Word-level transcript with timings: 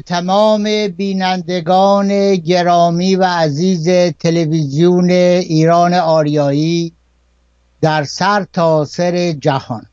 تمام 0.00 0.88
بینندگان 0.88 2.36
گرامی 2.36 3.16
و 3.16 3.24
عزیز 3.24 3.88
تلویزیون 4.18 5.10
ایران 5.10 5.94
آریایی 5.94 6.92
در 7.80 8.04
سر 8.04 8.46
تا 8.52 8.84
سر 8.84 9.32
جهان. 9.32 9.86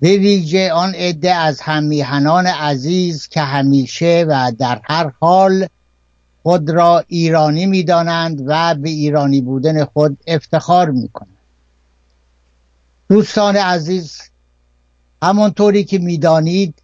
به 0.00 0.16
ویژه 0.16 0.72
آن 0.72 0.94
عده 0.94 1.34
از 1.34 1.60
همیهنان 1.60 2.46
عزیز 2.46 3.28
که 3.28 3.40
همیشه 3.40 4.24
و 4.28 4.52
در 4.58 4.80
هر 4.84 5.12
حال 5.20 5.66
خود 6.42 6.70
را 6.70 7.04
ایرانی 7.08 7.66
می‌دانند 7.66 8.42
و 8.46 8.74
به 8.74 8.88
ایرانی 8.88 9.40
بودن 9.40 9.84
خود 9.84 10.18
افتخار 10.26 10.90
می‌کنند. 10.90 11.38
دوستان 13.08 13.56
عزیز 13.56 14.20
همانطوری 15.22 15.84
که 15.84 15.98
می‌دانید 15.98 16.74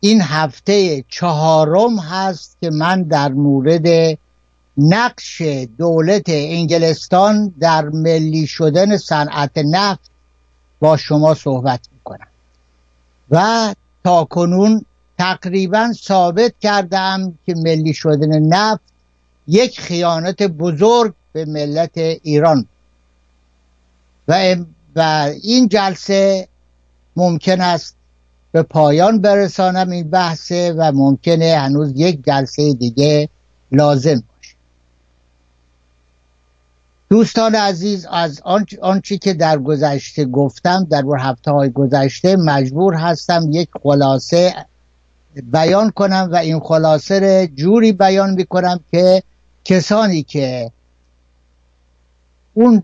این 0.00 0.20
هفته 0.20 1.04
چهارم 1.08 1.98
هست 1.98 2.56
که 2.60 2.70
من 2.70 3.02
در 3.02 3.28
مورد 3.28 4.18
نقش 4.76 5.42
دولت 5.78 6.24
انگلستان 6.26 7.54
در 7.60 7.84
ملی 7.84 8.46
شدن 8.46 8.96
صنعت 8.96 9.58
نفت 9.58 10.10
با 10.80 10.96
شما 10.96 11.34
صحبت 11.34 11.80
می‌کنم. 11.92 12.26
و 13.30 13.74
تا 14.04 14.24
کنون 14.24 14.84
تقریبا 15.18 15.92
ثابت 15.92 16.54
کردم 16.60 17.38
که 17.46 17.54
ملی 17.54 17.94
شدن 17.94 18.38
نفت 18.38 18.82
یک 19.48 19.80
خیانت 19.80 20.42
بزرگ 20.42 21.14
به 21.32 21.44
ملت 21.44 21.98
ایران 22.22 22.66
و, 24.28 24.56
و 24.96 25.30
این 25.42 25.68
جلسه 25.68 26.48
ممکن 27.16 27.60
است 27.60 27.95
به 28.56 28.62
پایان 28.62 29.20
برسانم 29.20 29.90
این 29.90 30.10
بحثه 30.10 30.74
و 30.78 30.92
ممکنه 30.94 31.58
هنوز 31.58 31.92
یک 31.96 32.24
جلسه 32.24 32.72
دیگه 32.72 33.28
لازم 33.72 34.14
باشه. 34.14 34.54
دوستان 37.10 37.54
عزیز 37.54 38.06
از 38.10 38.40
آنچه 38.82 39.18
که 39.18 39.34
در 39.34 39.58
گذشته 39.58 40.24
گفتم 40.24 40.86
در 40.90 41.02
هفته 41.18 41.50
های 41.50 41.70
گذشته 41.70 42.36
مجبور 42.36 42.94
هستم 42.94 43.48
یک 43.50 43.68
خلاصه 43.82 44.54
بیان 45.42 45.90
کنم 45.90 46.28
و 46.32 46.36
این 46.36 46.60
خلاصه 46.60 47.50
جوری 47.54 47.92
بیان 47.92 48.30
می‌کنم 48.30 48.80
که 48.90 49.22
کسانی 49.64 50.22
که 50.22 50.70
اون 52.54 52.82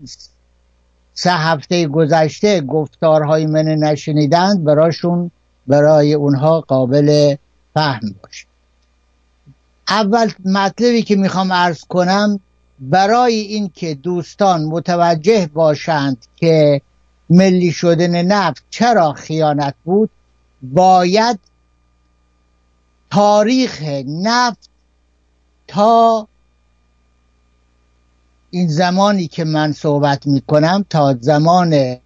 سه 1.13 1.31
هفته 1.31 1.87
گذشته 1.87 2.61
گفتارهای 2.61 3.45
من 3.45 3.65
نشنیدند 3.65 4.63
براشون 4.63 5.31
برای 5.67 6.13
اونها 6.13 6.61
قابل 6.61 7.35
فهم 7.73 8.15
باشه. 8.23 8.45
اول 9.87 10.31
مطلبی 10.45 11.03
که 11.03 11.15
می‌خوام 11.15 11.51
ارز 11.51 11.81
کنم 11.81 12.39
برای 12.79 13.35
اینکه 13.35 13.95
دوستان 13.95 14.63
متوجه 14.63 15.49
باشند 15.53 16.25
که 16.35 16.81
ملی 17.29 17.71
شدن 17.71 18.21
نفت 18.21 18.63
چرا 18.69 19.13
خیانت 19.13 19.75
بود 19.83 20.09
باید 20.61 21.39
تاریخ 23.11 23.81
نفت 24.07 24.69
تا 25.67 26.27
این 28.51 28.67
زمانی 28.67 29.27
که 29.27 29.43
من 29.43 29.71
صحبت 29.71 30.27
می 30.27 30.41
کنم 30.41 30.85
تا 30.89 31.17
زمان 31.19 31.97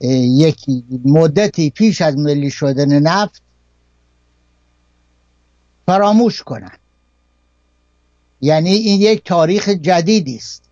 یک 0.00 0.64
مدتی 1.04 1.70
پیش 1.70 2.02
از 2.02 2.16
ملی 2.16 2.50
شدن 2.50 2.98
نفت 2.98 3.42
فراموش 5.86 6.42
کنند 6.42 6.78
یعنی 8.40 8.70
این 8.70 9.00
یک 9.00 9.24
تاریخ 9.24 9.68
جدیدی 9.68 10.36
است. 10.36 10.62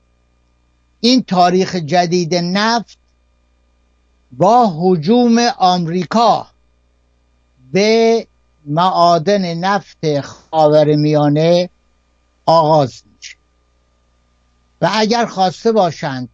این 1.00 1.22
تاریخ 1.22 1.76
جدید 1.76 2.34
نفت 2.34 2.98
با 4.32 4.74
حجوم 4.80 5.38
آمریکا 5.58 6.46
به 7.72 8.26
معادن 8.66 9.54
نفت 9.54 10.20
خاورمیانه 10.20 11.70
آغاز 12.46 13.02
و 14.80 14.90
اگر 14.92 15.26
خواسته 15.26 15.72
باشند 15.72 16.28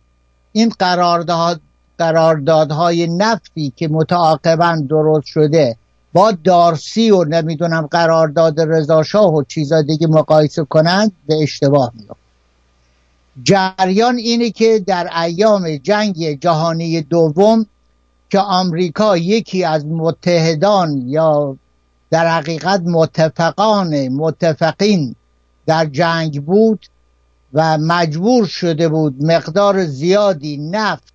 این 0.53 0.69
قرارداد 0.69 1.61
قراردادهای 1.99 3.07
نفتی 3.07 3.73
که 3.77 3.89
متعاقبا 3.89 4.83
درست 4.89 5.27
شده 5.27 5.77
با 6.13 6.33
دارسی 6.45 7.11
و 7.11 7.25
نمی‌دونم 7.25 7.87
قرارداد 7.87 8.61
رضاشاه 8.61 9.35
و 9.35 9.43
چیزا 9.43 9.83
دیگه 9.83 10.07
مقایسه 10.07 10.65
کنند 10.65 11.13
به 11.27 11.43
اشتباه 11.43 11.93
میاد 11.95 12.17
جریان 13.43 14.17
اینه 14.17 14.51
که 14.51 14.79
در 14.87 15.21
ایام 15.23 15.77
جنگ 15.77 16.41
جهانی 16.41 17.03
دوم 17.03 17.67
که 18.31 18.39
آمریکا 18.39 19.17
یکی 19.17 19.65
از 19.65 19.87
متحدان 19.87 21.03
یا 21.07 21.57
در 22.11 22.29
حقیقت 22.29 22.81
متفقان 22.81 24.09
متفقین 24.09 25.15
در 25.67 25.87
جنگ 25.87 26.45
بود 26.45 26.87
و 27.53 27.79
مجبور 27.79 28.47
شده 28.47 28.89
بود 28.89 29.25
مقدار 29.25 29.85
زیادی 29.85 30.57
نفت 30.57 31.12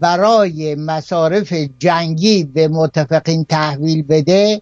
برای 0.00 0.74
مصارف 0.74 1.52
جنگی 1.78 2.44
به 2.44 2.68
متفقین 2.68 3.44
تحویل 3.44 4.02
بده 4.02 4.60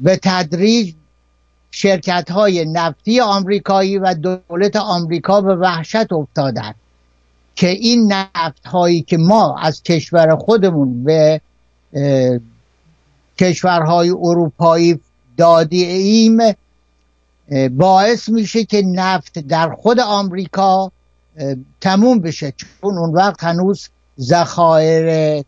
به 0.00 0.20
تدریج 0.22 0.94
شرکت 1.70 2.30
های 2.30 2.64
نفتی 2.64 3.20
آمریکایی 3.20 3.98
و 3.98 4.14
دولت 4.14 4.76
آمریکا 4.76 5.40
به 5.40 5.56
وحشت 5.56 6.12
افتادند 6.12 6.74
که 7.54 7.68
این 7.68 8.12
نفت 8.12 8.66
هایی 8.66 9.02
که 9.02 9.16
ما 9.16 9.56
از 9.58 9.82
کشور 9.82 10.36
خودمون 10.36 11.04
به 11.04 11.40
کشورهای 13.38 14.10
اروپایی 14.10 15.00
دادی 15.36 15.84
ایم 15.84 16.38
باعث 17.70 18.28
میشه 18.28 18.64
که 18.64 18.82
نفت 18.82 19.38
در 19.38 19.70
خود 19.70 20.00
آمریکا 20.00 20.92
تموم 21.80 22.20
بشه. 22.20 22.52
چون 22.56 22.98
اون 22.98 23.12
وقت 23.12 23.44
هنوز 23.44 23.88
ذخایر 24.20 25.44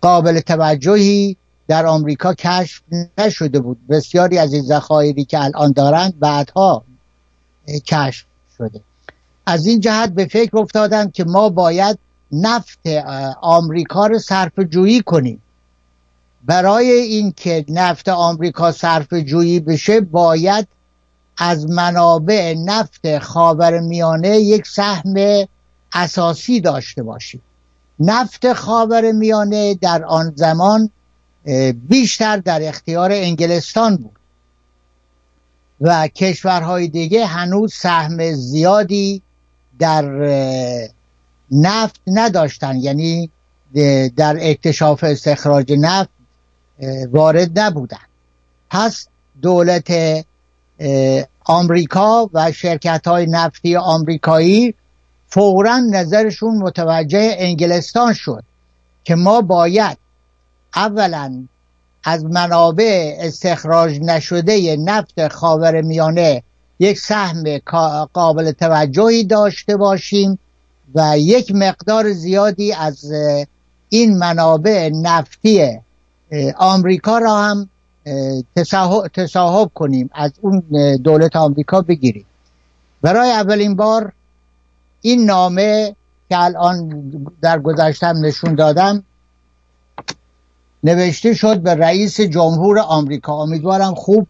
قابل 0.00 0.40
توجهی 0.40 1.36
در 1.68 1.86
آمریکا 1.86 2.34
کشف 2.34 2.82
نشده 3.18 3.60
بود. 3.60 3.78
بسیاری 3.88 4.38
از 4.38 4.52
این 4.52 4.62
ذخایری 4.62 5.24
که 5.24 5.44
الان 5.44 5.72
دارند 5.72 6.18
بعدها 6.18 6.84
کشف 7.86 8.26
شده. 8.58 8.80
از 9.46 9.66
این 9.66 9.80
جهت 9.80 10.10
به 10.10 10.26
فکر 10.26 10.58
افتادم 10.58 11.10
که 11.10 11.24
ما 11.24 11.48
باید 11.48 11.98
نفت 12.32 12.86
آمریکا 13.40 14.06
رو 14.06 14.18
صرف 14.18 14.58
جویی 14.58 15.02
کنیم. 15.02 15.42
برای 16.44 16.90
اینکه 16.90 17.64
نفت 17.68 18.08
آمریکا 18.08 18.72
صرف 18.72 19.14
جویی 19.14 19.60
بشه 19.60 20.00
باید 20.00 20.68
از 21.38 21.70
منابع 21.70 22.54
نفت 22.54 23.18
خاور 23.18 23.80
میانه 23.80 24.38
یک 24.38 24.66
سهم 24.66 25.14
اساسی 25.92 26.60
داشته 26.60 27.02
باشیم. 27.02 27.42
نفت 28.00 28.52
خاور 28.52 29.12
میانه 29.12 29.74
در 29.74 30.04
آن 30.04 30.32
زمان 30.36 30.90
بیشتر 31.88 32.36
در 32.36 32.68
اختیار 32.68 33.12
انگلستان 33.12 33.96
بود. 33.96 34.18
و 35.80 36.08
کشورهای 36.08 36.88
دیگه 36.88 37.26
هنوز 37.26 37.74
سهم 37.74 38.32
زیادی 38.32 39.22
در 39.78 40.04
نفت 41.50 42.00
نداشتن 42.06 42.76
یعنی 42.76 43.30
در 44.16 44.36
اکتشاف 44.40 45.04
استخراج 45.04 45.72
نفت 45.72 46.10
وارد 47.10 47.58
نبودن 47.58 47.98
پس 48.70 49.08
دولت 49.42 49.92
آمریکا 51.44 52.30
و 52.32 52.52
شرکت 52.52 53.06
های 53.06 53.26
نفتی 53.26 53.76
آمریکایی 53.76 54.74
فورا 55.28 55.78
نظرشون 55.78 56.56
متوجه 56.56 57.36
انگلستان 57.38 58.12
شد 58.12 58.44
که 59.04 59.14
ما 59.14 59.40
باید 59.40 59.98
اولا 60.76 61.44
از 62.04 62.24
منابع 62.24 63.16
استخراج 63.20 64.00
نشده 64.00 64.76
نفت 64.76 65.28
خاور 65.28 65.82
میانه 65.82 66.42
یک 66.78 66.98
سهم 66.98 67.58
قابل 68.12 68.52
توجهی 68.52 69.24
داشته 69.24 69.76
باشیم 69.76 70.38
و 70.94 71.18
یک 71.18 71.52
مقدار 71.54 72.12
زیادی 72.12 72.72
از 72.72 73.12
این 73.88 74.18
منابع 74.18 74.90
نفتی 74.92 75.78
آمریکا 76.56 77.18
را 77.18 77.36
هم 77.36 77.68
تصاحب 79.14 79.70
کنیم 79.74 80.10
از 80.14 80.32
اون 80.40 80.62
دولت 80.96 81.36
آمریکا 81.36 81.80
بگیریم. 81.80 82.24
برای 83.02 83.30
اولین 83.30 83.76
بار 83.76 84.12
این 85.02 85.24
نامه 85.24 85.96
که 86.28 86.38
الان 86.38 87.12
در 87.42 87.58
گذشتم 87.58 88.24
نشون 88.24 88.54
دادم 88.54 89.04
نوشته 90.84 91.34
شد 91.34 91.60
به 91.60 91.74
رئیس 91.74 92.20
جمهور 92.20 92.78
آمریکا. 92.78 93.42
امیدوارم 93.42 93.94
خوب 93.94 94.26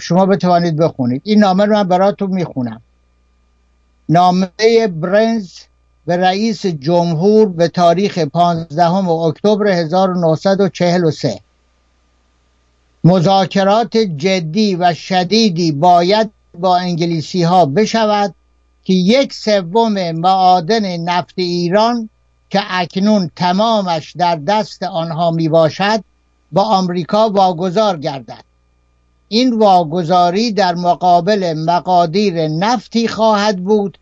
شما 0.00 0.26
بتوانید 0.26 0.76
بخونید. 0.76 1.22
این 1.24 1.38
نامه 1.38 1.64
رو 1.64 1.72
من 1.72 1.88
براتون 1.88 2.30
می‌خونم. 2.30 2.80
نامه 4.08 4.86
برنز 5.00 5.50
به 6.06 6.16
رئیس 6.16 6.66
جمهور 6.66 7.48
به 7.48 7.68
تاریخ 7.68 8.18
15 8.18 8.90
اکتبر 9.10 9.68
1943 9.68 11.40
مذاکرات 13.04 13.96
جدی 13.96 14.74
و 14.74 14.94
شدیدی 14.94 15.72
باید 15.72 16.30
با 16.58 16.76
انگلیسی 16.76 17.42
ها 17.42 17.66
بشود. 17.66 18.34
که 18.84 18.92
یک 18.92 19.32
سوم 19.32 20.12
معادن 20.12 20.96
نفت 20.96 21.34
ایران 21.36 22.08
که 22.50 22.60
اکنون 22.70 23.30
تمامش 23.36 24.12
در 24.16 24.36
دست 24.36 24.82
آنها 24.82 25.30
می 25.30 25.48
باشد 25.48 26.04
با 26.52 26.62
آمریکا 26.62 27.28
واگذار 27.28 27.96
گردد. 27.96 28.44
این 29.28 29.58
واگذاری 29.58 30.52
در 30.52 30.74
مقابل 30.74 31.54
مقادیر 31.66 32.48
نفتی 32.48 33.08
خواهد 33.08 33.64
بود 33.64 33.98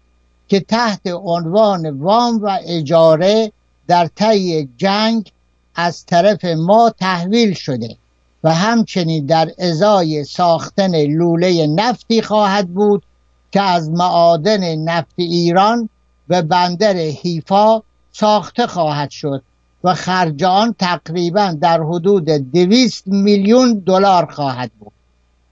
که 0.48 0.60
تحت 0.60 1.00
عنوان 1.06 1.90
وام 1.90 2.42
و 2.42 2.58
اجاره 2.66 3.52
در 3.88 4.06
طی 4.16 4.68
جنگ 4.76 5.32
از 5.74 6.06
طرف 6.06 6.44
ما 6.44 6.90
تحویل 7.00 7.54
شده 7.54 7.96
و 8.44 8.54
همچنین 8.54 9.26
در 9.26 9.50
ازای 9.58 10.24
ساختن 10.24 11.06
لوله 11.06 11.66
نفتی 11.66 12.22
خواهد 12.22 12.68
بود 12.68 13.02
که 13.56 13.62
از 13.62 13.90
معادن 13.90 14.74
نفت 14.74 15.14
ایران 15.16 15.88
به 16.28 16.42
بندر 16.42 16.96
حیفا 16.96 17.82
ساخته 18.12 18.66
خواهد 18.66 19.10
شد 19.10 19.42
و 19.84 19.94
خرج 19.94 20.44
آن 20.44 20.74
تقریبا 20.78 21.56
در 21.60 21.82
حدود 21.82 22.24
دویست 22.24 23.06
میلیون 23.06 23.82
دلار 23.86 24.26
خواهد 24.26 24.70
بود. 24.78 24.92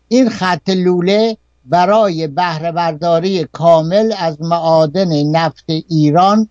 این 0.08 0.28
خط 0.30 0.68
لوله 0.68 1.36
برای 1.64 2.26
بهره 2.26 2.72
برداری 2.72 3.44
کامل 3.52 4.14
از 4.18 4.42
معادن 4.42 5.22
نفت 5.22 5.64
ایران 5.68 6.48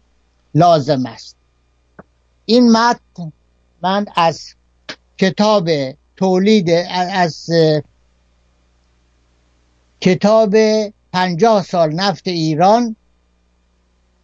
لازم 0.55 1.05
است. 1.05 1.35
این 2.45 2.71
متن 2.71 3.31
من 3.81 4.05
از 4.15 4.41
کتاب 5.17 5.69
تولید 6.15 6.69
از 6.89 7.49
کتاب 10.01 10.55
پنجاه 11.13 11.63
سال 11.63 11.93
نفت 11.93 12.27
ایران 12.27 12.95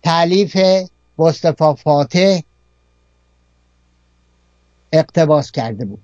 تعلیف 0.03 0.57
مصطفی 1.17 1.75
فاتح 1.83 2.39
اقتباس 4.91 5.51
کرده 5.51 5.85
بود. 5.85 6.01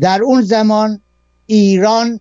در 0.00 0.22
اون 0.22 0.42
زمان 0.42 1.00
ایران 1.46 2.20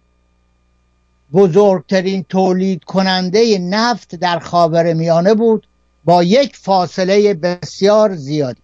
بزرگترین 1.34 2.24
تولید 2.24 2.84
کننده 2.84 3.58
نفت 3.58 4.16
در 4.16 4.40
خاور 4.40 4.94
میانه 4.94 5.34
بود 5.34 5.68
با 6.06 6.24
یک 6.24 6.56
فاصله 6.56 7.34
بسیار 7.34 8.16
زیادی. 8.16 8.62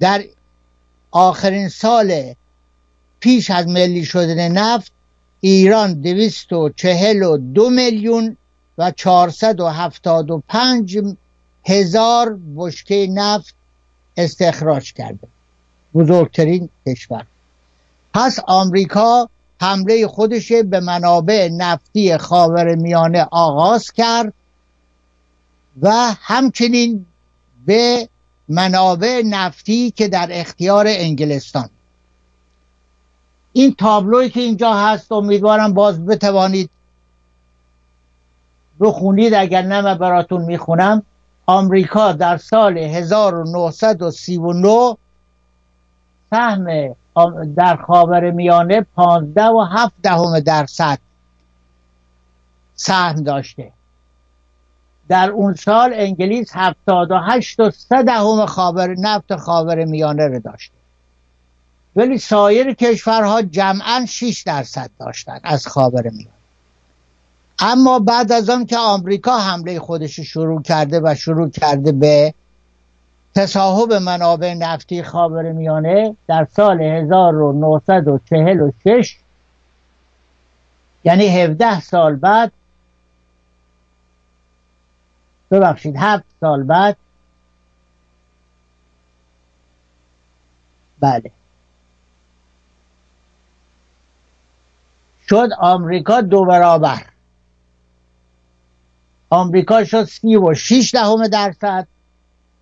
در 0.00 0.24
آخرین 1.10 1.68
سال 1.68 2.34
پیش 3.20 3.50
از 3.50 3.66
ملی 3.68 4.04
شدن 4.04 4.48
نفت 4.48 4.92
ایران 5.40 6.00
دویست 6.00 6.52
و 6.52 6.68
چهل 6.68 7.22
و 7.22 7.36
دو 7.36 7.70
میلیون 7.70 8.36
و 8.78 8.90
چهارصد 8.90 9.60
و 9.60 9.66
هفتاد 9.66 10.30
و 10.30 10.42
پنج 10.48 10.98
هزار 11.64 12.38
بشکه 12.56 13.06
نفت 13.10 13.54
استخراج 14.16 14.92
کرده. 14.92 15.28
بزرگترین 15.94 16.68
کشور. 16.86 17.26
پس 18.14 18.38
آمریکا 18.46 19.28
حمله 19.60 20.06
خودش 20.06 20.52
به 20.52 20.80
منابع 20.80 21.48
نفتی 21.52 22.16
خاور 22.16 22.74
میانه 22.74 23.26
آغاز 23.30 23.92
کرد 23.92 24.32
و 25.82 25.90
همچنین 26.20 27.06
به 27.66 28.08
منابع 28.48 29.22
نفتی 29.24 29.90
که 29.90 30.08
در 30.08 30.28
اختیار 30.30 30.84
انگلستان 30.88 31.70
این 33.56 33.74
تابلوی 33.74 34.30
که 34.30 34.40
اینجا 34.40 34.74
هست 34.74 35.12
امیدوارم 35.12 35.74
باز 35.74 36.06
بتوانید 36.06 36.70
بخونید. 38.80 39.34
اگر 39.34 39.62
نه 39.62 39.80
من 39.80 39.98
براتون 39.98 40.42
می‌خونم. 40.42 41.02
آمریکا 41.46 42.12
در 42.12 42.36
سال 42.36 42.78
1939 42.78 44.96
سهم 46.30 46.94
در 47.56 47.76
خاور 47.76 48.30
میانه 48.30 48.86
15 48.96 49.44
و 49.44 49.60
7 49.60 49.94
دهم 50.02 50.40
درصد 50.40 50.98
سهم 52.74 53.22
داشته. 53.22 53.72
در 55.08 55.30
اون 55.30 55.54
سال 55.54 55.92
انگلیس 55.94 56.50
78 56.52 57.60
و 57.60 57.70
3 57.70 58.02
دهم 58.02 58.46
خاور 58.46 58.94
نفت 58.98 59.36
خاور 59.36 59.84
میانه 59.84 60.26
رو 60.26 60.40
داشته. 60.40 60.75
ولی 61.96 62.18
سایر 62.18 62.74
کشورها 62.74 63.42
جمعا 63.42 64.06
6 64.08 64.42
درصد 64.46 64.90
داشتن 65.00 65.40
از 65.42 65.66
خاور 65.66 66.02
میانه 66.02 66.30
اما 67.58 67.98
بعد 67.98 68.32
از 68.32 68.50
آن 68.50 68.66
که 68.66 68.78
آمریکا 68.78 69.38
حمله 69.38 69.80
خودش 69.80 70.20
شروع 70.20 70.62
کرده 70.62 71.00
و 71.04 71.14
شروع 71.14 71.50
کرده 71.50 71.92
به 71.92 72.34
تصاحب 73.34 73.92
منابع 73.92 74.54
نفتی 74.54 75.02
خاور 75.02 75.52
میانه 75.52 76.16
در 76.28 76.46
سال 76.56 76.82
1946 76.82 79.16
یعنی 81.04 81.42
17 81.42 81.80
سال 81.80 82.16
بعد 82.16 82.52
ببخشید 85.50 85.96
هفت 85.96 86.24
سال 86.40 86.62
بعد 86.62 86.96
بله. 91.00 91.35
شد 95.28 95.48
آمریکا 95.58 96.20
دو 96.20 96.44
برابر 96.44 97.02
آمریکا 99.30 99.84
شد 99.84 100.04
سی 100.04 100.36
و 100.36 100.54
شیش 100.54 100.94
دهم 100.94 101.28
درصد. 101.28 101.86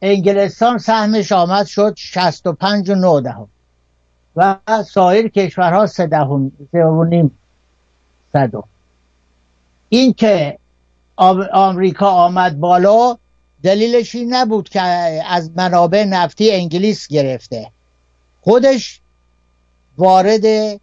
انگلستان 0.02 0.78
سهمش 0.78 1.32
آمد 1.32 1.66
شد 1.66 1.94
شست 1.96 2.46
و 2.46 2.52
پنج 2.52 2.90
و 2.90 2.94
نو 2.94 3.20
دهم. 3.20 3.48
و 4.36 4.56
سایر 4.86 5.28
کشورها 5.28 5.86
سه 5.86 6.06
دهم 6.06 6.52
و 6.72 7.04
نیم 7.04 7.38
صدم 8.32 8.64
این 9.88 10.12
که 10.12 10.58
آمریکا 11.52 12.08
آمد 12.08 12.60
بالا 12.60 13.18
دلیلش 13.62 14.14
این 14.14 14.34
نبود 14.34 14.68
که 14.68 14.80
از 15.26 15.50
منابع 15.56 16.04
نفتی 16.04 16.50
انگلیس 16.52 17.08
گرفته. 17.08 17.70
خودش 18.40 19.00
وارد 19.98 20.80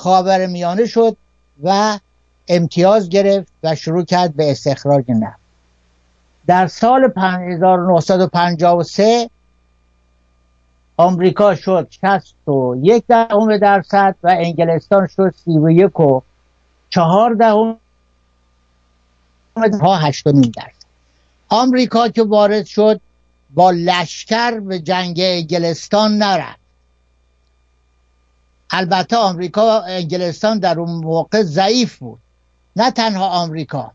خاور 0.00 0.46
میانه 0.46 0.86
شد 0.86 1.16
و 1.62 1.98
امتیاز 2.48 3.08
گرفت 3.08 3.52
و 3.62 3.74
شروع 3.74 4.04
کرد 4.04 4.36
به 4.36 4.50
استخراج 4.50 5.04
نفت. 5.08 5.40
در 6.46 6.66
سال 6.66 7.12
1953 7.16 9.30
آمریکا 10.96 11.54
شد 11.54 11.88
61 11.90 13.04
دهم 13.08 13.56
درصد 13.56 14.16
و 14.22 14.36
انگلستان 14.38 15.06
شد 15.06 15.34
31 15.44 16.00
و 16.00 16.20
4 16.90 17.34
دهم 17.34 17.76
ها 19.80 19.96
8 19.96 20.24
درصد. 20.24 20.74
آمریکا 21.48 22.08
که 22.08 22.22
وارد 22.22 22.66
شد 22.66 23.00
با 23.54 23.70
لشکر 23.70 24.60
به 24.60 24.78
جنگ 24.78 25.20
انگلستان 25.22 26.18
نرفت. 26.18 26.59
البته 28.70 29.16
آمریکا 29.16 29.80
انگلستان 29.80 30.58
در 30.58 30.80
اون 30.80 30.90
موقع 30.90 31.42
ضعیف 31.42 31.96
بود. 31.96 32.18
نه 32.76 32.90
تنها 32.90 33.28
آمریکا 33.28 33.92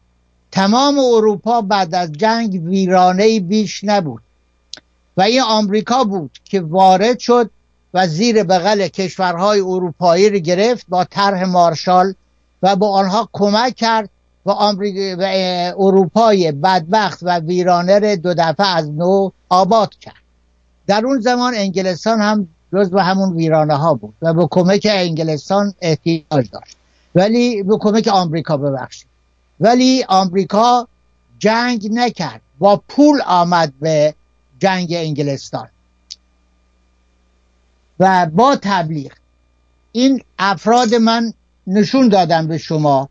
تمام 0.52 1.00
اروپا 1.00 1.62
بعد 1.62 1.96
از 1.96 2.12
جنگ 2.12 2.62
ویرانه 2.64 3.40
بیش 3.40 3.84
نبود. 3.84 4.22
و 5.18 5.22
این 5.22 5.42
آمریکا 5.42 6.04
بود 6.04 6.32
که 6.44 6.62
وارد 6.62 7.20
شد 7.20 7.50
و 7.94 8.08
زیر 8.08 8.44
بغل 8.44 8.88
کشورهای 8.88 9.60
اروپایی 9.60 10.30
رو 10.30 10.38
گرفت 10.38 10.86
با 10.90 11.04
طرح 11.04 11.44
مارشال 11.44 12.14
و 12.64 12.76
با 12.76 12.90
آنها 12.90 13.30
کمک 13.34 13.76
کرد 13.76 14.10
و, 14.46 14.52
و 15.18 15.74
اروپای 15.78 16.52
بدبخت 16.52 17.20
و 17.22 17.40
ویرانه 17.40 18.16
دو 18.16 18.34
دفعه 18.34 18.68
از 18.68 18.90
نو 18.90 19.30
آباد 19.50 19.96
کرد. 19.96 20.26
در 20.88 21.06
اون 21.06 21.20
زمان 21.20 21.54
انگلستان 21.56 22.22
هم 22.22 22.48
جز 22.76 22.90
به 22.90 23.04
همون 23.04 23.36
ویرانه 23.36 23.76
ها 23.76 23.94
بود 23.94 24.14
و 24.22 24.34
به 24.34 24.48
کمک 24.52 24.88
انگلستان 24.92 25.74
احتیاج 25.82 26.50
داشت. 26.52 26.78
ولی 27.16 27.64
به 27.64 27.78
کمک 27.78 28.08
آمریکا 28.08 28.58
ببخشید. 28.58 29.08
ولی 29.60 30.06
آمریکا 30.10 30.88
جنگ 31.40 31.90
نکرد. 31.92 32.42
با 32.60 32.84
پول 32.88 33.22
آمد 33.26 33.74
به 33.80 34.16
جنگ 34.60 34.88
انگلستان. 34.92 35.68
و 38.00 38.26
با 38.26 38.56
تبلیغ. 38.62 39.12
این 39.92 40.22
افراد 40.40 40.96
من 40.96 41.34
نشون 41.68 42.10
دادم 42.10 42.48
به 42.48 42.58
شما 42.58 43.10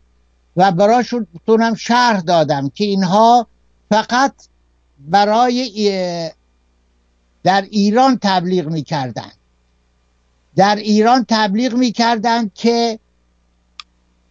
و 0.57 0.71
براشونم 0.71 1.75
شرح 1.77 2.19
دادم 2.19 2.69
که 2.69 2.83
اینها 2.83 3.47
فقط 3.89 4.33
برای 4.99 6.31
در 7.43 7.61
ایران 7.61 8.19
تبلیغ 8.21 8.67
می‌کردند 8.67 9.33
در 10.55 10.75
ایران 10.75 11.25
تبلیغ 11.29 11.73
می‌کردند 11.73 12.51
که 12.53 12.99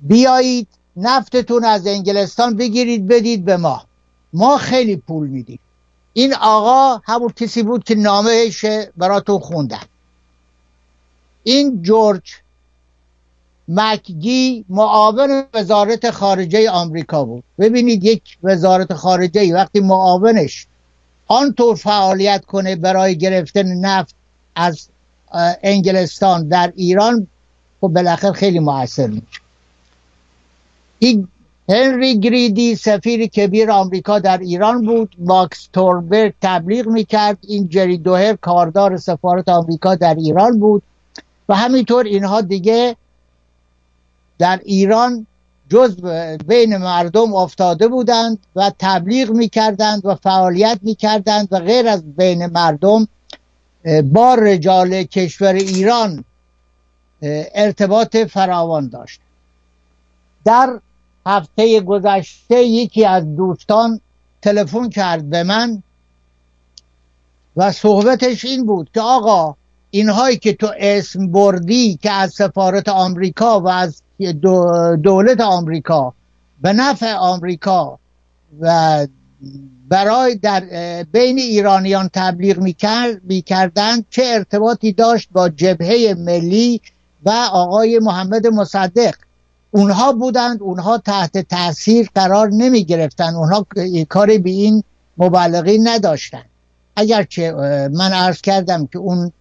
بیایید 0.00 0.68
نفتتون 0.96 1.64
از 1.64 1.86
انگلستان 1.86 2.56
بگیرید 2.56 3.06
بدید 3.06 3.44
به 3.44 3.56
ما. 3.56 3.84
ما 4.32 4.56
خیلی 4.56 4.96
پول 4.96 5.28
میدیم. 5.28 5.58
این 6.12 6.34
آقا 6.34 7.00
همون 7.04 7.28
کسی 7.28 7.62
بود 7.62 7.84
که 7.84 7.94
نامهش 7.94 8.64
براتون 8.96 9.38
خوندن 9.38 9.82
این 11.42 11.82
جورج 11.82 12.22
مکگی 13.68 14.64
معاون 14.68 15.44
وزارت 15.54 16.10
خارجه 16.10 16.70
آمریکا 16.70 17.24
بود. 17.24 17.44
ببینید 17.58 18.04
یک 18.04 18.22
وزارت 18.42 18.94
خارجه 18.94 19.54
وقتی 19.54 19.80
معاونش 19.80 20.66
آنطور 21.26 21.76
فعالیت 21.76 22.44
کنه 22.44 22.76
برای 22.76 23.18
گرفتن 23.18 23.66
نفت 23.66 24.14
از 24.56 24.88
انگلستان 25.62 26.48
در 26.48 26.72
ایران 26.76 27.26
خب 27.80 27.88
بالاخره 27.88 28.32
خیلی 28.32 28.58
موثر 28.58 29.06
میشه 29.06 29.40
این 30.98 31.28
هنری 31.68 32.20
گریدی 32.20 32.76
سفیر 32.76 33.26
کبیر 33.26 33.70
آمریکا 33.70 34.18
در 34.18 34.38
ایران 34.38 34.86
بود 34.86 35.14
ماکس 35.18 35.68
توربرگ 35.72 36.34
تبلیغ 36.42 36.86
می‌کرد. 36.86 37.38
این 37.48 37.68
جری 37.68 37.98
دوهر 37.98 38.36
کاردار 38.36 38.96
سفارت 38.96 39.48
آمریکا 39.48 39.94
در 39.94 40.14
ایران 40.14 40.60
بود. 40.60 40.82
و 41.48 41.54
همینطور 41.54 42.04
اینها 42.04 42.40
دیگه 42.40 42.96
در 44.38 44.60
ایران 44.64 45.26
جز 45.70 45.96
بین 46.46 46.76
مردم 46.76 47.34
افتاده 47.34 47.88
بودند 47.88 48.38
و 48.56 48.72
تبلیغ 48.78 49.30
می‌کردند 49.30 50.06
و 50.06 50.14
فعالیت 50.14 50.78
می‌کردند 50.82 51.48
و 51.50 51.58
غیر 51.58 51.88
از 51.88 52.16
بین 52.16 52.46
مردم 52.46 53.08
با 54.04 54.34
رجال 54.34 55.02
کشور 55.02 55.52
ایران 55.52 56.24
ارتباط 57.54 58.16
فراوان 58.16 58.88
داشت. 58.88 59.20
در 60.44 60.80
هفته 61.26 61.80
گذشته 61.80 62.62
یکی 62.62 63.04
از 63.04 63.36
دوستان 63.36 64.00
تلفن 64.42 64.88
کرد 64.88 65.30
به 65.30 65.42
من 65.42 65.82
و 67.56 67.72
صحبتش 67.72 68.44
این 68.44 68.66
بود 68.66 68.90
که 68.94 69.00
آقا 69.00 69.56
اینهایی 69.90 70.36
که 70.36 70.52
تو 70.52 70.72
اسم 70.78 71.32
بردی 71.32 71.96
که 72.02 72.10
از 72.10 72.32
سفارت 72.32 72.88
آمریکا 72.88 73.60
و 73.60 73.68
از 73.68 74.02
دولت 75.02 75.40
آمریکا 75.40 76.14
به 76.60 76.72
نفع 76.72 77.14
آمریکا 77.14 77.98
و 78.60 79.06
برای 79.88 80.34
در 80.34 80.62
بین 81.12 81.38
ایرانیان 81.38 82.10
تبلیغ 82.12 82.58
می‌کردند 83.24 84.06
چه 84.10 84.22
ارتباطی 84.26 84.92
داشت 84.92 85.28
با 85.32 85.48
جبهه 85.48 86.14
ملی 86.18 86.80
و 87.24 87.30
آقای 87.52 87.98
محمد 87.98 88.46
مصدق. 88.46 89.14
اونها 89.70 90.12
بودند 90.12 90.62
اونها 90.62 90.98
تحت 90.98 91.38
تاثیر 91.38 92.10
قرار 92.14 92.50
نمی 92.50 92.84
گرفتن 92.84 93.34
اونها 93.34 93.66
کاری 94.08 94.38
به 94.38 94.50
این 94.50 94.82
مبالغی 95.18 95.78
نداشتند. 95.78 96.50
اگرچه 96.96 97.52
من 97.92 98.12
عرض 98.12 98.40
کردم 98.40 98.86
که 98.86 98.98
اون 98.98 99.32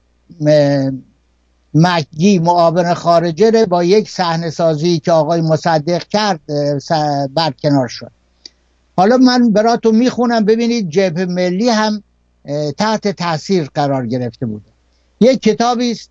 مکی 1.73 2.39
معاون 2.39 2.93
خارجه 2.93 3.65
با 3.65 3.83
یک 3.83 4.09
صحنه 4.09 4.49
سازی 4.49 4.99
که 4.99 5.11
آقای 5.11 5.41
مصدق 5.41 6.03
کرد 6.03 6.39
برکنار 7.33 7.87
شد. 7.87 8.11
حالا 8.97 9.17
من 9.17 9.51
براتون 9.51 9.95
می‌خونم 9.95 10.45
ببینید 10.45 10.89
جبهه 10.89 11.25
ملی 11.25 11.69
هم 11.69 12.03
تحت 12.77 13.07
تاثیر 13.07 13.69
قرار 13.73 14.07
گرفته 14.07 14.45
بوده 14.45 14.65
یک 15.21 15.41
کتابی 15.41 15.91
است 15.91 16.09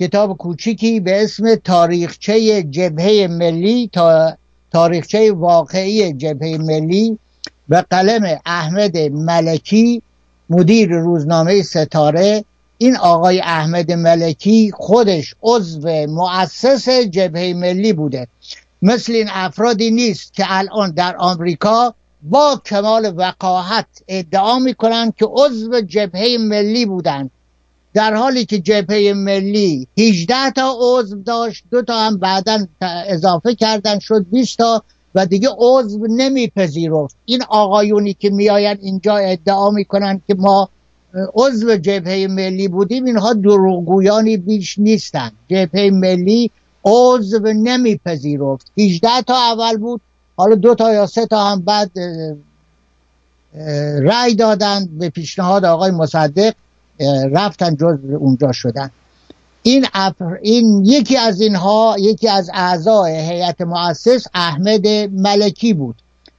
کتاب 0.00 0.36
کوچیکی 0.36 1.00
به 1.00 1.24
اسم 1.24 1.54
تاریخچه 1.54 2.62
جبهه 2.62 3.28
ملی 3.30 3.90
تا 3.92 4.36
تاریخچه 4.72 5.32
واقعی 5.32 6.12
جبهه 6.12 6.58
ملی 6.58 7.18
به 7.68 7.80
قلم 7.90 8.38
احمد 8.46 8.98
ملکی 8.98 10.02
مدیر 10.50 10.88
روزنامه 10.88 11.62
ستاره. 11.62 12.44
این 12.78 12.96
آقای 12.96 13.40
احمد 13.40 13.92
ملکی 13.92 14.72
خودش 14.74 15.34
عضو 15.42 15.88
مؤسس 16.06 16.88
جبهه 16.88 17.54
ملی 17.54 17.92
بوده. 17.92 18.28
مثل 18.82 19.12
این 19.12 19.28
افرادی 19.30 19.90
نیست 19.90 20.34
که 20.34 20.44
الان 20.48 20.90
در 20.90 21.16
آمریکا 21.16 21.94
با 22.22 22.62
کمال 22.66 23.12
وقاحت 23.16 23.86
ادعا 24.08 24.58
می‌کنند 24.58 25.14
که 25.14 25.26
عضو 25.30 25.80
جبهه 25.80 26.36
ملی 26.40 26.86
بودند 26.86 27.30
در 27.94 28.14
حالی 28.14 28.44
که 28.44 28.58
جبهه 28.58 29.12
ملی 29.16 29.86
18 29.98 30.50
تا 30.50 30.76
عضو 30.80 31.22
داشت 31.22 31.64
دو 31.70 31.82
تا 31.82 32.00
هم 32.00 32.18
بعدا 32.18 32.66
اضافه 33.06 33.54
کردن 33.54 33.98
شد 33.98 34.26
20 34.32 34.58
تا 34.58 34.82
و 35.14 35.26
دیگه 35.26 35.48
عضو 35.58 36.06
نمیپذیرفت. 36.10 37.16
این 37.24 37.42
آقایونی 37.48 38.14
که 38.14 38.30
میآیند 38.30 38.78
اینجا 38.82 39.16
ادعا 39.16 39.70
می‌کنن 39.70 40.20
که 40.26 40.34
ما 40.34 40.68
عضو 41.34 41.76
جبهه 41.76 42.26
ملی 42.30 42.68
بودیم 42.68 43.04
اینها 43.04 43.32
دروغگویانی 43.32 44.36
بیش 44.36 44.78
نیستند 44.78 45.32
جبهه 45.48 45.90
ملی 45.90 46.50
عضو 46.84 47.38
نمیپذیرفت. 47.38 48.72
18 48.78 49.08
تا 49.26 49.34
اول 49.34 49.76
بود 49.76 50.00
حالا 50.40 50.54
دو 50.54 50.74
تا 50.74 50.92
یا 50.92 51.06
سه 51.06 51.26
تا 51.26 51.44
هم 51.44 51.60
بعد 51.60 51.90
رأی 54.02 54.34
دادند 54.34 54.98
به 54.98 55.08
پیشنهاد 55.08 55.64
آقای 55.64 55.90
مصدق 55.90 56.54
رفتن 57.32 57.76
جز 57.76 57.98
اونجا 58.18 58.52
شدن. 58.52 58.90
این, 59.62 59.86
این 60.42 60.84
یکی 60.84 61.16
از 61.16 61.40
اینها 61.40 61.96
یکی 61.98 62.28
از 62.28 62.50
اعضای 62.54 63.20
هیئت 63.20 63.60
مؤسس 63.60 64.24
احمد 64.34 64.86
ملکی 65.12 65.74
بود 65.74 65.96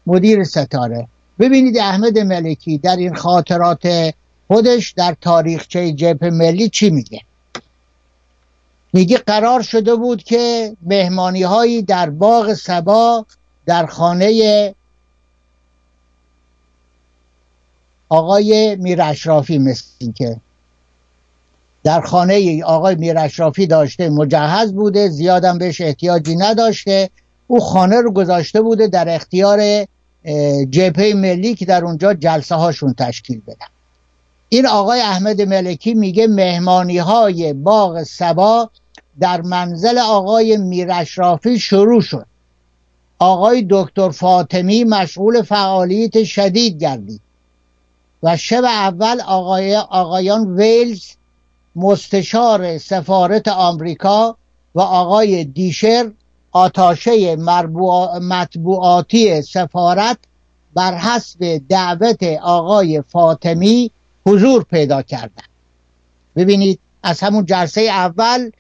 مدیر 0.08 0.44
ستاره. 0.44 1.08
ببینید 1.40 1.78
احمد 1.78 2.20
ملکی 2.20 2.78
در 2.78 2.96
این 2.96 3.16
خاطرات 3.16 4.14
خودش 4.48 4.92
در 4.92 5.16
تاریخچه 5.22 5.92
جبهه 5.92 6.30
ملی 6.30 6.70
چی 6.70 6.90
میگه؟ 6.90 7.22
میگه 8.94 9.18
قرار 9.18 9.62
شده 9.62 9.96
بود 9.96 10.24
که 10.24 10.76
مهمانی 10.82 11.44
هایی 11.44 11.82
در 11.82 12.10
باغ 12.10 12.54
سبا 12.54 13.26
در 13.66 13.86
خانه 13.86 14.76
آقای 18.10 18.76
میر 18.76 19.02
اشرافی 19.02 19.58
مثل 19.58 20.12
که 20.16 20.38
در 21.84 22.02
خانه 22.02 22.64
آقای 22.64 22.96
میر 22.96 23.18
اشرافی 23.18 23.68
داشته 23.68 24.10
مجهز 24.10 24.74
بوده 24.74 25.10
زیادم 25.10 25.58
بهش 25.58 25.82
احتیاجی 25.82 26.36
نداشته. 26.36 27.10
او 27.48 27.60
خانه 27.60 28.02
رو 28.02 28.12
گذاشته 28.12 28.62
بوده 28.62 28.88
در 28.88 29.16
اختیار 29.16 29.86
جبهه 30.70 31.14
ملی 31.16 31.56
که 31.56 31.66
در 31.66 31.86
اونجا 31.86 32.14
جلسه 32.14 32.56
هاشون 32.56 32.94
تشکیل 32.94 33.42
بدن. 33.48 33.66
این 34.50 34.68
آقای 34.68 35.02
احمد 35.02 35.42
ملکی 35.42 35.94
میگه 35.94 36.28
مهمانی 36.28 36.98
های 36.98 37.54
باغ 37.54 38.04
سبا 38.04 38.70
در 39.20 39.42
منزل 39.42 39.98
آقای 39.98 40.58
میرشرافی 40.58 41.60
شروع 41.60 42.02
شد. 42.02 42.26
آقای 43.22 43.68
دکتر 43.70 44.10
فاطمی 44.10 44.84
مشغول 44.84 45.42
فعالیت 45.42 46.24
شدید 46.24 46.82
گردید 46.82 47.22
و 48.24 48.38
شب 48.38 48.64
اول 48.64 49.22
آقای 49.22 49.76
آقایان 49.76 50.56
ویلز 50.56 51.06
مستشار 51.76 52.78
سفارت 52.78 53.48
آمریکا 53.48 54.38
و 54.76 54.82
آقای 54.82 55.44
دیشر 55.44 56.12
آتاشه 56.52 57.36
مطبوعاتی 58.22 59.42
سفارت 59.42 60.18
بر 60.74 60.98
حسب 60.98 61.62
دعوت 61.70 62.24
آقای 62.42 63.02
فاطمی 63.02 63.92
حضور 64.26 64.64
پیدا 64.64 65.02
کردند. 65.02 65.50
ببینید 66.36 66.80
از 67.04 67.20
همون 67.20 67.46
جلسه 67.46 67.82
اول 67.82 68.52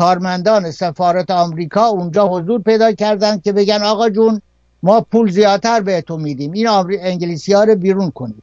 کارمندان 0.00 0.70
سفارت 0.70 1.30
آمریکا 1.30 1.86
اونجا 1.86 2.28
حضور 2.28 2.62
پیدا 2.62 2.92
کردند 2.92 3.42
که 3.42 3.52
بگن 3.52 3.82
آقا 3.82 4.10
جون 4.10 4.42
ما 4.82 5.00
پول 5.00 5.30
زیادتر 5.30 5.80
بهتون 5.80 6.20
میدیم. 6.22 6.52
این 6.52 6.68
انگلیسی 7.00 7.52
ها 7.52 7.64
رو 7.64 7.76
بیرون 7.76 8.10
کنید. 8.10 8.42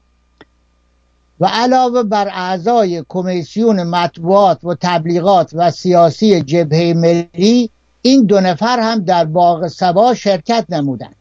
و 1.39 1.45
علاوه 1.45 2.03
بر 2.03 2.27
اعضای 2.27 3.03
کمیسیون 3.09 3.83
مطبوعات 3.83 4.63
و 4.63 4.75
تبلیغات 4.81 5.51
و 5.53 5.71
سیاسی 5.71 6.41
جبهه 6.41 6.93
ملی 6.93 7.69
این 8.01 8.25
دو 8.25 8.39
نفر 8.39 8.79
هم 8.79 8.99
در 8.99 9.25
باغ 9.25 9.67
سبا 9.67 10.13
شرکت 10.13 10.65
نمودند 10.69 11.15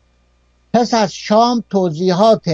پس 0.73 0.95
از 0.95 1.13
شام 1.13 1.65
توضیحات 1.71 2.51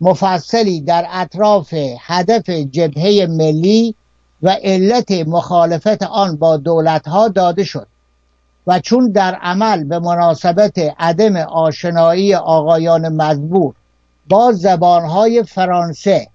مفصلی 0.00 0.80
در 0.80 1.06
اطراف 1.10 1.74
هدف 2.00 2.50
جبهه 2.50 3.26
ملی 3.30 3.94
و 4.44 4.48
علت 4.48 5.10
مخالفت 5.10 6.02
آن 6.02 6.36
با 6.36 6.56
دولتها 6.56 7.28
داده 7.28 7.64
شد. 7.64 7.86
و 8.66 8.78
چون 8.78 9.10
در 9.10 9.34
عمل 9.34 9.84
به 9.84 9.98
مناسبت 9.98 10.78
عدم 10.98 11.36
آشنایی 11.36 12.34
آقایان 12.34 13.08
مزبور 13.08 13.74
با 14.28 14.52
زبانهای 14.52 15.42
فرانسه 15.42 16.28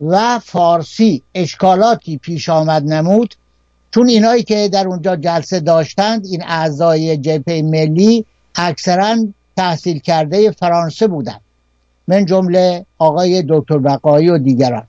و 0.00 0.38
فارسی 0.38 1.22
اشکالاتی 1.34 2.16
پیش 2.16 2.48
آمد 2.48 2.84
نمود 2.84 3.34
چون 3.90 4.08
اینایی 4.08 4.42
که 4.42 4.68
در 4.72 4.88
اونجا 4.88 5.16
جلسه 5.16 5.60
داشتند 5.60 6.26
این 6.26 6.42
اعضای 6.46 7.16
جبهه 7.16 7.62
ملی 7.62 8.24
اکثرا 8.54 9.16
تحصیل 9.56 9.98
کرده 9.98 10.50
فرانسه 10.50 11.06
بودند. 11.06 11.40
من 12.08 12.24
جمله 12.24 12.86
آقای 12.98 13.44
دکتر 13.48 13.78
بقایی 13.78 14.30
و 14.30 14.38
دیگران. 14.38 14.86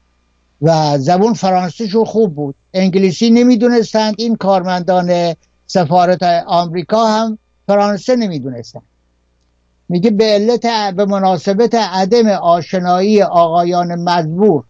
و 0.65 0.97
زبون 0.97 1.33
فرانسهشون 1.33 2.05
خوب 2.05 2.35
بود. 2.35 2.55
انگلیسی 2.73 3.29
نمی‌دونستند 3.29 4.15
این 4.17 4.35
کارمندان 4.35 5.35
سفارت 5.67 6.23
آمریکا 6.47 7.05
هم 7.05 7.37
فرانسه 7.67 8.15
نمی‌دونستند 8.15 8.83
میگه 9.89 10.09
به 10.09 10.23
علت 10.23 10.93
به 10.95 11.05
مناسبت 11.05 11.75
عدم 11.75 12.27
آشنایی 12.27 13.21
آقایان 13.21 13.95
مجبور 13.95 14.63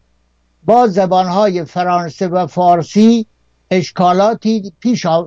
با 0.66 0.88
زبانهای 0.88 1.66
فرانسه 1.66 2.28
و 2.28 2.48
فارسی 2.48 3.26
اشکالاتی 3.72 4.74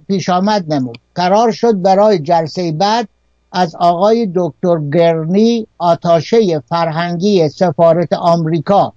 پیش, 0.07 0.29
آمد 0.29 0.73
نمود. 0.75 0.99
قرار 1.15 1.53
شد 1.53 1.83
برای 1.83 2.19
جلسه 2.19 2.73
بعد 2.73 3.09
از 3.53 3.75
آقای 3.75 4.33
دکتر 4.35 4.79
گرنی 4.93 5.67
آتاشه 5.79 6.63
فرهنگی 6.69 7.49
سفارت 7.49 8.13
آمریکا 8.13 8.93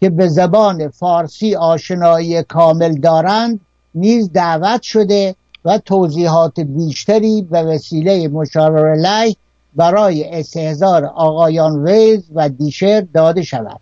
که 0.00 0.10
به 0.10 0.28
زبان 0.28 0.88
فارسی 0.88 1.54
آشنایی 1.54 2.42
کامل 2.42 2.94
دارند 2.94 3.60
نیز 3.94 4.32
دعوت 4.32 4.82
شده 4.82 5.34
و 5.64 5.78
توضیحات 5.78 6.60
بیشتری 6.60 7.42
به 7.42 7.62
وسیله 7.62 8.28
مشاور 8.28 8.90
علیه 8.90 9.36
برای 9.76 10.24
استهزار 10.24 11.04
آقایان 11.04 11.84
ویز 11.84 12.24
و 12.34 12.48
دیشر 12.48 13.06
داده 13.14 13.42
شود. 13.42 13.80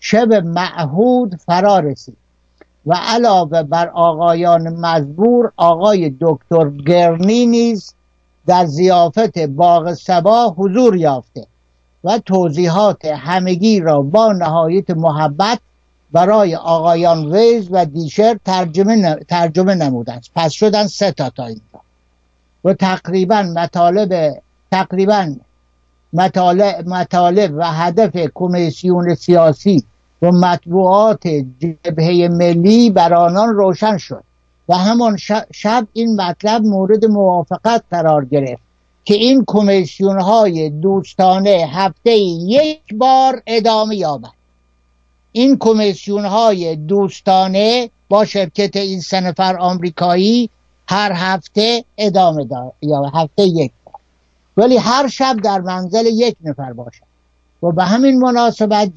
شب 0.00 0.32
معهود 0.32 1.34
فرا 1.46 1.78
رسید 1.78 2.16
و 2.86 2.94
علاوه 2.94 3.62
بر 3.62 3.88
آقایان 3.88 4.68
مزبور 4.68 5.52
آقای 5.56 6.14
دکتر 6.20 6.70
گرنی 6.70 7.46
نیز 7.46 7.94
در 8.46 8.66
زیافت 8.66 9.38
باغ 9.38 9.92
سبا 9.92 10.54
حضور 10.58 10.96
یافته. 10.96 11.46
و 12.04 12.18
توضیحات 12.18 13.04
همگی 13.04 13.80
را 13.80 14.02
با 14.02 14.32
نهایت 14.32 14.90
محبت 14.90 15.58
برای 16.12 16.56
آقایان 16.56 17.34
ویز 17.34 17.68
و 17.70 17.84
دیشر 17.84 18.38
ترجمه, 18.44 19.14
ترجمه 19.14 19.74
نمودند. 19.74 20.26
پس 20.34 20.52
شدن 20.52 20.86
سه 20.86 21.12
تا 21.12 21.30
تا 21.30 21.46
اینجا. 21.46 21.80
و 22.64 22.74
تقریبا 22.74 23.42
مطالب 23.42 24.42
تقریبا 24.70 25.34
مطالب, 26.12 26.88
مطالب 26.88 27.54
و 27.56 27.72
هدف 27.72 28.30
کمیسیون 28.34 29.14
سیاسی 29.14 29.84
و 30.22 30.32
مطبوعات 30.32 31.26
جبهه 31.58 32.28
ملی 32.28 32.90
بر 32.90 33.14
آنان 33.14 33.48
روشن 33.48 33.96
شد. 33.96 34.24
و 34.68 34.74
همان 34.74 35.16
شب 35.52 35.86
این 35.92 36.20
مطلب 36.20 36.62
مورد 36.62 37.04
موافقت 37.04 37.82
قرار 37.90 38.24
گرفت. 38.24 38.71
که 39.04 39.14
این 39.14 39.44
کمیسیون 39.46 40.20
های 40.20 40.70
دوستانه 40.70 41.70
هفته 41.72 42.16
یک 42.16 42.94
بار 42.94 43.42
ادامه 43.46 43.96
یابد. 43.96 44.32
این 45.32 45.56
کمیسیون 45.60 46.24
های 46.24 46.76
دوستانه 46.76 47.90
با 48.08 48.24
شرکت 48.24 48.76
این 48.76 49.00
سه 49.00 49.20
نفر 49.20 49.58
آمریکایی 49.58 50.50
هر 50.88 51.12
هفته 51.12 51.84
ادامه 51.98 52.46
یا 52.82 53.02
هفته 53.14 53.42
یک 53.42 53.72
بار. 53.84 53.94
ولی 54.56 54.76
هر 54.76 55.08
شب 55.08 55.36
در 55.44 55.60
منزل 55.60 56.06
یک 56.06 56.36
نفر 56.44 56.72
باشد. 56.72 57.12
و 57.62 57.72
به 57.72 57.84
همین 57.84 58.18
مناسبت 58.18 58.92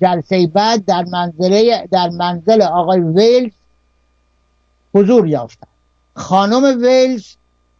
جلسه 0.00 0.46
بعد 0.46 0.84
در 0.84 1.04
منزل 1.04 1.86
در 1.90 2.08
منزل 2.08 2.62
آقای 2.62 3.00
ویلز 3.00 3.52
حضور 4.94 5.26
یافتن 5.26 5.66
خانم 6.14 6.82
ویلز 6.82 7.24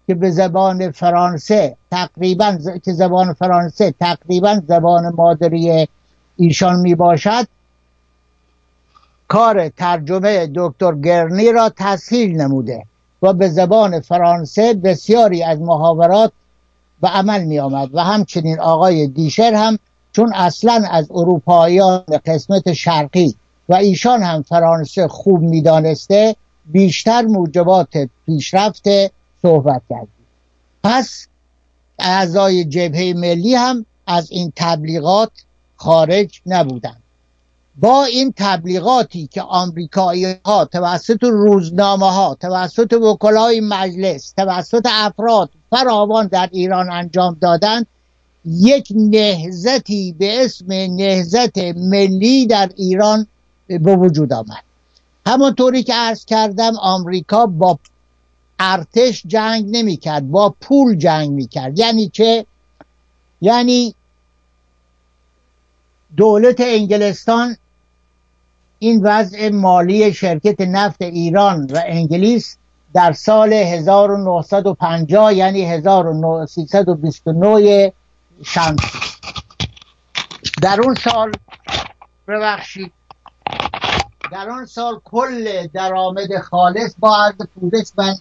که 0.06 0.14
به 0.14 0.30
زبان 0.30 0.90
فرانسه 0.90 1.76
تقریبا 1.90 2.58
که 2.84 2.92
زبان 2.92 3.32
فرانسه 3.32 3.94
تقریبا 4.00 4.62
زبان 4.68 5.14
مادری 5.14 5.88
ایشان 6.36 6.80
می 6.80 6.94
باشد 6.94 7.46
کار 9.28 9.68
ترجمه 9.68 10.50
دکتر 10.54 10.94
گرنی 10.94 11.52
را 11.52 11.72
تسهیل 11.76 12.40
نموده 12.40 12.84
و 13.22 13.32
به 13.32 13.48
زبان 13.48 14.00
فرانسه 14.00 14.74
بسیاری 14.74 15.42
از 15.42 15.60
محاورات 15.60 16.32
به 17.02 17.08
عمل 17.08 17.44
می 17.44 17.58
آمد 17.58 17.94
و 17.94 18.00
همچنین 18.00 18.60
آقای 18.60 19.06
دیشر 19.06 19.54
هم 19.54 19.78
چون 20.12 20.32
اصلا 20.34 20.84
از 20.90 21.06
اروپاییان 21.10 22.04
قسمت 22.26 22.72
شرقی 22.72 23.34
و 23.68 23.74
ایشان 23.74 24.22
هم 24.22 24.42
فرانسه 24.42 25.08
خوب 25.08 25.42
می‌دانسته 25.42 26.36
بیشتر 26.66 27.22
موجبات 27.22 28.08
پیشرفت 28.26 28.88
صحبت 29.42 29.82
کردیم. 29.90 30.26
پس 30.84 31.26
اعضای 31.98 32.64
جبهه 32.64 33.14
ملی 33.16 33.54
هم 33.54 33.86
از 34.06 34.30
این 34.30 34.52
تبلیغات 34.56 35.30
خارج 35.76 36.40
نبودند 36.46 37.02
با 37.76 38.04
این 38.04 38.34
تبلیغاتی 38.36 39.26
که 39.26 39.42
آمریکایی 39.42 40.36
ها 40.44 40.64
توسط 40.64 41.22
روزنامه 41.22 42.12
ها 42.12 42.36
توسط 42.40 42.92
وکلای 42.92 43.60
مجلس 43.60 44.32
توسط 44.36 44.88
افراد 44.90 45.50
فراوان 45.70 46.26
در 46.26 46.48
ایران 46.52 46.90
انجام 46.90 47.36
دادند 47.40 47.86
یک 48.44 48.88
نهزتی 48.96 50.14
به 50.18 50.44
اسم 50.44 50.72
نهزت 50.72 51.58
ملی 51.76 52.46
در 52.46 52.70
ایران 52.76 53.26
به 53.66 53.96
وجود 53.96 54.32
آمد. 54.32 54.62
همانطوری 55.26 55.82
که 55.82 55.94
عرض 55.94 56.24
کردم 56.24 56.72
آمریکا 56.76 57.46
با 57.46 57.78
ارتش 58.64 59.22
جنگ 59.26 59.64
نمی 59.68 59.96
کرد 59.96 60.30
با 60.30 60.54
پول 60.60 60.96
جنگ 60.96 61.30
می 61.30 61.46
کرد 61.46 61.78
یعنی 61.78 62.08
چه؟ 62.08 62.46
یعنی 63.40 63.94
دولت 66.16 66.60
انگلستان 66.60 67.56
این 68.78 69.00
وضع 69.02 69.48
مالی 69.48 70.12
شرکت 70.12 70.60
نفت 70.60 71.02
ایران 71.02 71.66
و 71.66 71.80
انگلیس 71.86 72.56
در 72.94 73.12
سال 73.12 73.52
1950 73.52 75.34
یعنی 75.34 75.64
1329 75.64 77.92
شمسی 78.42 78.98
در 80.62 80.80
اون 80.80 80.94
سال 80.94 81.32
ببخشید 82.28 82.92
در 84.32 84.50
آن 84.50 84.66
سال 84.66 85.00
کل 85.04 85.66
درآمد 85.66 86.38
خالص 86.38 86.94
با 86.98 87.16
عرض 87.16 87.46
پوزش 87.54 87.90
من 87.96 88.14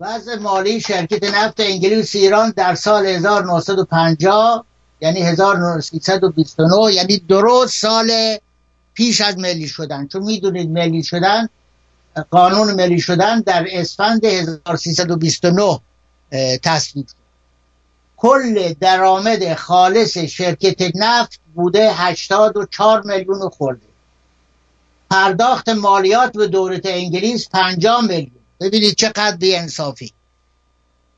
وضع 0.00 0.38
مالی 0.38 0.80
شرکت 0.80 1.34
نفت 1.34 1.60
انگلیس 1.60 2.14
ایران 2.14 2.50
در 2.56 2.74
سال 2.74 3.06
1950 3.06 4.64
یعنی 5.00 5.20
1329 5.20 6.94
یعنی 6.94 7.18
درست 7.18 7.74
سال 7.74 8.36
پیش 8.94 9.20
از 9.20 9.38
ملی 9.38 9.68
شدن. 9.68 10.06
چون 10.06 10.22
می‌دونید 10.22 10.70
ملی 10.70 11.02
شدن 11.02 11.48
قانون 12.30 12.74
ملی 12.74 13.00
شدن 13.00 13.40
در 13.40 13.66
اسفند 13.70 14.24
1329 14.24 15.80
تصویب 16.62 17.06
شد. 17.06 17.14
کل 18.16 18.72
درآمد 18.80 19.54
خالص 19.54 20.18
شرکت 20.18 20.96
نفت 20.96 21.40
بوده 21.54 21.92
84 21.92 23.02
میلیون 23.02 23.48
خورده. 23.48 23.86
پرداخت 25.10 25.68
مالیات 25.68 26.32
به 26.32 26.46
دولت 26.46 26.86
انگلیس 26.86 27.48
50 27.48 28.02
میلیون. 28.02 28.37
ببینید 28.60 28.94
چقدر 28.94 29.36
بی 29.36 29.56
انصافی 29.56 30.12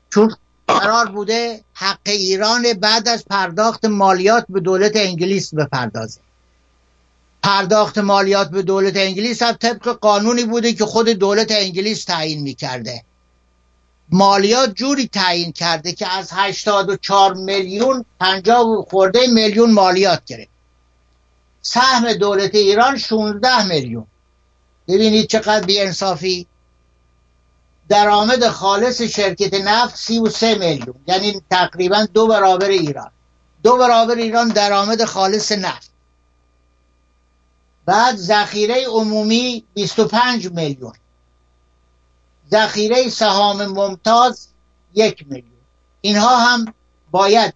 چون 0.09 0.35
قرار 0.67 1.05
بوده 1.05 1.63
حق 1.73 1.99
ایران 2.05 2.73
بعد 2.73 3.07
از 3.07 3.25
پرداخت 3.25 3.85
مالیات 3.85 4.45
به 4.49 4.59
دولت 4.59 4.95
انگلیس 4.95 5.53
بپردازه. 5.53 6.19
پرداخت 7.43 7.97
مالیات 7.97 8.49
به 8.49 8.61
دولت 8.61 8.97
انگلیس 8.97 9.41
هم 9.41 9.51
طبق 9.51 9.87
قانونی 9.87 10.43
بوده 10.43 10.73
که 10.73 10.85
خود 10.85 11.09
دولت 11.09 11.51
انگلیس 11.51 12.03
تعیین 12.03 12.41
می‌کرده. 12.41 13.03
مالیات 14.09 14.73
جوری 14.73 15.07
تعیین 15.07 15.51
کرده 15.51 15.91
که 15.91 16.13
از 16.13 16.29
84 16.33 17.33
میلیون 17.33 18.05
50 18.19 18.85
خورده 18.89 19.27
میلیون 19.27 19.71
مالیات 19.71 20.25
گرفت. 20.25 20.51
سهم 21.61 22.13
دولت 22.13 22.55
ایران 22.55 22.97
16 22.97 23.67
میلیون. 23.67 24.07
ببینید 24.87 25.27
چقدر 25.27 25.65
بی 25.65 25.79
انصافی 25.79 26.47
درآمد 27.91 28.47
خالص 28.47 29.01
شرکت 29.01 29.53
نفت 29.53 29.95
33 29.95 30.55
میلیون. 30.55 30.95
یعنی 31.07 31.41
تقریبا 31.49 32.07
دو 32.13 32.27
برابر 32.27 32.67
ایران. 32.67 33.11
دو 33.63 33.77
برابر 33.77 34.15
ایران 34.15 34.47
درآمد 34.47 35.05
خالص 35.05 35.51
نفت. 35.51 35.91
بعد 37.85 38.15
ذخیره 38.15 38.85
عمومی 38.87 39.63
25 39.73 40.51
میلیون. 40.51 40.93
ذخیره 42.51 43.09
سهام 43.09 43.65
ممتاز 43.65 44.47
یک 44.93 45.25
میلیون. 45.29 45.61
اینها 46.01 46.37
هم 46.37 46.73
باید 47.11 47.53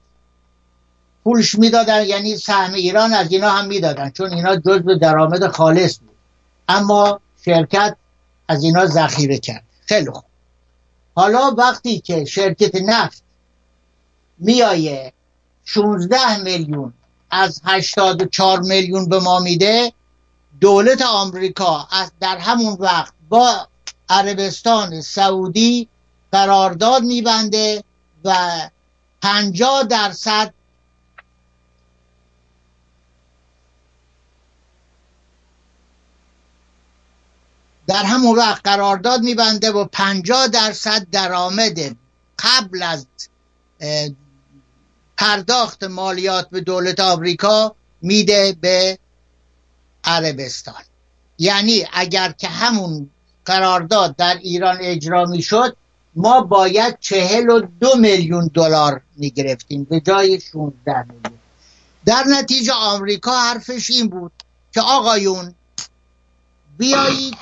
پولش 1.24 1.56
می‌دادن 1.56 2.06
یعنی 2.06 2.38
سهم 2.38 2.74
ایران 2.74 3.14
از 3.14 3.32
اینا 3.32 3.50
هم 3.50 3.68
می‌دادن 3.68 4.10
چون 4.10 4.34
اینا 4.34 4.56
جزء 4.56 4.96
درآمد 5.02 5.48
خالص 5.48 6.00
بود. 6.00 6.16
اما 6.68 7.20
شرکت 7.46 7.96
از 8.48 8.64
اینا 8.64 8.86
ذخیره 8.86 9.38
کرد. 9.38 9.75
خیلی 9.86 10.12
خوب. 10.12 10.24
حالا 11.16 11.52
وقتی 11.58 12.00
که 12.00 12.26
شرکت 12.26 12.76
نفت 12.76 13.24
میایه 14.38 15.14
16 15.66 16.38
میلیون 16.38 16.94
از 17.32 17.62
84 17.66 18.60
میلیون 18.60 19.10
به 19.10 19.20
ما 19.20 19.40
میده 19.40 19.94
دولت 20.62 21.02
آمریکا 21.02 21.88
در 22.20 22.38
همون 22.38 22.78
وقت 22.80 23.14
با 23.30 23.68
عربستان 24.10 25.02
سعودی 25.02 25.88
قرارداد 26.32 27.04
میبنده 27.04 27.84
و 28.26 28.36
50 29.22 29.84
درصد 29.84 30.54
در 37.88 38.04
همون 38.04 38.38
وقت 38.38 38.62
قرارداد 38.64 39.22
میبنده 39.22 39.72
و 39.72 39.86
50 39.86 40.48
درصد 40.48 41.08
درآمد 41.12 41.80
قبل 42.40 42.84
از 42.84 43.08
پرداخت 45.18 45.84
مالیات 45.84 46.50
به 46.50 46.62
دولت 46.62 47.00
آمریکا 47.00 47.76
میده 48.02 48.58
به 48.62 49.00
عربستان. 50.04 50.84
یعنی 51.38 51.86
اگر 51.94 52.32
که 52.32 52.48
همون 52.48 53.10
قرارداد 53.46 54.16
در 54.16 54.38
ایران 54.42 54.78
اجرا 54.82 55.26
می‌شد 55.26 55.78
ما 56.16 56.42
باید 56.42 56.98
چهل 57.00 57.50
و 57.50 57.60
دو 57.80 57.96
میلیون 57.98 58.52
دلار 58.54 59.02
می‌گرفتیم 59.18 59.84
به 59.84 60.00
جای 60.00 60.40
16 60.40 61.02
میلیون. 61.02 61.40
در 62.06 62.24
نتیجه 62.28 62.74
آمریکا 62.74 63.40
حرفش 63.40 63.90
این 63.90 64.08
بود 64.08 64.32
که 64.74 64.82
آقایون 64.82 65.56
بیایید 66.78 67.38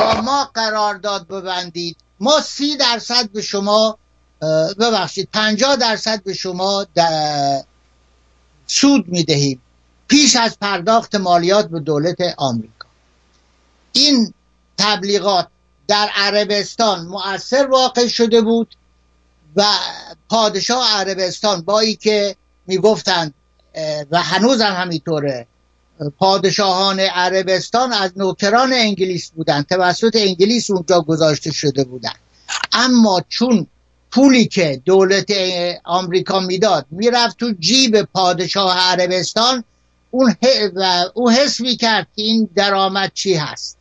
با 0.00 0.20
ما 0.20 0.50
قرارداد 0.54 1.28
ببندید. 1.28 1.96
ما 2.20 2.40
سی 2.40 2.76
درصد 2.76 3.30
به 3.30 3.42
شما 3.42 3.98
ببخشید 4.78 5.28
پنجاه 5.32 5.76
درصد 5.76 6.22
به 6.22 6.34
شما 6.34 6.86
سود 8.66 9.08
می‌دهیم. 9.08 9.62
پیش 10.08 10.36
از 10.36 10.58
پرداخت 10.60 11.14
مالیات 11.14 11.68
به 11.68 11.80
دولت 11.80 12.16
آمریکا. 12.36 12.86
این 13.92 14.34
تبلیغات 14.78 15.48
در 15.88 16.10
عربستان 16.14 17.06
مؤثر 17.06 17.66
واقع 17.66 18.06
شده 18.08 18.40
بود 18.40 18.74
و 19.56 19.64
پادشاه 20.28 20.88
عربستان 20.90 21.62
با 21.62 21.80
ای 21.80 21.96
که 21.96 22.36
می‌گفتند 22.66 23.34
و 24.10 24.22
هنوز 24.22 24.60
هم 24.60 24.82
همینطوره 24.82 25.46
پادشاهان 26.18 27.00
عربستان 27.00 27.92
از 27.92 28.12
نوکران 28.16 28.72
انگلیس 28.72 29.30
بودند. 29.30 29.66
توسط 29.66 30.16
انگلیس 30.16 30.70
اونجا 30.70 31.00
گذاشته 31.00 31.52
شده 31.52 31.84
بودند. 31.84 32.18
اما 32.72 33.24
چون 33.28 33.66
پولی 34.10 34.46
که 34.46 34.82
دولت 34.84 35.32
آمریکا 35.84 36.40
می‌داد 36.40 36.86
می‌رفت 36.90 37.38
تو 37.38 37.52
جیب 37.58 38.02
پادشاه 38.02 38.78
عربستان 38.78 39.64
اون 40.10 40.36
او 41.14 41.30
حس 41.30 41.60
می‌کرد 41.60 42.06
که 42.16 42.22
این 42.22 42.48
درآمد 42.54 43.10
چی 43.14 43.34
هست. 43.34 43.76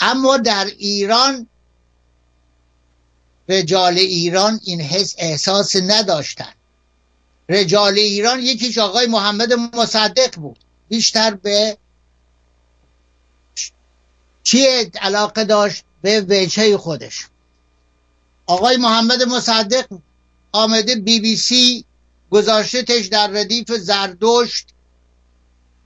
اما 0.00 0.36
در 0.36 0.64
ایران 0.78 1.46
رجال 3.48 3.98
ایران 3.98 4.60
این 4.64 4.80
حس 4.80 5.14
احساس 5.18 5.76
نداشتن. 5.76 6.52
رجال 7.48 7.94
ایران 7.98 8.40
یکیش 8.40 8.78
آقای 8.78 9.06
محمد 9.06 9.52
مصدق 9.52 10.36
بود. 10.36 10.58
بیشتر 10.88 11.34
به 11.34 11.78
چی 14.42 14.66
علاقه 15.00 15.44
داشت؟ 15.44 15.84
به 16.02 16.20
وجهه 16.20 16.76
خودش. 16.76 17.26
آقای 18.46 18.76
محمد 18.76 19.22
مصدق 19.22 19.86
آمده 20.52 20.96
بی 20.96 21.20
بی 21.20 21.36
سی 21.36 21.84
گذاشتش 22.30 23.06
در 23.06 23.26
ردیف 23.26 23.72
زردشت 23.72 24.66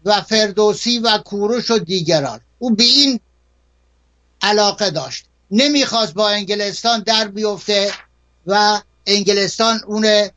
و 0.05 0.21
فردوسی 0.21 0.99
و 0.99 1.19
کوروش 1.19 1.71
و 1.71 1.79
دیگران. 1.79 2.41
او 2.59 2.75
به 2.75 2.85
این 2.85 3.21
علاقه 4.43 4.91
داشت. 4.91 5.25
نمی‌خواست 5.51 6.15
با 6.15 6.29
انگلستان 6.29 7.01
در 7.01 7.29
بیفته 7.29 7.93
و 8.47 8.81
انگلستان 9.07 9.81
اون 9.87 10.31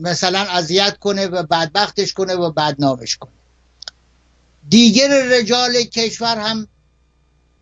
مثلا 0.00 0.38
اذیت 0.38 0.98
کنه 0.98 1.26
و 1.26 1.42
بدبختش 1.42 2.12
کنه 2.12 2.34
و 2.34 2.50
بدنامش 2.50 3.16
کنه. 3.16 3.32
دیگر 4.68 5.08
رجال 5.30 5.82
کشور 5.82 6.38
هم 6.38 6.68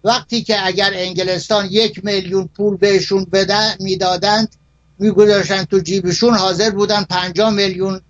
وقتی 0.04 0.42
که 0.42 0.66
اگر 0.66 0.90
انگلستان 0.94 1.68
یک 1.70 2.04
میلیون 2.04 2.48
پول 2.56 2.76
بهشون 2.76 3.24
بده 3.24 3.82
می‌دادند 3.82 4.56
میگذاشتن 4.98 5.64
تو 5.64 5.78
جیبشون 5.78 6.34
حاضر 6.34 6.70
بودن 6.70 7.02
پنجاه 7.02 7.50
میلیون 7.50 8.00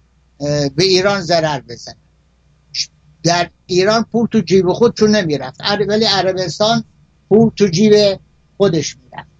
به 0.76 0.84
ایران 0.84 1.20
ضرر 1.20 1.60
بزن 1.60 1.94
در 3.22 3.50
ایران 3.66 4.04
پول 4.12 4.26
تو 4.26 4.40
جیب 4.40 4.72
خودشون 4.72 5.10
نمی‌رفت. 5.16 5.60
ولی 5.88 6.04
عربستان 6.04 6.84
پول 7.28 7.50
تو 7.56 7.66
جیب 7.66 8.20
خودش 8.56 8.96
می‌رفت. 8.96 9.30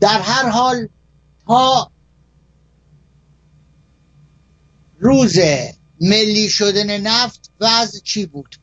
در 0.00 0.20
هر 0.20 0.48
حال 0.48 0.88
تا 1.46 1.90
روز 4.98 5.38
ملی 6.00 6.48
شدن 6.48 7.00
نفت 7.00 7.50
وضع 7.60 8.00
چی 8.04 8.26
بود؟ 8.26 8.56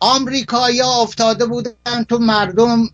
آمریکایی 0.00 0.82
افتاده 0.82 1.46
بودن 1.46 2.04
تو 2.08 2.18
مردم 2.18 2.90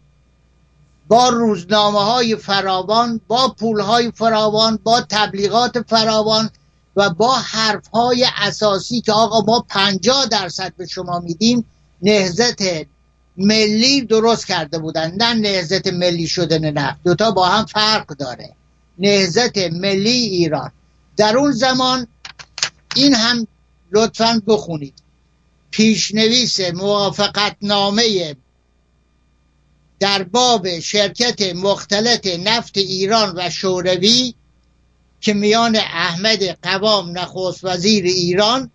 با 1.09 1.29
روزنامه 1.29 2.05
های 2.05 2.37
فراوان 2.37 3.21
با 3.29 3.55
پول 3.59 3.81
های 3.81 4.11
فراوان 4.11 4.79
با 4.83 5.01
تبلیغات 5.01 5.83
فراوان 5.89 6.51
و 6.97 7.11
با 7.11 7.35
حرف 7.35 7.89
های 7.89 8.27
اساسی 8.37 9.01
که 9.01 9.13
آقا 9.13 9.41
ما 9.41 9.65
پنجاه 9.69 10.27
درصد 10.27 10.73
به 10.77 10.87
شما 10.87 11.19
میدیم 11.19 11.65
نهزت 12.03 12.63
ملی 13.37 14.01
درست 14.01 14.47
کرده 14.47 14.79
بودن. 14.79 15.13
نه 15.17 15.35
نهزت 15.35 15.87
ملی 15.87 16.27
شدن 16.27 16.71
نفت. 16.71 17.03
دوتا 17.05 17.31
با 17.31 17.47
هم 17.47 17.65
فرق 17.67 18.07
داره. 18.07 18.53
نهزت 18.99 19.59
ملی 19.59 20.11
ایران. 20.11 20.73
در 21.17 21.37
اون 21.37 21.53
زمان 21.53 22.07
این 22.97 23.15
هم 23.15 23.47
لطفا 23.93 24.43
بخونید. 24.47 24.95
پیشنویس 25.71 26.61
موافقت 26.61 27.57
نامه 27.63 28.37
در 30.01 30.23
باب 30.23 30.81
شرکت 30.81 31.55
مختلط 31.55 32.27
نفت 32.27 32.79
ایران 32.79 33.33
و 33.37 33.51
شوروی 33.51 34.35
که 35.21 35.35
میان 35.35 35.77
احمد 35.77 36.45
قوام 36.63 37.19
نخست 37.19 37.65
وزیر 37.65 38.05
ایران 38.05 38.71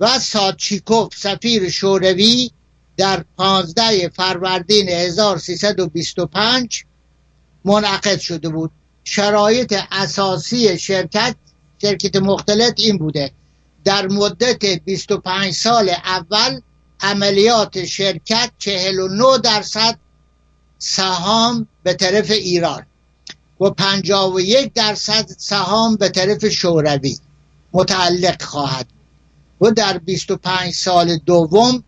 و 0.00 0.18
سادچیکوف 0.18 1.16
سفیر 1.16 1.70
شوروی 1.70 2.50
در 2.96 3.24
15 3.38 4.08
فروردین 4.08 4.88
1325 4.88 6.84
منعقد 7.64 8.20
شده 8.20 8.48
بود. 8.48 8.70
شرایط 9.04 9.74
اساسی 9.90 10.78
شرکت 10.78 11.36
شرکت 11.82 12.16
مختلط 12.16 12.80
این 12.80 12.98
بوده. 12.98 13.32
در 13.84 14.06
مدت 14.06 14.64
25 14.64 15.54
سال 15.54 15.88
اول 15.88 16.60
عملیات 17.00 17.84
شرکت 17.84 18.50
49 18.58 19.38
درصد 19.38 19.98
سهام 20.78 21.68
به 21.82 21.94
طرف 21.94 22.30
ایران 22.30 22.86
و 23.60 23.70
51 23.70 24.72
درصد 24.72 25.28
سهام 25.38 25.96
به 25.96 26.08
طرف 26.08 26.48
شوروی 26.48 27.18
متعلق 27.72 28.42
خواهد 28.42 28.86
و 29.60 29.70
در 29.70 29.98
25 29.98 30.74
سال 30.74 31.16
دوم 31.16 31.84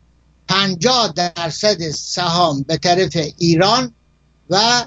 50 0.49 1.13
درصد 1.13 1.91
سهام 1.91 2.63
به 2.63 2.77
طرف 2.77 3.17
ایران 3.39 3.93
و 4.51 4.87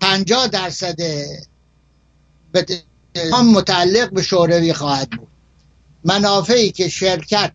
50 0.00 0.46
درصد 0.48 1.00
هم 3.32 3.50
متعلق 3.50 4.10
به 4.10 4.22
شوروی 4.22 4.72
خواهد 4.72 5.10
بود. 5.10 5.25
منافعی 6.06 6.70
که 6.70 6.88
شرکت 6.88 7.52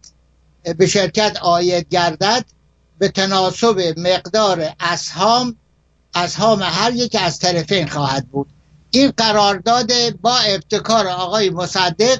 به 0.78 0.88
شرکت 0.88 1.38
آید 1.42 1.90
گردد 1.90 2.46
به 3.00 3.10
تناسب 3.10 3.94
مقدار 3.98 4.74
اسهام 4.80 5.56
اسهام 6.16 6.62
هر 6.64 6.94
یک 6.96 7.18
از 7.20 7.40
طرفین 7.40 7.88
خواهد 7.88 8.28
بود. 8.28 8.48
این 8.92 9.14
قرارداد 9.18 9.92
با 10.22 10.38
ابتکار 10.38 11.08
آقای 11.08 11.50
مصدق 11.50 12.20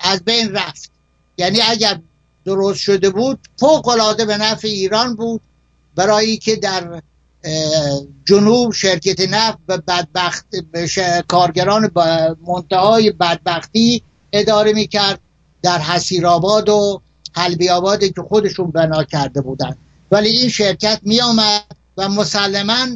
از 0.00 0.24
بین 0.24 0.52
رفت. 0.52 0.90
یعنی 1.38 1.60
اگر 1.60 2.00
درست 2.44 2.80
شده 2.80 3.10
بود 3.10 3.38
فوق 3.56 3.88
العاده 3.88 4.24
به 4.24 4.36
نفع 4.36 4.68
ایران 4.68 5.16
بود. 5.16 5.40
برای 5.94 6.36
که 6.36 6.56
در 6.56 7.02
جنوب 8.24 8.72
شرکت 8.72 9.20
نفت 9.20 9.58
به 9.66 9.76
بدبخت 9.76 10.46
کارگران 11.28 11.90
منتهای 12.46 13.10
بدبختی 13.10 14.02
اداره 14.32 14.72
می‌کرد 14.72 15.20
در 15.62 15.78
حسیرآباد 15.78 16.68
و 16.68 17.00
حلبی 17.32 17.68
آبادی 17.68 18.12
که 18.12 18.22
خودشون 18.22 18.70
بنا 18.70 19.04
کرده 19.04 19.40
بودن. 19.40 19.76
ولی 20.10 20.28
این 20.28 20.48
شرکت 20.48 21.00
می 21.02 21.20
آمد 21.20 21.64
و 21.96 22.08
مسلما 22.08 22.86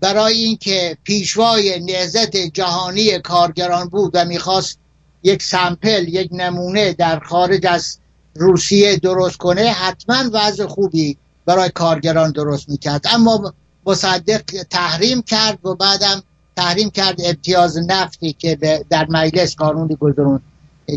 برای 0.00 0.34
اینکه 0.34 0.96
پیشوای 1.04 1.80
نهزت 1.80 2.36
جهانی 2.36 3.18
کارگران 3.18 3.88
بود 3.88 4.10
و 4.14 4.24
می‌خواست 4.24 4.78
یک 5.22 5.42
سمپل 5.42 6.08
یک 6.08 6.28
نمونه 6.32 6.92
در 6.92 7.18
خارج 7.20 7.66
از 7.66 7.98
روسیه 8.34 8.96
درست 8.96 9.36
کنه 9.36 9.62
حتما 9.62 10.30
وضع 10.32 10.66
خوبی 10.66 11.16
برای 11.46 11.68
کارگران 11.68 12.30
درست 12.30 12.68
می‌کرد. 12.68 13.06
اما 13.10 13.54
مصدق 13.86 14.42
تحریم 14.70 15.22
کرد 15.22 15.66
و 15.66 15.74
بعدم 15.74 16.22
تحریم 16.56 16.90
کرد 16.90 17.20
امتیاز 17.24 17.78
نفتی 17.78 18.32
که 18.32 18.84
در 18.90 19.06
مجلس 19.08 19.56
قانونی 19.56 19.96
گذرون 19.96 20.40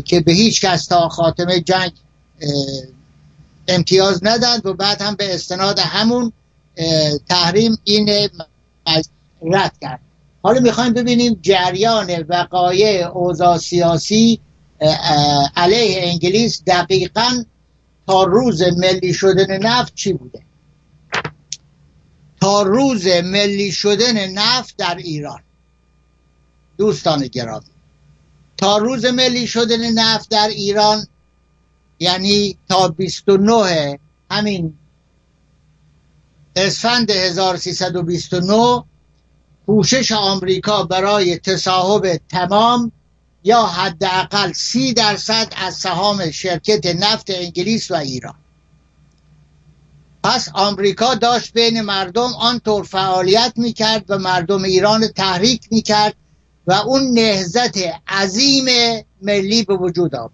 که 0.04 0.20
به 0.20 0.32
هیچ 0.32 0.64
کس 0.64 0.86
تا 0.86 1.08
خاتمه 1.08 1.60
جنگ 1.60 1.92
امتیاز 3.68 4.20
نداد 4.22 4.66
و 4.66 4.74
بعد 4.74 5.02
هم 5.02 5.14
به 5.14 5.34
استناد 5.34 5.78
همون 5.78 6.32
تحریم 7.28 7.78
این 7.84 8.28
رد 9.42 9.74
کرد. 9.80 10.00
حالا 10.42 10.60
می‌خوایم 10.60 10.92
ببینیم 10.92 11.38
جریان 11.42 12.24
وقایع 12.28 13.06
اوضاع 13.06 13.58
سیاسی 13.58 14.40
علیه 15.56 16.02
انگلیس 16.02 16.62
دقیقا 16.66 17.44
تا 18.06 18.24
روز 18.24 18.62
ملی 18.62 19.14
شدن 19.14 19.58
نفت 19.62 19.94
چی 19.94 20.12
بوده؟ 20.12 20.42
تا 22.40 22.62
روز 22.62 23.06
ملی 23.06 23.72
شدن 23.72 24.30
نفت 24.30 24.76
در 24.76 24.94
ایران. 24.94 25.40
دوستان 26.80 27.26
گرامی 27.26 27.66
تا 28.56 28.78
روز 28.78 29.04
ملی 29.04 29.46
شدن 29.46 29.90
نفت 29.90 30.28
در 30.30 30.48
ایران 30.48 31.06
یعنی 31.98 32.58
تا 32.68 32.88
29 32.88 33.98
همین 34.30 34.78
اسفند 36.56 37.10
1329 37.10 38.84
پوشش 39.66 40.12
آمریکا 40.12 40.82
برای 40.82 41.38
تصاحب 41.38 42.20
تمام 42.28 42.92
یا 43.44 43.62
حداقل 43.62 44.52
سی 44.52 44.92
درصد 44.92 45.52
از 45.56 45.74
سهام 45.74 46.30
شرکت 46.30 46.86
نفت 46.86 47.30
انگلیس 47.30 47.90
و 47.90 47.94
ایران. 47.94 48.34
پس 50.22 50.48
آمریکا 50.54 51.14
داشت 51.14 51.52
بین 51.52 51.80
مردم 51.80 52.34
آنطور 52.40 52.84
فعالیت 52.84 53.52
می‌کرد 53.56 54.04
و 54.08 54.18
مردم 54.18 54.62
ایران 54.62 55.08
تحریک 55.08 55.68
می‌کرد 55.70 56.14
و 56.70 56.72
اون 56.72 57.10
نهزت 57.10 57.78
عظیم 58.08 58.64
ملی 59.22 59.62
به 59.64 59.76
وجود 59.76 60.14
آمد 60.14 60.30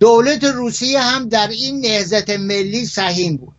دولت 0.00 0.44
روسیه 0.44 1.00
هم 1.00 1.28
در 1.28 1.48
این 1.48 1.80
نهزت 1.80 2.30
ملی 2.30 2.86
سهیم 2.86 3.36
بود. 3.36 3.52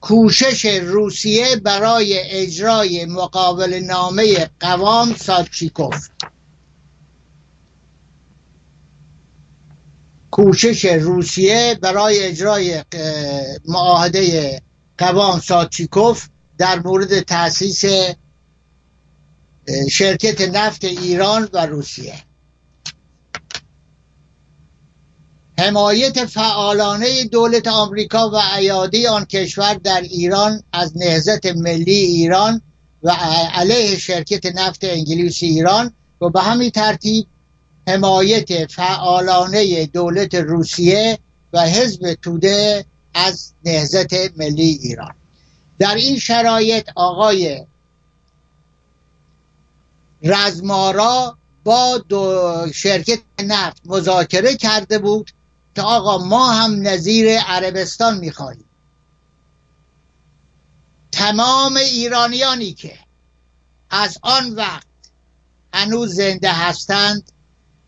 کوشش 0.00 0.64
روسیه 0.64 1.56
برای 1.56 2.18
اجرای 2.18 3.04
مقابل 3.04 3.74
نامه 3.74 4.50
قوام 4.60 5.14
سادچیکوف 5.14 6.08
کوشش 10.30 10.84
روسیه 10.84 11.78
برای 11.82 12.22
اجرای 12.22 12.84
معاهده 13.68 14.62
قوام 14.98 15.40
سادچیکوف 15.40 16.28
در 16.58 16.78
مورد 16.78 17.20
تاسیس 17.20 17.84
شرکت 19.90 20.40
نفت 20.40 20.84
ایران 20.84 21.48
و 21.52 21.66
روسیه. 21.66 22.14
حمایت 25.58 26.24
فعالانه 26.24 27.24
دولت 27.24 27.68
آمریکا 27.68 28.30
و 28.30 28.34
ایادی 28.58 29.06
آن 29.06 29.24
کشور 29.24 29.74
در 29.74 30.00
ایران 30.00 30.62
از 30.72 30.96
نهزت 30.96 31.46
ملی 31.46 31.92
ایران 31.92 32.62
و 33.02 33.10
علیه 33.54 33.98
شرکت 33.98 34.46
نفت 34.56 34.84
انگلیس 34.84 35.42
ایران 35.42 35.92
و 36.20 36.28
به 36.30 36.40
همین 36.40 36.70
ترتیب 36.70 37.26
حمایت 37.88 38.70
فعالانه 38.72 39.86
دولت 39.86 40.34
روسیه 40.34 41.18
و 41.52 41.60
حزب 41.60 42.14
توده 42.22 42.84
از 43.14 43.52
نهزت 43.64 44.38
ملی 44.38 44.78
ایران. 44.82 45.14
در 45.78 45.94
این 45.94 46.18
شرایط 46.18 46.88
آقای 46.94 47.64
رزمارا 50.22 51.38
با 51.64 51.98
دو 51.98 52.66
شرکت 52.74 53.20
نفت 53.44 53.82
مذاکره 53.84 54.56
کرده 54.56 54.98
بود 54.98 55.30
که 55.74 55.82
آقا 55.82 56.18
ما 56.18 56.52
هم 56.52 56.82
نظیر 56.82 57.38
عربستان 57.38 58.18
می‌خواهیم. 58.18 58.64
تمام 61.12 61.76
ایرانیانی 61.76 62.72
که 62.72 62.98
از 63.90 64.18
آن 64.22 64.50
وقت 64.52 64.86
هنوز 65.74 66.14
زنده 66.14 66.52
هستند 66.52 67.32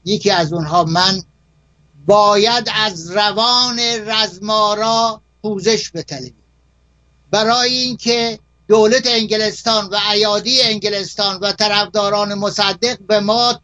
یکی 0.05 0.31
از 0.31 0.53
اونها 0.53 0.85
من 0.85 1.23
باید 2.07 2.71
از 2.75 3.11
روان 3.11 3.79
رزمارا 4.07 5.21
پوزش 5.43 5.91
بطلبیم. 5.95 6.35
برای 7.31 7.75
اینکه 7.75 8.39
دولت 8.69 9.07
انگلستان 9.07 9.87
و 9.87 9.99
ایادی 10.13 10.63
انگلستان 10.63 11.37
و 11.41 11.53
طرفداران 11.53 12.35
مصدق 12.35 12.99
به 12.99 13.21
ما 13.21 13.61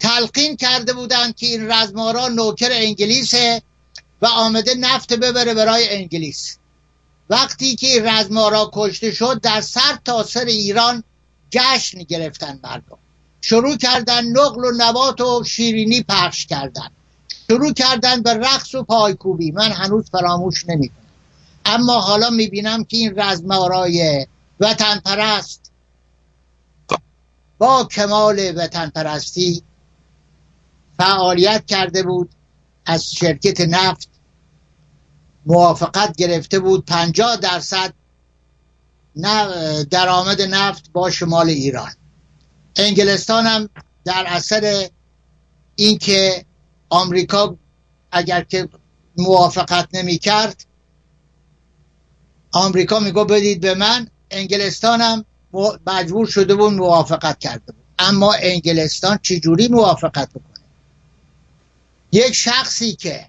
تلقین 0.00 0.56
کرده 0.56 0.92
بودند 0.92 1.36
که 1.36 1.46
این 1.46 1.72
رزمارا 1.72 2.28
نوکر 2.28 2.68
انگلیسه 2.72 3.62
و 4.22 4.26
آمده 4.26 4.74
نفت 4.74 5.12
ببره 5.12 5.54
برای 5.54 5.96
انگلیس. 5.96 6.56
وقتی 7.30 7.76
که 7.76 7.86
این 7.86 8.06
رزمارا 8.06 8.70
کشته 8.72 9.12
شد 9.12 9.40
در 9.42 9.60
سر 9.60 9.98
تا 10.04 10.22
سر 10.22 10.44
ایران 10.44 11.04
جشن 11.50 12.02
گرفتن 12.02 12.60
مردم. 12.62 12.98
شروع 13.40 13.76
کردن 13.76 14.24
نقل 14.24 14.64
و 14.64 14.72
نبات 14.76 15.20
و 15.20 15.44
شیرینی 15.44 16.02
پخش 16.02 16.46
کردن. 16.46 16.90
شروع 17.50 17.72
کردن 17.72 18.22
به 18.22 18.34
رقص 18.34 18.74
و 18.74 18.82
پایکوبی. 18.82 19.50
من 19.50 19.72
هنوز 19.72 20.10
فراموش 20.10 20.64
نمی 20.68 20.90
اما 21.70 22.00
حالا 22.00 22.30
می‌بینم 22.30 22.84
که 22.84 22.96
این 22.96 23.12
رزمارای 23.16 24.26
وطن 24.60 25.00
پرست 25.04 25.72
با 27.58 27.84
کمال 27.84 28.52
وطن 28.56 28.90
پرستی 28.90 29.62
فعالیت 30.96 31.66
کرده 31.66 32.02
بود 32.02 32.30
از 32.86 33.14
شرکت 33.14 33.60
نفت 33.60 34.08
موافقت 35.46 36.16
گرفته 36.16 36.58
بود. 36.58 36.84
پنجاه 36.84 37.36
درصد 37.36 37.94
درآمد 39.90 40.42
نفت 40.42 40.92
با 40.92 41.10
شمال 41.10 41.48
ایران. 41.48 41.92
انگلستان 42.76 43.46
هم 43.46 43.68
در 44.04 44.24
اثر 44.26 44.88
اینکه 45.74 46.44
آمریکا 46.88 47.56
اگر 48.12 48.44
که 48.44 48.68
موافقت 49.16 49.88
نمی 49.92 50.18
کرد 50.18 50.64
آمریکا 52.52 53.00
میگو 53.00 53.24
بدید 53.24 53.60
به 53.60 53.74
من 53.74 54.08
انگلستانم 54.30 55.24
مجبور 55.86 56.26
شده 56.26 56.54
بود 56.54 56.72
موافقت 56.72 57.38
کرده 57.38 57.72
بود. 57.72 57.84
اما 57.98 58.34
انگلستان 58.40 59.18
چجوری 59.22 59.68
موافقت 59.68 60.30
بکنه؟ 60.30 60.64
یک 62.12 62.32
شخصی 62.32 62.92
که 62.92 63.26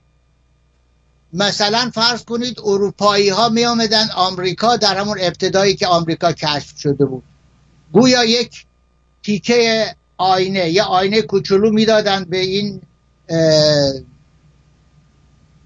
مثلا 1.33 1.91
فرض 1.93 2.23
کنید 2.23 2.59
اروپایی 2.59 3.29
ها 3.29 3.49
می 3.49 3.65
آمدن 3.65 4.09
آمریکا 4.15 4.75
در 4.75 4.97
همون 4.97 5.17
ابتدایی 5.21 5.75
که 5.75 5.87
آمریکا 5.87 6.31
کشف 6.31 6.77
شده 6.77 7.05
بود. 7.05 7.23
گویا 7.91 8.23
یک 8.23 8.65
تیکه 9.23 9.95
آینه 10.17 10.69
یا 10.69 10.85
آینه 10.85 11.21
کوچولو 11.21 11.71
می‌دادند 11.71 12.29
به 12.29 12.37
این 12.37 12.81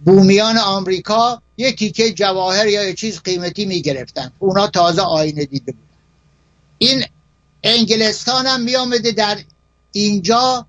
بومیان 0.06 0.58
آمریکا 0.58 1.42
یک 1.58 1.76
تیکه 1.76 2.14
جواهر 2.14 2.68
یا 2.68 2.90
یک 2.90 2.98
چیز 2.98 3.22
قیمتی 3.22 3.66
می‌گرفتن. 3.66 4.32
اونا 4.40 4.68
تازه 4.68 5.02
آینه 5.02 5.46
دیده 5.46 5.72
بودن. 5.72 5.88
این 6.78 7.04
انگلستان 7.64 8.46
هم 8.46 8.62
می 8.62 8.76
آمده 8.76 9.12
در 9.12 9.38
اینجا 9.92 10.66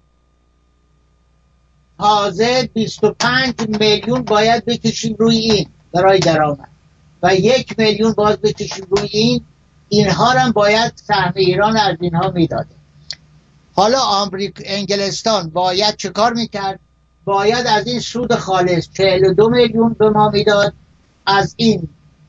تازه 1.99 2.71
25 2.75 3.55
میلیون 3.69 4.23
باید 4.23 4.65
بکشیم 4.65 5.17
روی 5.19 5.37
این 5.37 5.69
برای 5.93 6.19
درآمد. 6.19 6.69
و 7.23 7.35
یک 7.35 7.79
میلیون 7.79 8.13
باز 8.13 8.37
بکشیم 8.37 8.87
روی 8.91 9.09
این. 9.13 9.45
اینها 9.89 10.31
هم 10.31 10.53
باید 10.53 10.93
سهم 11.07 11.33
ایران 11.37 11.77
از 11.77 11.97
اینها 12.01 12.31
می‌داده. 12.31 12.69
حالا 13.75 14.01
آمریکا 14.01 14.63
انگلستان 14.67 15.51
باید 15.51 15.97
چه 15.97 16.09
کار 16.09 16.33
می‌کرد؟ 16.33 16.81
باید 17.27 17.67
از 17.67 17.87
این 17.87 18.01
سود 18.01 18.35
خالص 18.35 18.89
42 18.93 19.49
میلیون 19.49 19.97
به 19.99 20.11
ما 20.11 20.31
می‌داد 20.31 20.73
از 21.27 21.55
این 21.57 21.89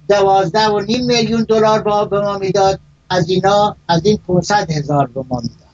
دوازده 0.09 0.67
و 0.67 0.79
نیم 0.79 1.05
میلیون 1.05 1.43
دلار 1.43 2.05
به 2.05 2.19
ما 2.21 2.37
می‌داد 2.37 2.79
از 3.09 3.29
اینا 3.29 3.75
از 3.87 4.05
این 4.05 4.19
500 4.27 4.71
هزار 4.71 5.07
به 5.07 5.23
ما 5.29 5.39
می‌داد. 5.39 5.67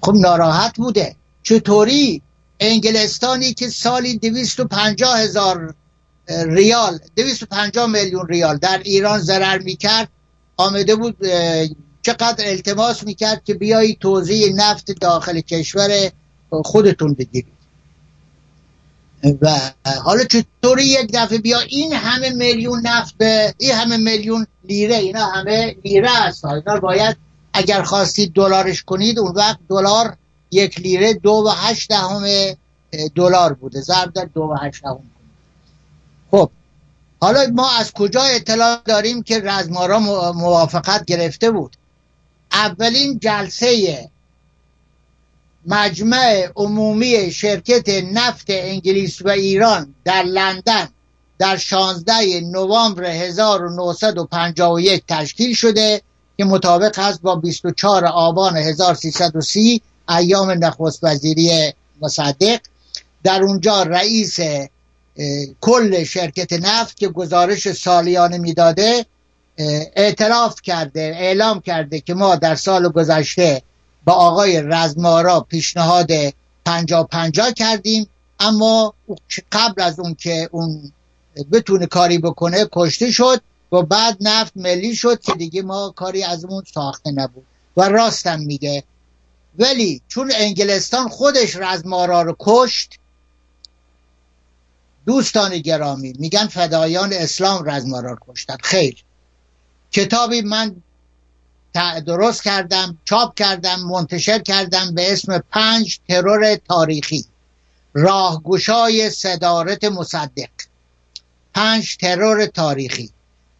خب 0.00 0.14
ناراحت 0.14 0.76
بوده. 0.76 1.16
چطوری 1.42 2.22
انگلستانی 2.60 3.54
که 3.54 3.68
سالی 3.68 4.18
250 4.18 5.18
هزار 5.18 5.74
ریال 6.28 6.98
250 7.16 7.86
میلیون 7.86 8.26
ریال 8.28 8.56
در 8.56 8.80
ایران 8.84 9.18
ضرر 9.18 9.58
می‌کرد 9.58 10.08
آمده 10.56 10.96
بود 10.96 11.16
چقدر 12.02 12.44
التماس 12.48 13.04
می‌کرد 13.04 13.44
که 13.44 13.54
بیایی 13.54 13.96
توضیح 14.00 14.54
نفت 14.54 14.90
داخل 15.00 15.40
کشور 15.40 16.10
خودتون 16.50 17.14
بگیرید. 17.14 17.57
و 19.22 19.60
حالا 20.04 20.24
چطوری 20.24 20.84
یک 20.84 21.10
دفعه 21.14 21.38
بیا؟ 21.38 21.60
این 21.60 21.92
همه 21.92 22.30
میلیون 22.30 22.86
نفت 22.86 23.14
به 23.18 23.54
این 23.58 23.72
همه 23.72 23.96
میلیون 23.96 24.46
لیره 24.64 24.94
اینا 24.94 25.26
همه 25.26 25.76
لیره 25.84 26.10
هست 26.10 26.44
اینا 26.44 26.80
باید 26.80 27.16
اگر 27.52 27.82
خواستید 27.82 28.32
دلارش 28.32 28.82
کنید 28.82 29.18
اون 29.18 29.32
وقت 29.32 29.58
دلار 29.68 30.16
یک 30.50 30.80
لیره 30.80 31.14
دو 31.14 31.30
و 31.30 31.50
هشت 31.56 31.88
دهم 31.88 32.22
دلار 33.14 33.52
بوده. 33.52 33.80
ضرب 33.80 34.12
در 34.12 34.24
دو 34.24 34.40
و 34.40 34.56
هشت 34.62 34.82
دهم. 34.82 35.10
خب 36.30 36.50
حالا 37.20 37.46
ما 37.54 37.70
از 37.70 37.92
کجا 37.92 38.22
اطلاع 38.22 38.80
داریم 38.84 39.22
که 39.22 39.40
رزمارا 39.40 39.98
موافقت 40.32 41.04
گرفته 41.04 41.50
بود؟ 41.50 41.76
اولین 42.52 43.18
جلسه 43.18 44.10
مجمع 45.66 46.48
عمومی 46.56 47.30
شرکت 47.30 47.88
نفت 47.88 48.46
انگلیس 48.48 49.22
و 49.22 49.28
ایران 49.28 49.94
در 50.04 50.22
لندن 50.22 50.88
در 51.38 51.56
16 51.56 52.40
نوامبر 52.40 53.04
1951 53.04 55.02
تشکیل 55.08 55.54
شده 55.54 56.02
که 56.36 56.44
مطابق 56.44 56.98
است 56.98 57.22
با 57.22 57.36
24 57.36 58.06
آبان 58.06 58.56
1330 58.56 59.82
ایام 60.08 60.50
نخست 60.50 61.04
وزیری 61.04 61.72
مصدق. 62.00 62.60
در 63.22 63.42
اونجا 63.42 63.82
رئیس 63.82 64.40
کل 65.60 66.04
شرکت 66.04 66.52
نفت 66.52 66.96
که 66.96 67.08
گزارش 67.08 67.72
سالیانه 67.72 68.38
می‌داده 68.38 69.06
اعتراف 69.96 70.62
کرده 70.62 71.00
اعلام 71.00 71.60
کرده 71.60 72.00
که 72.00 72.14
ما 72.14 72.36
در 72.36 72.54
سال 72.54 72.88
گذشته 72.88 73.62
با 74.08 74.14
آقای 74.14 74.62
رزمارا 74.62 75.40
پیشنهاد 75.40 76.10
پنجا 76.64 77.04
پنجا 77.04 77.50
کردیم. 77.50 78.08
اما 78.40 78.94
قبل 79.52 79.82
از 79.82 80.00
اون 80.00 80.14
که 80.14 80.48
اون 80.52 80.92
بتونه 81.52 81.86
کاری 81.86 82.18
بکنه 82.18 82.68
کشته 82.72 83.10
شد 83.12 83.40
و 83.72 83.82
بعد 83.82 84.16
نفت 84.20 84.52
ملی 84.56 84.94
شد 84.94 85.20
که 85.20 85.32
دیگه 85.32 85.62
ما 85.62 85.92
کاری 85.96 86.22
از 86.22 86.44
اون 86.44 86.62
ساخته 86.74 87.10
نبود 87.10 87.46
و 87.76 87.88
راستم 87.88 88.40
میگه. 88.40 88.84
ولی 89.58 90.02
چون 90.08 90.32
انگلستان 90.34 91.08
خودش 91.08 91.56
رزمارا 91.56 92.22
رو 92.22 92.36
کشت 92.38 92.98
دوستان 95.06 95.58
گرامی 95.58 96.14
میگن 96.18 96.46
فدایان 96.46 97.12
اسلام 97.12 97.70
رزمارا 97.70 98.10
رو 98.10 98.18
کشتن. 98.28 98.56
خیر. 98.62 99.04
کتابی 99.92 100.40
من 100.40 100.76
درست 102.06 102.44
کردم 102.44 102.98
چاپ 103.04 103.34
کردم 103.34 103.80
منتشر 103.80 104.38
کردم 104.38 104.94
به 104.94 105.12
اسم 105.12 105.38
پنج 105.38 106.00
ترور 106.08 106.56
تاریخی. 106.56 107.24
راهگشای 107.94 109.10
صدارت 109.10 109.84
مصدق. 109.84 110.48
پنج 111.54 111.96
ترور 111.96 112.46
تاریخی. 112.46 113.10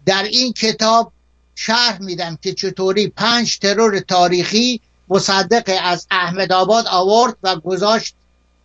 در 0.07 0.23
این 0.23 0.53
کتاب 0.53 1.13
شرح 1.55 2.03
میدم 2.03 2.39
که 2.43 2.55
چطوری 2.55 3.09
پنج 3.09 3.59
ترور 3.59 4.01
تاریخی 4.01 4.81
مصدق 5.09 5.79
از 5.83 6.07
احمد 6.11 6.53
آباد 6.53 6.87
آورد 6.87 7.37
و 7.43 7.57
گذاشت 7.57 8.15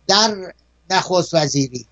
در 0.06 0.54
نخست 0.90 1.34
وزیری. 1.34 1.86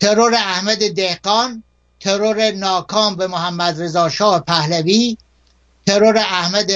ترور 0.00 0.34
احمد 0.34 0.94
دهقان 0.94 1.62
ترور 2.00 2.50
ناکام 2.50 3.16
به 3.16 3.26
محمد 3.26 3.82
رضا 3.82 4.08
شاه 4.08 4.40
پهلوی 4.40 5.16
ترور 5.88 6.16
احمد 6.18 6.70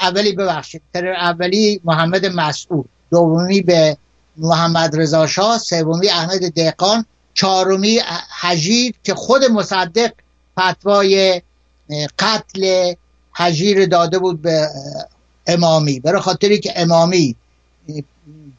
اولی 0.00 0.32
ببخشید 0.32 0.82
ترور 0.94 1.12
اولی 1.12 1.80
محمد 1.84 2.26
مسعود 2.26 2.88
دومی 3.10 3.60
به 3.60 3.96
محمد 4.36 4.96
رضا 4.96 5.26
شاه 5.26 5.58
سومی 5.58 6.08
احمد 6.08 6.52
دهقان 6.52 7.04
چهارمی 7.34 8.00
حجیر 8.40 8.94
که 9.04 9.14
خود 9.14 9.44
مصدق 9.44 10.12
فتوای 10.60 11.42
قتل 12.18 12.92
حجیر 13.32 13.86
داده 13.86 14.18
بود 14.18 14.42
به 14.42 14.68
امامی. 15.46 16.00
برای 16.00 16.20
خاطری 16.20 16.58
که 16.58 16.72
امامی 16.76 17.36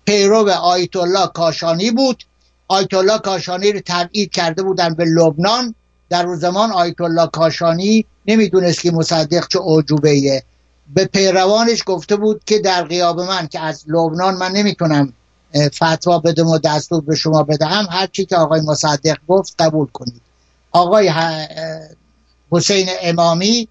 پیرو 0.05 0.49
آیت 0.49 0.95
الله 0.95 1.27
کاشانی 1.27 1.91
بود. 1.91 2.23
آیت 2.67 2.93
الله 2.93 3.19
کاشانی 3.19 3.71
رو 3.71 3.81
تبعید 3.85 4.31
کرده 4.31 4.63
بودن 4.63 4.93
به 4.93 5.05
لبنان. 5.05 5.75
در 6.09 6.25
اون 6.25 6.35
زمان 6.35 6.71
آیت 6.71 7.01
الله 7.01 7.27
کاشانی 7.27 8.05
نمی‌دونست 8.27 8.81
که 8.81 8.91
مصدق 8.91 9.47
چه 9.47 9.59
عجوبه 9.59 10.43
به 10.93 11.05
پیروانش 11.05 11.83
گفته 11.85 12.15
بود 12.15 12.41
که 12.45 12.59
در 12.59 12.83
قیاب 12.83 13.21
من 13.21 13.47
که 13.47 13.59
از 13.59 13.83
لبنان 13.87 14.35
من 14.35 14.51
نمی‌تونم 14.51 15.13
فتوا 15.75 16.19
بدم 16.19 16.47
و 16.47 16.57
دستور 16.57 17.01
به 17.01 17.15
شما 17.15 17.43
بدهم 17.43 17.87
هر 17.91 18.07
چی 18.07 18.25
که 18.25 18.35
آقای 18.35 18.61
مصدق 18.61 19.17
گفت 19.27 19.55
قبول 19.59 19.87
کنید. 19.87 20.21
آقای 20.71 21.11
حسین 22.51 22.87
امامی 23.01 23.67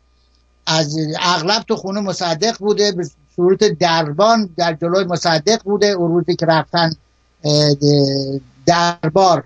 از 0.66 0.96
اغلب 1.20 1.62
تو 1.62 1.76
خونه 1.76 2.00
مصدق 2.00 2.58
بوده 2.58 2.92
به 2.92 3.10
صورت 3.36 3.64
دربان 3.64 4.50
در 4.56 4.74
جلوی 4.74 5.04
مصدق 5.04 5.62
بوده 5.62 5.86
اون 5.86 6.10
روزی 6.14 6.36
که 6.36 6.46
رفتن 6.46 6.92
دربار 8.66 9.44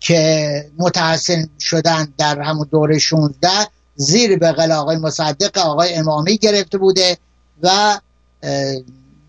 که 0.00 0.64
متحسن 0.78 1.48
شدن 1.60 2.12
در 2.18 2.40
همون 2.40 2.68
دوره 2.70 2.98
16 2.98 3.48
زیر 3.94 4.38
بغل 4.38 4.72
آقای 4.72 4.96
مصدق 4.96 5.58
آقای 5.58 5.94
امامی 5.94 6.38
گرفته 6.38 6.78
بوده 6.78 7.18
و 7.62 7.98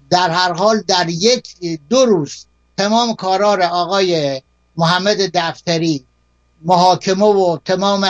در 0.10 0.30
هر 0.30 0.54
حال 0.54 0.84
در 0.88 1.10
یک 1.10 1.48
دو 1.90 2.06
روز 2.06 2.46
تمام 2.78 3.16
کارار 3.16 3.62
آقای 3.62 4.42
محمد 4.78 5.18
دفتری 5.34 6.06
محاکمه 6.62 7.26
و 7.26 7.58
تمام 7.66 8.10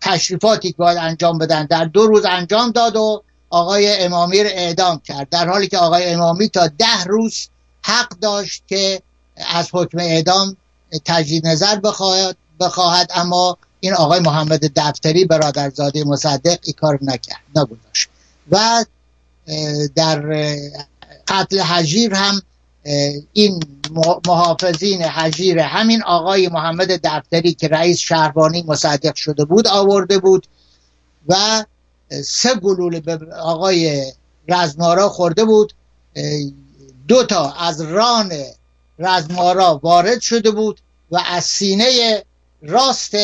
تشریفاتی 0.00 0.72
که 0.72 0.76
باید 0.78 0.98
انجام 0.98 1.38
بدن 1.38 1.66
در 1.66 1.84
دو 1.84 2.06
روز 2.06 2.24
انجام 2.24 2.70
داد 2.70 2.96
و 2.96 3.22
آقای 3.50 4.04
امامی 4.04 4.42
رو 4.44 4.50
اعدام 4.52 5.00
کرد. 5.04 5.28
در 5.28 5.48
حالی 5.48 5.68
که 5.68 5.78
آقای 5.78 6.04
امامی 6.04 6.48
تا 6.48 6.66
ده 6.66 7.04
روز 7.06 7.48
حق 7.82 8.08
داشت 8.08 8.62
که 8.66 9.02
از 9.54 9.68
حکم 9.72 9.98
اعدام 9.98 10.56
تجدید 11.04 11.46
نظر 11.46 11.76
بخواهد, 11.76 12.36
بخواهد 12.60 13.10
اما 13.14 13.58
این 13.80 13.94
آقای 13.94 14.20
محمد 14.20 14.72
دفتری 14.76 15.24
برادرزاده 15.24 16.04
مصدق 16.04 16.58
این 16.62 16.74
کار 16.80 16.98
نکرد 17.02 17.40
نگذاشت. 17.56 18.08
و 18.50 18.84
در 19.94 20.46
قتل 21.28 21.58
حجیر 21.60 22.14
هم 22.14 22.42
این 23.32 23.60
محافظین 24.26 25.02
حجیر 25.02 25.58
همین 25.58 26.02
آقای 26.02 26.48
محمد 26.48 27.00
دفتری 27.04 27.54
که 27.54 27.68
رئیس 27.68 27.98
شهربانی 27.98 28.62
مصدق 28.62 29.14
شده 29.14 29.44
بود 29.44 29.66
آورده 29.66 30.18
بود 30.18 30.46
و 31.28 31.64
سه 32.24 32.54
گلوله 32.54 33.00
به 33.00 33.18
آقای 33.34 34.12
رزمارا 34.48 35.08
خورده 35.08 35.44
بود. 35.44 35.72
دو 37.08 37.24
تا 37.24 37.52
از 37.52 37.80
ران 37.80 38.32
رزمارا 39.00 39.80
وارد 39.82 40.20
شده 40.20 40.50
بود 40.50 40.80
و 41.10 41.22
از 41.26 41.44
سینه 41.44 42.22
راست 42.62 43.14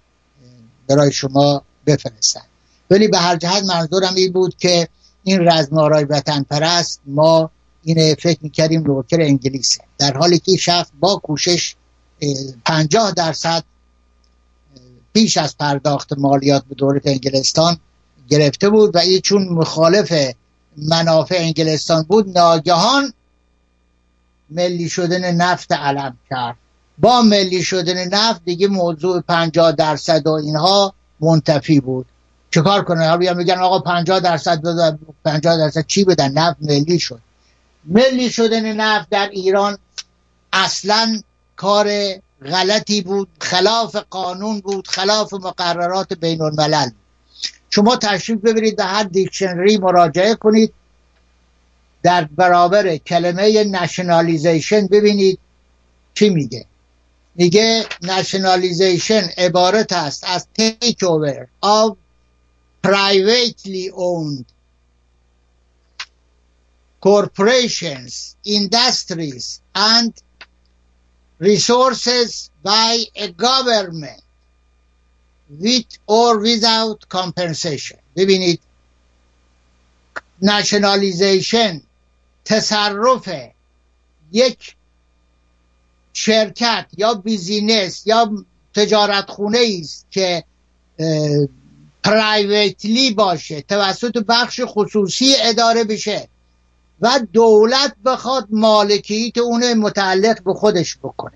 برای 0.89 1.13
شما 1.13 1.63
بفرستن. 1.87 2.52
ولی 2.91 3.09
به 3.09 3.19
هر 3.19 3.37
جهت 3.37 3.65
منظورم 3.65 4.15
این 4.15 4.33
بود 4.33 4.57
که 4.57 4.89
این 5.25 5.49
رزمارای 5.49 6.05
وطن 6.05 6.43
پرست 6.43 7.01
ما 7.07 7.51
این 7.83 8.15
فکر 8.15 8.39
می‌کردیم 8.43 8.83
نوکر 8.83 9.21
انگلیسه. 9.21 9.81
در 9.99 10.17
حالی 10.17 10.39
که 10.39 10.57
شخص 10.57 10.91
با 11.01 11.17
کوشش 11.17 11.75
پنجاه 12.65 13.13
درصد 13.13 13.65
پیش 15.13 15.37
از 15.37 15.57
پرداخت 15.59 16.13
مالیات 16.19 16.65
به 16.69 16.75
دولت 16.75 17.07
انگلستان 17.07 17.77
گرفته 18.29 18.71
بود 18.71 18.97
و 18.97 18.99
این 18.99 19.21
چون 19.21 19.49
مخالف 19.49 20.13
منافع 20.77 21.37
انگلستان 21.39 22.03
بود 22.03 22.39
ناگهان 22.39 23.13
ملی 24.51 24.89
شدن 24.89 25.35
نفت 25.35 25.73
علم 25.73 26.19
کرد. 26.31 26.57
با 26.99 27.23
ملی 27.23 27.63
شدن 27.63 28.09
نفت 28.09 28.45
دیگه 28.45 28.69
موضوع 28.69 29.21
پنجاه 29.21 29.73
درصد 29.73 30.27
و 30.27 30.31
اینها 30.31 30.95
منتفی 31.21 31.81
بود. 31.81 32.07
چیکار 32.55 32.85
کنه؟ 32.85 33.09
حالا 33.09 33.35
میگن 33.35 33.59
آقا 33.59 33.79
50 33.79 34.21
درصد 34.21 34.61
بده 34.61 34.99
50 35.25 35.57
درصد 35.57 35.87
چی 35.87 36.05
بدن؟ 36.05 36.33
نفت 36.33 36.57
ملی 36.61 36.99
شد. 36.99 37.21
ملی 37.85 38.31
شدن 38.31 38.73
نفت 38.73 39.11
در 39.11 39.29
ایران 39.29 39.79
اصلا 40.53 41.21
کار 41.57 41.91
غلطی 42.45 43.03
بود 43.03 43.29
خلاف 43.41 43.97
قانون 44.11 44.61
بود 44.61 44.89
خلاف 44.89 45.35
مقررات 45.35 46.13
بین 46.13 46.43
الملل 46.43 46.91
شما 47.71 47.97
تشریف 47.97 48.41
ببرید 48.41 48.77
به 48.77 48.85
هر 48.85 49.03
دیکشنری 49.03 49.79
مراجعه 49.79 50.35
کنید. 50.35 50.73
در 52.03 52.25
برابر 52.25 52.97
کلمه 52.97 53.65
نشنالیزیشن 53.65 54.87
ببینید 54.87 55.39
چی 56.15 56.29
میگه. 56.29 56.67
میگه 57.35 57.87
نشنالیزیشن 58.03 59.23
عبارت 59.39 59.93
است 59.93 60.25
از 60.29 60.47
تیک 60.55 61.03
اوور 61.03 61.47
of 61.65 62.02
privately 62.83 63.91
owned 63.95 64.47
corporations, 67.01 68.37
industries, 68.45 69.61
and 69.75 70.13
resources 71.39 72.51
by 72.63 73.03
a 73.17 73.29
government 73.33 74.23
with 75.51 75.87
or 76.07 76.39
without 76.39 77.09
compensation 77.09 77.99
ببینید 78.17 78.61
نشنالیزیشن 80.43 81.83
تصرف 82.45 83.29
یک 84.33 84.77
شرکت 86.13 86.87
یا 86.97 87.15
بیزینس 87.15 88.07
یا 88.07 88.45
تجارت 88.75 89.31
خونه 89.31 89.59
است 89.81 90.07
که 90.11 90.45
پرایویتلی 92.05 93.11
باشه 93.11 93.61
توسط 93.61 94.19
بخش 94.19 94.61
خصوصی 94.65 95.35
اداره 95.43 95.85
بشه 95.85 96.29
و 97.01 97.21
دولت 97.33 97.95
بخواد 98.05 98.47
مالکیت 98.51 99.39
اون 99.39 99.75
متعلق 99.75 100.43
به 100.43 100.55
خودش 100.55 100.97
بکنه. 100.97 101.33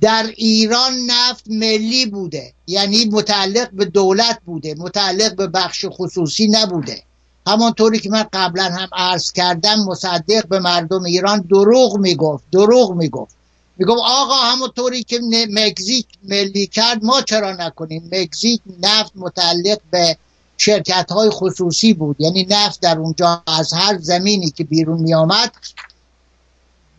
در 0.00 0.32
ایران 0.36 0.92
نفت 1.06 1.44
ملی 1.48 2.06
بوده 2.06 2.52
یعنی 2.66 3.04
متعلق 3.04 3.70
به 3.70 3.84
دولت 3.84 4.40
بوده 4.46 4.74
متعلق 4.78 5.36
به 5.36 5.46
بخش 5.46 5.86
خصوصی 5.88 6.48
نبوده. 6.48 7.02
همانطوری 7.46 7.98
که 7.98 8.10
من 8.10 8.26
قبلا 8.32 8.64
هم 8.64 8.88
عرض 8.92 9.32
کردم 9.32 9.84
مصدق 9.86 10.48
به 10.48 10.58
مردم 10.58 11.04
ایران 11.04 11.40
دروغ 11.40 11.96
می‌گفت 11.98 12.44
دروغ 12.52 12.94
می‌گفت. 12.94 13.37
می‌گفت 13.78 14.00
آقا 14.04 14.34
همونطوری 14.34 15.02
که 15.02 15.20
مکزیک 15.50 16.06
ملی 16.22 16.66
کرد 16.66 17.04
ما 17.04 17.22
چرا 17.22 17.52
نکنیم؟ 17.52 18.10
مکزیک 18.12 18.60
نفت 18.82 19.12
متعلق 19.14 19.78
به 19.90 20.16
شرکت 20.56 21.12
های 21.12 21.30
خصوصی 21.30 21.94
بود. 21.94 22.16
یعنی 22.18 22.46
نفت 22.50 22.80
در 22.80 22.98
اونجا 22.98 23.42
از 23.46 23.72
هر 23.72 23.98
زمینی 23.98 24.50
که 24.50 24.64
بیرون 24.64 25.00
می 25.00 25.14
آمد 25.14 25.52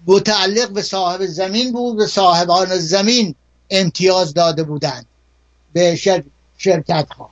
متعلق 0.08 0.70
به 0.70 0.82
صاحب 0.82 1.26
زمین 1.26 1.72
بود 1.72 1.98
به 1.98 2.08
صاحبان 2.08 2.78
زمین 2.78 3.36
امتیاز 3.70 4.34
داده 4.34 4.64
بودند 4.64 5.06
به 5.74 5.96
شرکت 6.58 7.08
ها 7.18 7.30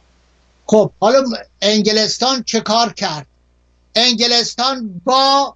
خب 0.66 0.92
حالا 1.00 1.24
انگلستان 1.62 2.44
چه 2.44 2.60
کار 2.60 2.94
کرد؟ 2.94 3.28
انگلستان 3.96 5.02
با 5.06 5.56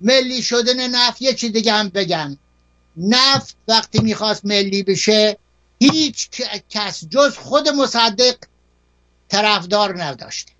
ملی 0.00 0.42
شدن 0.42 0.90
نفت 0.90 1.22
یه 1.22 1.34
چی 1.34 1.48
دیگه 1.50 1.72
هم 1.72 1.88
بگم. 1.88 2.36
نفت 2.96 3.56
وقتی 3.68 3.98
می‌خواست 3.98 4.44
ملی 4.44 4.82
بشه 4.82 5.38
هیچ 5.80 6.28
کس 6.70 7.04
جز 7.10 7.36
خود 7.36 7.68
مصدق 7.68 8.36
طرفدار 9.28 10.02
نداشته 10.04 10.52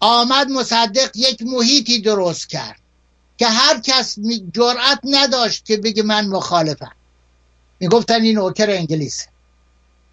آمد 0.00 0.48
مصدق 0.48 1.10
یک 1.14 1.42
محیطی 1.42 2.00
درست 2.00 2.48
کرد 2.48 2.80
که 3.38 3.46
هر 3.46 3.80
کس 3.80 4.18
جرأت 4.54 5.00
نداشت 5.04 5.64
که 5.64 5.76
بگه 5.76 6.02
من 6.02 6.26
مخالفم. 6.26 6.92
می‌گفتن 7.80 8.22
این 8.22 8.38
اوکر 8.38 8.70
انگلیسه. 8.70 9.26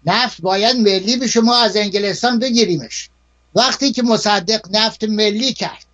نفت 0.06 0.40
باید 0.40 0.76
ملی 0.76 1.16
بشه 1.16 1.40
ما 1.40 1.56
از 1.56 1.76
انگلستان 1.76 2.38
بگیریمش. 2.38 3.08
وقتی 3.54 3.92
که 3.92 4.02
مصدق 4.02 4.60
نفت 4.70 5.04
ملی 5.04 5.52
کرد 5.52 5.84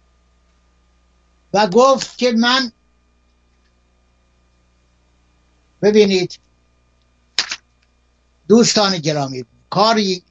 و 1.55 1.67
گفت 1.67 2.19
که 2.19 2.33
من 2.33 2.73
ببینید 5.83 6.39
دوستان 8.49 8.99
گرامی 8.99 9.45
کاری 9.71 10.23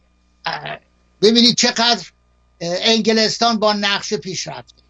ببینید 1.21 1.55
چقدر 1.55 2.07
انگلستان 2.59 3.59
با 3.59 3.74
نقشه 3.74 4.17
پیش 4.17 4.47
رفته 4.47 4.84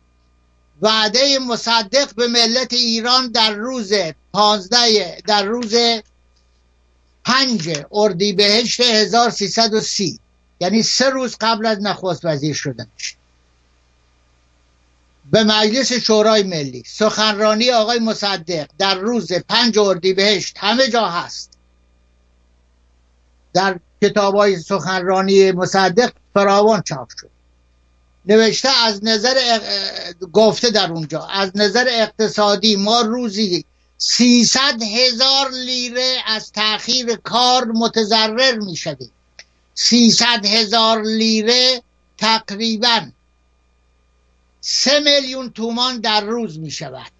وعده 0.81 1.39
مصدق 1.39 2.15
به 2.15 2.27
ملت 2.27 2.73
ایران 2.73 3.27
در 3.27 3.51
روز 3.51 3.93
پانزده 4.33 5.21
در 5.27 5.43
روز 5.43 5.75
پنج 7.25 7.79
اردیبهشت 7.91 8.81
1330 8.81 10.19
یعنی 10.59 10.83
سه 10.83 11.09
روز 11.09 11.37
قبل 11.41 11.65
از 11.65 11.81
نخست 11.81 12.25
وزیر 12.25 12.55
شدنش. 12.55 13.15
به 15.31 15.43
مجلس 15.43 15.93
شورای 15.93 16.43
ملی. 16.43 16.83
سخنرانی 16.87 17.71
آقای 17.71 17.99
مصدق 17.99 18.67
در 18.77 18.95
روز 18.95 19.33
پنج 19.33 19.79
اردیبهشت 19.79 20.57
همه 20.59 20.87
جا 20.87 21.09
هست. 21.09 21.57
در 23.53 23.79
کتاب 24.01 24.35
های 24.35 24.59
سخنرانی 24.59 25.51
مصدق 25.51 26.11
فراوان 26.33 26.81
چاپ 26.81 27.09
شد. 27.21 27.29
نوشته 28.25 28.69
از 28.69 29.03
نظر 29.03 29.59
گفته 30.33 30.69
در 30.69 30.91
اونجا 30.91 31.25
از 31.25 31.51
نظر 31.55 31.87
اقتصادی 31.89 32.75
ما 32.75 33.01
روزی 33.01 33.65
سیصد 33.97 34.81
هزار 34.81 35.51
لیره 35.51 36.17
از 36.25 36.51
تاخیر 36.51 37.15
کار 37.15 37.65
متضرر 37.65 38.59
می 38.59 38.75
شدیم 38.75 39.11
سیصد 39.73 40.45
هزار 40.45 41.01
لیره 41.01 41.81
تقریبا 42.17 43.01
سه 44.65 44.99
میلیون 44.99 45.49
تومان 45.49 45.99
در 45.99 46.21
روز 46.21 46.59
می 46.59 46.71
شود 46.71 47.11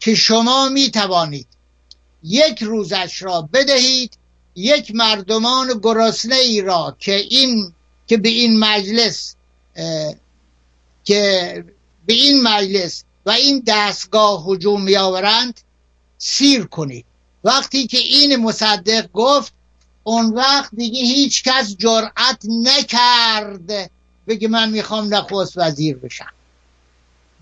که 0.00 0.14
شما 0.14 0.68
می 0.68 0.90
توانید 0.90 1.46
یک 2.22 2.62
روزش 2.62 3.22
را 3.22 3.48
بدهید 3.52 4.18
یک 4.54 4.94
مردمان 4.94 5.80
گرسنه 5.82 6.34
ای 6.34 6.60
را 6.60 6.96
که 6.98 7.14
این 7.14 7.72
که 8.06 8.16
به 8.16 8.28
این 8.28 8.58
مجلس 8.58 9.34
که 11.04 11.64
به 12.06 12.14
این 12.14 12.42
مجلس 12.42 13.04
و 13.26 13.30
این 13.30 13.62
دستگاه 13.66 14.44
هجوم 14.48 14.82
می 14.82 14.96
آورند 14.96 15.60
سیر 16.18 16.64
کنید. 16.64 17.04
وقتی 17.44 17.86
که 17.86 17.98
این 17.98 18.36
مصدق 18.36 19.12
گفت 19.12 19.52
اون 20.04 20.34
وقت 20.34 20.70
دیگه 20.74 21.00
هیچ 21.00 21.42
کس 21.42 21.76
جرأت 21.76 22.42
نکرد 22.44 23.90
بگه 24.26 24.48
من 24.48 24.70
می‌خوام 24.70 25.14
نخست 25.14 25.58
وزیر 25.58 25.96
بشم. 25.96 26.35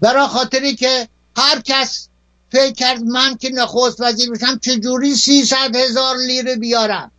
برای 0.01 0.26
خاطری 0.26 0.74
که 0.74 1.09
هر 1.36 1.61
کس 1.61 2.09
فکر 2.53 2.72
کرد 2.72 3.03
من 3.03 3.36
که 3.36 3.51
نخست 3.51 4.01
وزیر 4.01 4.30
بشم 4.30 4.59
چجوری 4.59 5.14
سیصد 5.14 5.76
هزار 5.76 6.16
لیره 6.16 6.57
بیارم. 6.57 7.11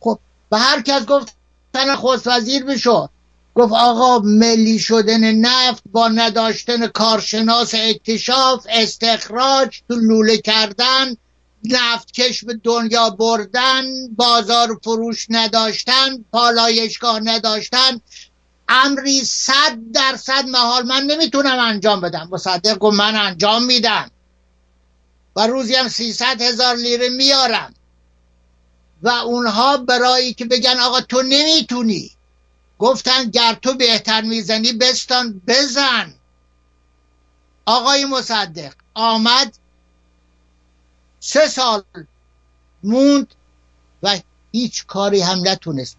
خب 0.00 0.18
و 0.52 0.58
هر 0.58 0.82
کس 0.82 1.06
گفت 1.06 1.34
نخست 1.74 2.26
وزیر 2.26 2.64
بشو. 2.64 3.08
گفت 3.54 3.72
آقا 3.72 4.18
ملی 4.18 4.78
شدن 4.78 5.34
نفت 5.34 5.82
با 5.92 6.08
نداشتن 6.08 6.86
کارشناس 6.86 7.74
اکتشاف 7.74 8.66
استخراج 8.68 9.80
تو 9.88 9.94
لوله 9.94 10.38
کردن 10.38 11.16
نفت 11.64 12.12
کش 12.12 12.44
به 12.44 12.54
دنیا 12.54 13.10
بردن 13.10 14.08
بازار 14.16 14.78
فروش 14.84 15.26
نداشتن 15.30 16.24
پالایشگاه 16.32 17.20
نداشتن 17.20 18.00
امری 18.68 19.24
صد 19.24 19.78
درصد 19.92 20.44
محال 20.48 20.86
من 20.86 21.02
نمی‌تونم 21.02 21.58
انجام 21.58 22.00
بدم. 22.00 22.28
مصدق 22.32 22.78
گفت 22.78 22.96
من 22.96 23.16
انجام 23.16 23.64
میدم. 23.64 24.10
و 25.36 25.46
روزی 25.46 25.74
هم 25.74 25.88
سیصد 25.88 26.42
هزار 26.42 26.76
لیره 26.76 27.08
میارم. 27.08 27.74
و 29.02 29.08
اونها 29.08 29.76
برای 29.76 30.34
که 30.34 30.44
بگن 30.44 30.80
آقا 30.80 31.00
تو 31.00 31.22
نمی‌تونی. 31.22 32.10
گفتن 32.78 33.30
گر 33.30 33.54
تو 33.54 33.74
بهتر 33.74 34.20
می‌زنی 34.20 34.72
بستان 34.72 35.42
بزن. 35.46 36.14
آقای 37.66 38.04
مصدق 38.04 38.74
آمد 38.94 39.58
سه 41.20 41.46
سال 41.48 41.82
موند 42.82 43.34
و 44.02 44.18
هیچ 44.52 44.86
کاری 44.86 45.20
هم 45.20 45.48
نتونست. 45.48 45.96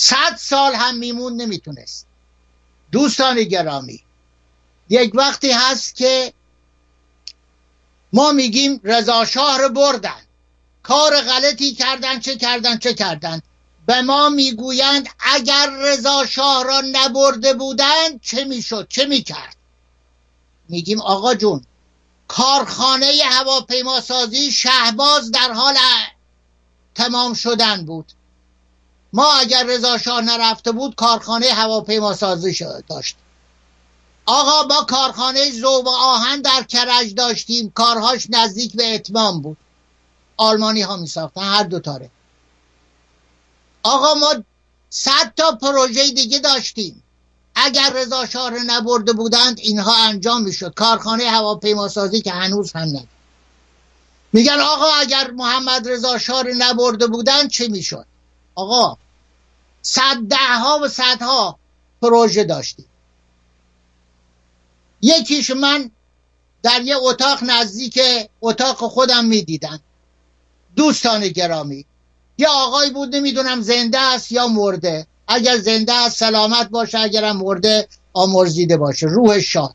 صد 0.00 0.36
سال 0.38 0.74
هم 0.74 0.96
میموند 0.96 1.42
نمی‌تونست. 1.42 2.06
دوستان 2.92 3.44
گرامی 3.44 4.02
یک 4.88 5.14
وقتی 5.14 5.52
هست 5.52 5.96
که 5.96 6.32
ما 8.12 8.32
میگیم 8.32 8.80
رضا 8.84 9.24
شاه 9.24 9.58
رو 9.58 9.68
بردن. 9.68 10.20
کار 10.82 11.20
غلطی 11.20 11.74
کردن 11.74 12.20
چه 12.20 12.36
کردن 12.36 12.78
چه 12.78 12.94
کردن؟ 12.94 13.42
به 13.86 14.02
ما 14.02 14.28
می‌گویند 14.28 15.08
اگر 15.20 15.70
رضا 15.70 16.26
شاه 16.26 16.64
را 16.64 16.82
نبرده 16.92 17.54
بودند 17.54 18.20
چه 18.22 18.44
می‌شد؟ 18.44 18.88
چه 18.88 19.04
می‌کرد؟ 19.04 19.56
میگیم 20.68 21.00
آقا 21.00 21.34
جون 21.34 21.64
کارخانه 22.28 23.12
هواپیما 23.24 24.00
سازی 24.00 24.52
شهباز 24.52 25.30
در 25.30 25.52
حال 25.52 25.76
تمام 26.94 27.34
شدن 27.34 27.84
بود. 27.84 28.12
ما 29.12 29.32
اگر 29.32 29.64
رضا 29.66 29.98
شاه 29.98 30.20
نرفته 30.20 30.72
بود 30.72 30.94
کارخانه 30.94 31.46
هواپیما 31.46 32.14
سازی 32.14 32.56
داشت. 32.88 33.16
آقا 34.26 34.62
با 34.62 34.84
کارخانه 34.84 35.50
زوب 35.50 35.88
آهن 35.88 36.40
در 36.40 36.62
کرج 36.62 37.14
داشتیم. 37.14 37.70
کارهاش 37.74 38.26
نزدیک 38.30 38.76
به 38.76 38.94
اتمام 38.94 39.40
بود. 39.40 39.56
آلمانی 40.36 40.82
ها 40.82 40.96
می 40.96 41.06
ساختن 41.06 41.42
هر 41.42 41.62
دو 41.62 41.80
تاره. 41.80 42.10
آقا 43.82 44.14
ما 44.14 44.34
صد 44.90 45.32
تا 45.36 45.52
پروژه 45.52 46.10
دیگه 46.10 46.38
داشتیم. 46.38 47.02
اگر 47.54 47.92
رضا 47.94 48.26
شاه 48.26 48.50
نبرده 48.50 49.12
بودند 49.12 49.58
اینها 49.58 50.04
انجام 50.04 50.42
می‌شد. 50.42 50.74
کارخانه 50.74 51.30
هواپیما 51.30 51.88
سازی 51.88 52.20
که 52.20 52.32
هنوز 52.32 52.72
هم 52.72 52.88
ندید 52.88 53.08
میگن 54.32 54.60
آقا 54.60 54.86
اگر 54.86 55.30
محمد 55.30 55.88
رضا 55.88 56.18
شاه 56.18 56.42
نبرده 56.42 57.06
بودند 57.06 57.50
چه 57.50 57.68
می‌شد؟ 57.68 58.06
آقا 58.58 58.96
صد 59.82 60.16
ده 60.28 60.36
ها 60.36 60.80
و 60.82 60.88
صدها 60.88 61.58
پروژه 62.02 62.44
داشتیم. 62.44 62.86
یکیش 65.02 65.50
من 65.50 65.90
در 66.62 66.82
یه 66.82 66.96
اتاق 66.96 67.38
نزدیک 67.42 68.00
اتاق 68.40 68.76
خودم 68.76 69.24
می‌دیدم. 69.24 69.80
دوستان 70.76 71.28
گرامی. 71.28 71.84
یه 72.38 72.48
آقای 72.48 72.90
بود 72.90 73.16
نمی‌دونم 73.16 73.60
زنده 73.60 73.98
است 73.98 74.32
یا 74.32 74.46
مرده. 74.48 75.06
اگر 75.28 75.58
زنده 75.58 75.92
است 75.92 76.18
سلامت 76.18 76.68
باشه. 76.68 76.98
اگرم 76.98 77.36
مرده 77.36 77.88
آمرزیده 78.12 78.76
باشه. 78.76 79.06
روح 79.06 79.40
شاد. 79.40 79.74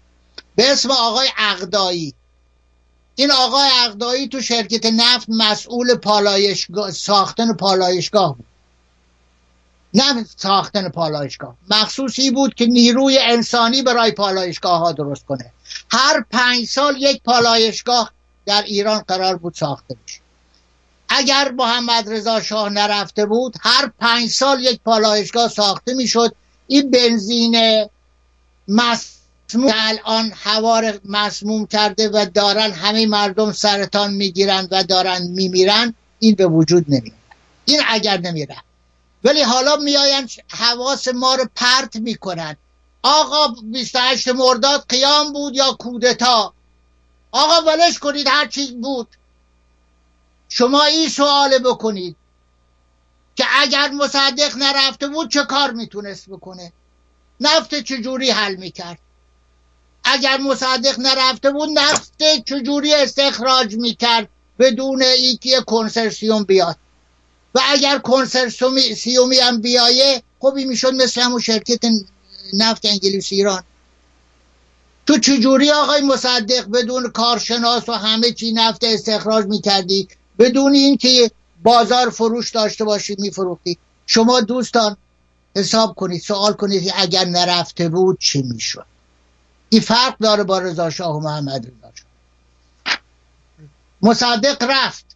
به 0.56 0.72
اسم 0.72 0.92
آقای 0.92 1.28
اقدایی. 1.38 2.14
این 3.16 3.32
آقای 3.32 3.70
اقدایی 3.86 4.28
تو 4.28 4.42
شرکت 4.42 4.86
نفت 4.86 5.26
مسئول 5.30 5.96
پالایشگاه 5.96 6.92
ساختن 6.92 7.54
پالایشگاه 7.54 8.36
بود. 8.38 8.46
نه 9.94 10.26
ساختن 10.38 10.90
پالایشگاه. 10.90 11.56
مخصوصی 11.70 12.32
بود 12.32 12.56
که 12.56 12.66
نیروی 12.66 13.20
انسانی 13.22 13.82
برای 13.82 14.12
پالایشگاه 14.12 14.80
ها 14.80 14.92
درست 14.92 15.26
کنه. 15.26 15.52
هر 15.92 16.26
پنج 16.32 16.66
سال 16.66 16.96
یک 17.00 17.24
پالایشگاه 17.24 18.12
در 18.46 18.62
ایران 18.62 19.00
قرار 19.00 19.38
بود 19.38 19.54
ساخته 19.54 19.96
بشه. 20.06 20.20
اگر 21.10 21.52
محمد 21.52 22.10
رضا 22.10 22.42
شاه 22.42 22.70
نرفته 22.70 23.26
بود 23.26 23.56
هر 23.62 23.92
پنج 24.00 24.30
سال 24.30 24.64
یک 24.64 24.80
پالایشگاه 24.86 25.48
ساخته 25.48 25.94
می‌شد. 25.94 26.36
این 26.68 26.92
بنزین 26.92 27.86
مسموم 28.68 29.74
الان 29.76 30.34
هوا 30.36 30.82
مسموم 31.06 31.66
کرده 31.66 32.10
و 32.10 32.26
دارن 32.34 32.72
همه 32.72 33.06
مردم 33.06 33.52
سرطان 33.52 34.14
می‌گیرن 34.14 34.68
و 34.72 34.84
دارن 34.84 35.28
میمیرن. 35.28 35.94
این 36.20 36.36
به 36.36 36.48
وجود 36.48 36.86
نمیاد. 36.88 37.16
این 37.66 37.82
اگر 37.88 38.18
نمیره 38.18 38.56
ولی 39.24 39.42
حالا 39.42 39.76
میآیند 39.76 40.30
حواس 40.50 41.08
ما 41.08 41.36
رو 41.36 41.46
پرت 41.56 41.96
می‌کنن 41.96 42.58
آقا 43.04 43.48
28 43.48 44.28
مرداد 44.28 44.86
قیام 44.90 45.34
بود 45.34 45.56
یا 45.56 45.72
کودتا؟ 45.74 46.54
آقا 47.32 47.72
ولش 47.72 48.00
کنید 48.00 48.28
هر 48.28 48.48
چیز 48.48 48.72
بود. 48.72 49.08
شما 50.50 50.84
این 50.84 51.10
سوال 51.10 51.58
بکنید 51.58 52.16
که 53.36 53.46
اگر 53.50 53.90
مصدق 53.92 54.58
نرفته 54.58 55.08
بود 55.08 55.32
چه 55.32 55.44
کار 55.44 55.72
می‌تونست 55.72 56.30
بکنه؟ 56.30 56.74
نفت 57.40 57.76
چجوری 57.76 58.32
حل 58.32 58.56
می‌کرد؟ 58.56 59.00
اگر 60.04 60.38
مصدق 60.38 61.00
نرفته 61.00 61.52
بود 61.52 61.70
نفت 61.74 62.14
چجوری 62.46 62.94
استخراج 62.94 63.76
می‌کرد 63.76 64.30
بدون 64.60 65.02
اینکه 65.02 65.62
کنسرسیوم 65.62 66.44
بیاد؟ 66.44 66.78
و 67.56 67.60
اگر 67.64 67.98
کنسرسیومی 67.98 69.40
هم 69.42 69.62
بیایه 69.62 70.24
خب 70.40 70.54
این 70.56 70.68
می‌شد 70.68 70.94
مثل 70.94 71.22
همون 71.22 71.40
شرکت 71.40 71.80
نفت 72.54 72.86
انگلیس 72.86 73.28
ایران. 73.32 73.64
تو 75.06 75.18
چجوری 75.18 75.72
آقای 75.72 76.02
مصدق 76.02 76.70
بدون 76.74 77.12
کارشناس 77.12 77.90
و 77.90 77.94
همه 77.94 78.32
چی 78.32 78.52
نفت 78.52 78.84
استخراج 78.84 79.46
می‌کردی؟ 79.46 80.08
بدون 80.40 80.74
اینکه 80.74 81.32
بازار 81.64 82.10
فروش 82.10 82.52
داشته 82.52 82.84
باشید 82.84 83.20
میفروختی. 83.20 83.78
شما 84.06 84.42
دوستان 84.42 84.98
حساب 85.56 85.96
کنید 85.96 86.22
سوال 86.22 86.54
کنید 86.54 86.94
اگر 86.96 87.26
نرفته 87.26 87.90
بود 87.90 88.20
چی 88.20 88.42
می‌شد؟ 88.42 88.86
این 89.70 89.82
فرق 89.82 90.18
داره 90.18 90.44
با 90.44 90.60
رضا 90.60 90.90
شاه 90.90 91.16
و 91.16 91.20
محمد 91.20 91.66
رضا 91.66 91.92
شاه. 91.96 92.08
مصدق 94.02 94.64
رفت. 94.70 95.13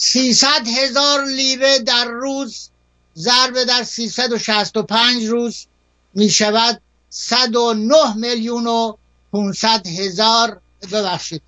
سیصد 0.00 0.66
هزار 0.66 1.24
لیره 1.24 1.78
در 1.78 2.04
روز 2.04 2.70
ضرب 3.16 3.64
در 3.64 3.82
سیصد 3.82 4.32
و 4.32 4.38
شست 4.38 4.76
و 4.76 4.82
پنج 4.82 5.24
روز 5.24 5.66
می 6.14 6.30
شود 6.30 6.80
صد 7.10 7.56
و 7.56 7.74
نه 7.74 8.14
میلیون 8.16 8.66
و 8.66 8.96
پونصد 9.30 9.86
هزار. 9.86 10.60
ببخشید. 10.92 11.42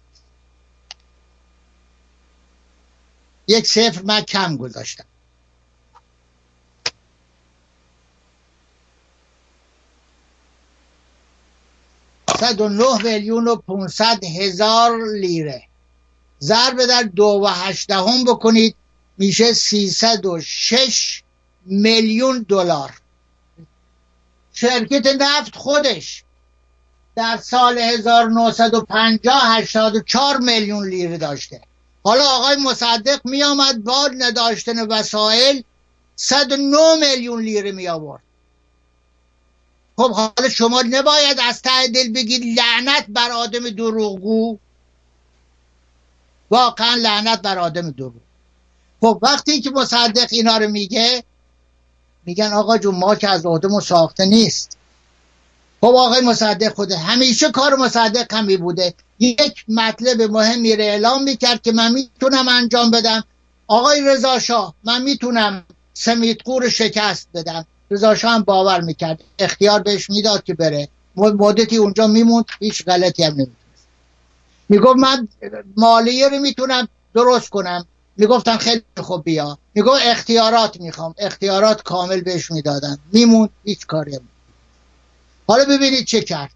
یک 3.47 3.67
صفر 3.67 4.03
من 4.03 4.21
کم 4.21 4.57
گذاشتم. 4.57 5.05
صد 12.41 12.61
و 12.61 12.69
نه 12.69 13.03
میلیون 13.03 13.49
و 13.49 13.57
پونصد 13.57 14.25
هزار 14.25 14.99
لیره 15.21 15.70
ضرب 16.43 16.86
در 16.86 17.03
دو 17.03 17.41
و 17.45 17.47
هشتهم 17.47 18.24
بکنید 18.24 18.74
میشه 19.18 19.53
سیصد 19.53 20.26
و 20.26 20.41
شش 20.41 21.22
میلیون 21.66 22.47
دلار. 22.49 22.93
شرکت 24.53 25.07
نفت 25.07 25.57
خودش 25.57 26.22
در 27.16 27.36
سال 27.36 27.78
1950 27.78 29.57
84 29.57 30.38
میلیون 30.38 30.88
لیره 30.88 31.18
داشته. 31.18 31.61
حالا 32.03 32.24
آقای 32.24 32.57
مصدق 32.57 33.20
می 33.24 33.43
آمد 33.43 33.84
با 33.84 34.11
نداشتن 34.18 34.86
وسایل 34.86 35.64
109 36.16 36.76
میلیون 37.01 37.43
لیره 37.43 37.72
می 37.72 37.88
آورد 37.88 38.22
خب 39.97 40.12
حالا 40.12 40.49
شما 40.49 40.82
نباید 40.82 41.41
از 41.41 41.62
ته 41.62 41.88
دل 41.95 42.12
بگید 42.12 42.61
لعنت 42.61 43.07
بر 43.09 43.30
آدم 43.30 43.70
دروغگو. 43.70 44.59
واقعا 46.51 46.95
لعنت 46.95 47.43
بر 47.43 47.59
آدم 47.59 47.91
دروغ 47.91 48.13
خب 49.01 49.19
وقتی 49.23 49.61
که 49.61 49.71
مصدق 49.71 50.27
اینا 50.31 50.57
رو 50.57 50.69
میگه 50.69 51.25
میگن 52.27 52.53
آقا 52.53 52.79
جون 52.79 52.95
ما 52.95 53.15
که 53.15 53.29
از 53.29 53.47
آدم 53.47 53.81
ساخته 53.81 54.25
نیست. 54.25 54.77
خب 55.81 55.87
آقای 55.87 56.21
مصدق 56.21 56.75
خوده 56.75 56.97
همیشه 56.97 57.51
کار 57.51 57.77
مصدق 57.77 58.35
همی 58.35 58.57
بوده. 58.57 58.95
یک 59.19 59.65
مطلب 59.69 60.23
مهمی 60.23 60.77
رو 60.77 60.83
اعلام 60.83 61.23
می‌کرد 61.23 61.63
که 61.63 61.73
من 61.73 61.93
می‌تونم 61.93 62.49
انجام 62.49 62.91
بدم. 62.91 63.25
آقای 63.67 64.01
رضا 64.01 64.39
شاه 64.39 64.75
من 64.85 65.03
می‌تونم 65.03 65.65
سمیتقور 65.95 66.69
شکست 66.69 67.29
بدم. 67.35 67.67
رضا 67.91 68.15
شاه 68.15 68.33
هم 68.33 68.43
باور 68.43 68.81
می‌کرد. 68.81 69.25
اختیار 69.39 69.83
بهش 69.83 70.11
می‌داد 70.11 70.45
که 70.45 70.55
بره. 70.55 70.89
مدتی 71.17 71.77
اونجا 71.77 72.07
میموند 72.07 72.45
هیچ 72.59 72.85
غلطی 72.85 73.25
هم 73.25 73.33
نمی‌تونست 73.33 73.60
می‌گفت 74.71 74.99
من 74.99 75.29
مالیه 75.77 76.29
رو 76.29 76.39
می‌تونم 76.39 76.89
درست 77.14 77.51
کنم. 77.51 77.87
می‌گفتن 78.16 78.57
خیلی 78.57 78.83
خوب 78.99 79.25
بیا. 79.25 79.59
می‌گفت 79.75 80.01
اختیارات 80.05 80.81
می‌خوام. 80.81 81.14
اختیارات 81.18 81.83
کامل 81.83 82.21
بهش 82.21 82.51
می‌دادن. 82.51 82.99
میموند 83.12 83.51
هیچ 83.64 83.87
کاری. 83.87 84.18
حالا 85.49 85.64
ببینید 85.64 86.07
چه 86.07 86.21
کرد. 86.21 86.51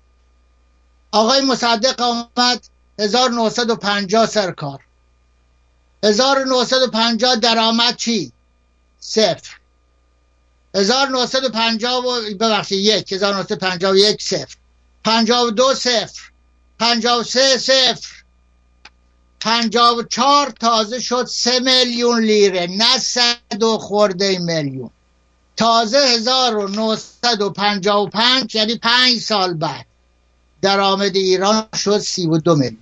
آقای 1.12 1.41
مصدق 1.41 2.01
آمد 2.03 2.65
1950 2.99 4.27
سرکار 4.27 4.81
1950 6.05 7.37
درآمد 7.37 7.97
چی؟ 7.97 8.33
صفر. 9.01 9.57
1950 10.75 12.03
ببخشید 12.41 12.79
یک. 12.79 13.12
1951 13.12 14.23
صفر. 14.23 14.57
52 15.05 15.75
صفر. 15.75 16.21
53 16.79 17.59
صفر. 17.59 18.09
54 19.41 20.51
تازه 20.51 21.01
شد 21.01 21.27
3 21.27 21.61
میلیون 21.61 22.25
لیره 22.25 22.66
نه 22.66 22.99
صد 22.99 23.62
و 23.62 23.79
خورده 23.79 24.39
میلیون. 24.39 24.91
تازه 25.57 25.99
1955 25.99 28.55
یعنی 28.55 28.79
5 28.79 29.18
سال 29.18 29.55
بعد. 29.55 29.87
درآمد 30.62 31.16
ایران 31.16 31.68
شد 31.75 31.99
32 31.99 32.57
میلیون. 32.57 32.79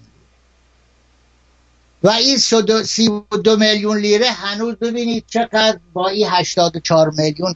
و 2.02 2.10
این 2.10 2.38
32 2.38 3.56
میلیون 3.56 3.98
لیره 3.98 4.30
هنوز 4.30 4.74
ببینید 4.74 5.24
چقدر 5.26 5.78
با 5.92 6.08
این 6.08 6.28
84 6.30 7.10
میلیون. 7.10 7.54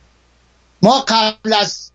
ما 0.82 1.04
قبل 1.08 1.52
از 1.52 1.90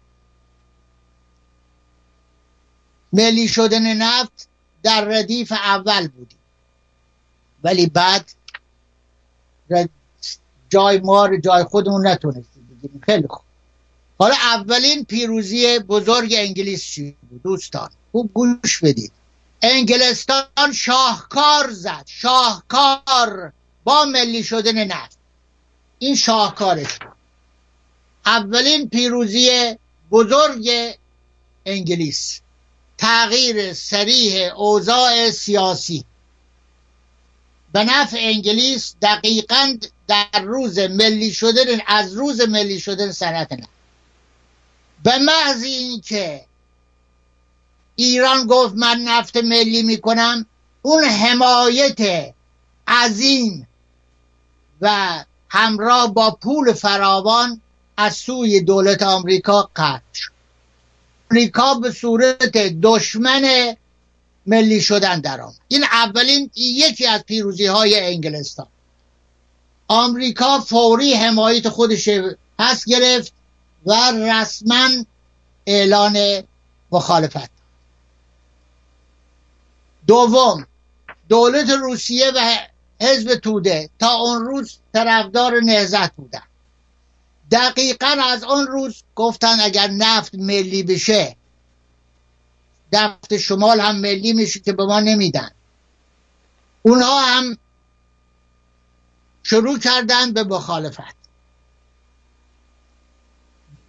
ملی 3.14 3.48
شدن 3.48 3.94
نفت 3.94 4.48
در 4.84 5.06
ردیف 5.06 5.52
اول 5.52 6.08
بودیم 6.08 6.38
ولی 7.64 7.88
بعد 7.88 8.32
جای 10.70 11.00
ما 11.00 11.26
رو 11.26 11.38
جای 11.38 11.64
خودمون 11.64 12.08
نتونستیم 12.08 12.70
بگیریم. 12.72 13.02
خیلی 13.06 13.28
خوب. 13.28 13.44
حالا 14.20 14.36
اولین 14.36 15.06
پیروزی 15.06 15.80
بزرگ 15.80 16.34
انگلیس 16.38 16.84
چی 16.84 17.16
بود؟ 17.30 17.42
دوستان 17.44 17.90
خوب 18.12 18.32
گوش 18.34 18.80
بدید. 18.80 19.12
انگلستان 19.62 20.74
شاهکار 20.74 21.70
زد. 21.72 22.04
شاهکار 22.06 23.54
با 23.84 24.06
ملی 24.06 24.44
شدن 24.44 24.84
نفت. 24.84 25.18
این 26.00 26.16
شاهکارش 26.16 27.00
بود. 27.00 27.12
اولین 28.26 28.90
پیروزی 28.90 29.76
بزرگ 30.12 30.70
انگلیس. 31.66 32.41
تغییر 33.02 33.74
سریح 33.74 34.54
اوضاع 34.56 35.30
سیاسی. 35.32 36.06
به 37.74 37.84
نفع 37.84 38.18
انگلیس 38.22 38.96
دقیقا 39.02 39.78
در 40.08 40.42
روز 40.44 40.80
ملی 40.80 41.34
شدن 41.34 41.82
از 41.88 42.14
روز 42.14 42.42
ملی 42.42 42.80
شدن 42.80 43.12
صنعت 43.12 43.52
نفت 43.52 43.70
به 45.04 45.18
محض 45.18 45.64
اینکه 45.64 46.46
ایران 47.96 48.48
گفت 48.48 48.74
من 48.76 48.98
نفت 48.98 49.38
ملی 49.38 49.84
می‌کنم 49.84 50.46
اون 50.82 51.04
حمایت 51.04 52.34
عظیم 52.88 53.68
و 54.82 55.26
همراه 55.50 56.14
با 56.14 56.32
پول 56.32 56.74
فراوان 56.74 57.62
از 57.98 58.16
سوی 58.16 58.62
دولت 58.62 59.04
آمریکا 59.04 59.70
قطع 59.76 60.02
شد. 60.14 60.31
آمریکا 61.32 61.74
به 61.74 61.92
صورت 61.92 62.58
دشمن 62.82 63.76
ملی 64.46 64.82
شدن 64.82 65.20
در 65.20 65.42
آمد. 65.42 65.56
این 65.68 65.84
اولین 65.84 66.52
یکی 66.56 67.08
از 67.08 67.24
پیروزی 67.24 67.66
های 67.66 68.00
انگلستان. 68.00 68.68
آمریکا 69.88 70.60
فوری 70.60 71.14
حمایت 71.14 71.70
خودش 71.70 72.10
پس 72.60 72.86
گرفت 72.86 73.34
و 73.86 73.94
رسما 74.12 74.90
اعلان 75.66 76.44
مخالفت. 76.92 77.50
دوم 80.08 80.68
دولت 81.30 81.70
روسیه 81.70 82.32
و 82.36 82.58
حزب 83.02 83.36
توده 83.36 83.90
تا 84.00 84.14
اون 84.14 84.46
روز 84.46 84.78
طرفدار 84.94 85.60
نهزت 85.60 86.16
بودن 86.16 86.44
دقیقا 87.52 88.16
از 88.24 88.44
اون 88.44 88.68
روز 88.68 89.04
گفتن 89.16 89.60
اگر 89.60 89.88
نفت 89.88 90.36
ملی 90.36 90.84
بشه 90.84 91.36
نفت 92.94 93.38
شمال 93.38 93.80
هم 93.80 93.96
ملی 93.96 94.34
میشه 94.34 94.60
که 94.60 94.74
به 94.74 94.86
ما 94.86 95.00
نمیدن. 95.00 95.52
اونها 96.82 97.22
هم 97.22 97.58
شروع 99.44 99.80
کردن 99.80 100.34
به 100.34 100.44
مخالفت. 100.44 101.16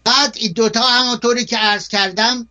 بعد 0.05 0.37
این 0.37 0.53
دوتا 0.53 0.81
همونطوری 0.81 1.45
که 1.45 1.59
عرض 1.59 1.89
کردم 1.89 2.49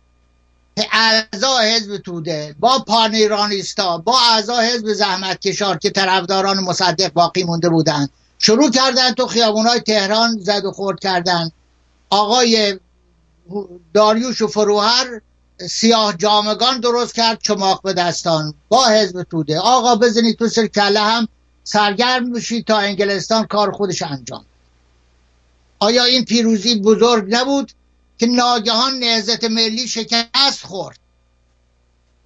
اعضا 0.76 1.58
حزب 1.58 1.96
توده 1.96 2.56
با 2.60 2.78
پانیرانیستا 2.78 3.98
با 3.98 4.20
اعضا 4.20 4.60
حزب 4.60 4.92
زحمت 4.92 5.40
کشار 5.40 5.78
که 5.78 5.90
طرفداران 5.90 6.60
مصدق 6.60 7.12
باقی 7.12 7.44
مونده 7.44 7.68
بودن. 7.68 8.08
شروع 8.44 8.70
کردن 8.70 9.12
تو 9.14 9.26
خیابونای 9.26 9.80
تهران 9.80 10.38
زد 10.40 10.64
و 10.64 10.72
خورد 10.72 11.00
کردن. 11.00 11.50
آقای 12.10 12.78
داریوش 13.94 14.42
و 14.42 14.46
فروهر 14.46 15.20
سیاه 15.70 16.16
جامگان 16.16 16.80
درست 16.80 17.14
کرد 17.14 17.40
چماق 17.42 17.82
به 17.82 17.92
دستان. 17.92 18.54
با 18.68 18.86
حزب 18.86 19.22
توده. 19.22 19.58
آقا 19.58 19.96
بزنید 19.96 20.38
تو 20.38 20.48
سر 20.48 20.66
کله 20.66 21.00
هم 21.00 21.28
سرگرم 21.64 22.32
بشید 22.32 22.66
تا 22.66 22.78
انگلستان 22.78 23.46
کار 23.46 23.72
خودش 23.72 24.02
انجام. 24.02 24.44
آیا 25.78 26.04
این 26.04 26.24
پیروزی 26.24 26.80
بزرگ 26.80 27.34
نبود 27.34 27.72
که 28.18 28.26
ناگهان 28.26 28.98
نهزت 28.98 29.44
ملی 29.44 29.88
شکست 29.88 30.64
خورد؟ 30.64 30.98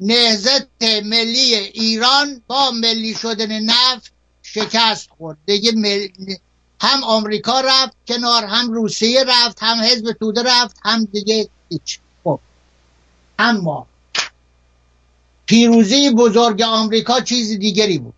نهزت 0.01 0.83
ملی 0.83 1.55
ایران 1.55 2.43
با 2.47 2.71
ملی 2.71 3.14
شدن 3.14 3.61
نفت 3.61 4.12
شکست 4.57 5.11
خورد. 5.19 5.39
دیگه 5.47 5.73
مل... 5.73 6.09
هم 6.81 7.05
آمریکا 7.05 7.61
رفت 7.61 7.97
کنار 8.09 8.45
هم 8.45 8.73
روسیه 8.73 9.25
رفت 9.25 9.59
هم 9.63 9.77
حزب 9.83 10.13
توده 10.13 10.43
رفت 10.43 10.77
هم 10.85 11.05
دیگه 11.05 11.49
هیچ. 11.69 11.99
خب. 12.25 12.41
اما 13.39 13.87
پیروزی 15.47 16.11
بزرگ 16.11 16.63
آمریکا 16.63 17.21
چیز 17.21 17.59
دیگری 17.59 17.99
بود. 17.99 18.15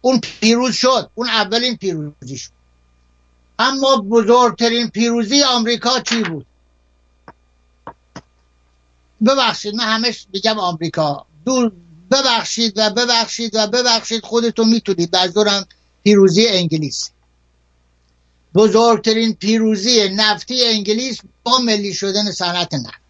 اون 0.00 0.20
پیروز 0.20 0.74
شد. 0.74 1.10
اون 1.14 1.28
اولین 1.28 1.76
پیروزی 1.76 2.38
شد. 2.38 2.50
اما 3.58 3.96
بزرگترین 3.96 4.88
پیروزی 4.88 5.42
آمریکا 5.42 6.00
چی 6.00 6.22
بود؟ 6.22 6.46
ببخشید 9.26 9.74
من 9.74 9.84
همش 9.84 10.26
میگم 10.32 10.58
آمریکا. 10.58 11.26
دور 11.44 11.72
ببخشید 12.10 12.72
و 12.76 12.90
ببخشید 12.90 13.54
و 13.54 13.66
ببخشید 13.66 14.24
خودتون 14.24 14.68
می‌تونید. 14.68 15.16
دورم 15.34 15.66
پیروزی 16.04 16.48
انگلیس. 16.48 17.10
بزرگترین 18.54 19.34
پیروزی 19.34 20.08
نفتی 20.08 20.64
انگلیس 20.64 21.18
با 21.42 21.58
ملی 21.58 21.94
شدن 21.94 22.30
صنعت 22.30 22.74
نفت. 22.74 23.06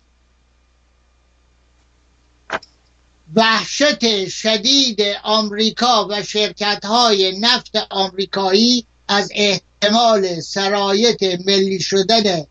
وحشت 3.34 4.28
شدید 4.28 5.00
آمریکا 5.22 6.08
و 6.10 6.22
شرکت 6.22 6.84
های 6.84 7.38
نفت 7.38 7.76
آمریکایی 7.90 8.86
از 9.08 9.30
احتمال 9.34 10.40
سرایت 10.40 11.22
ملی 11.22 11.80
شدن 11.80 12.46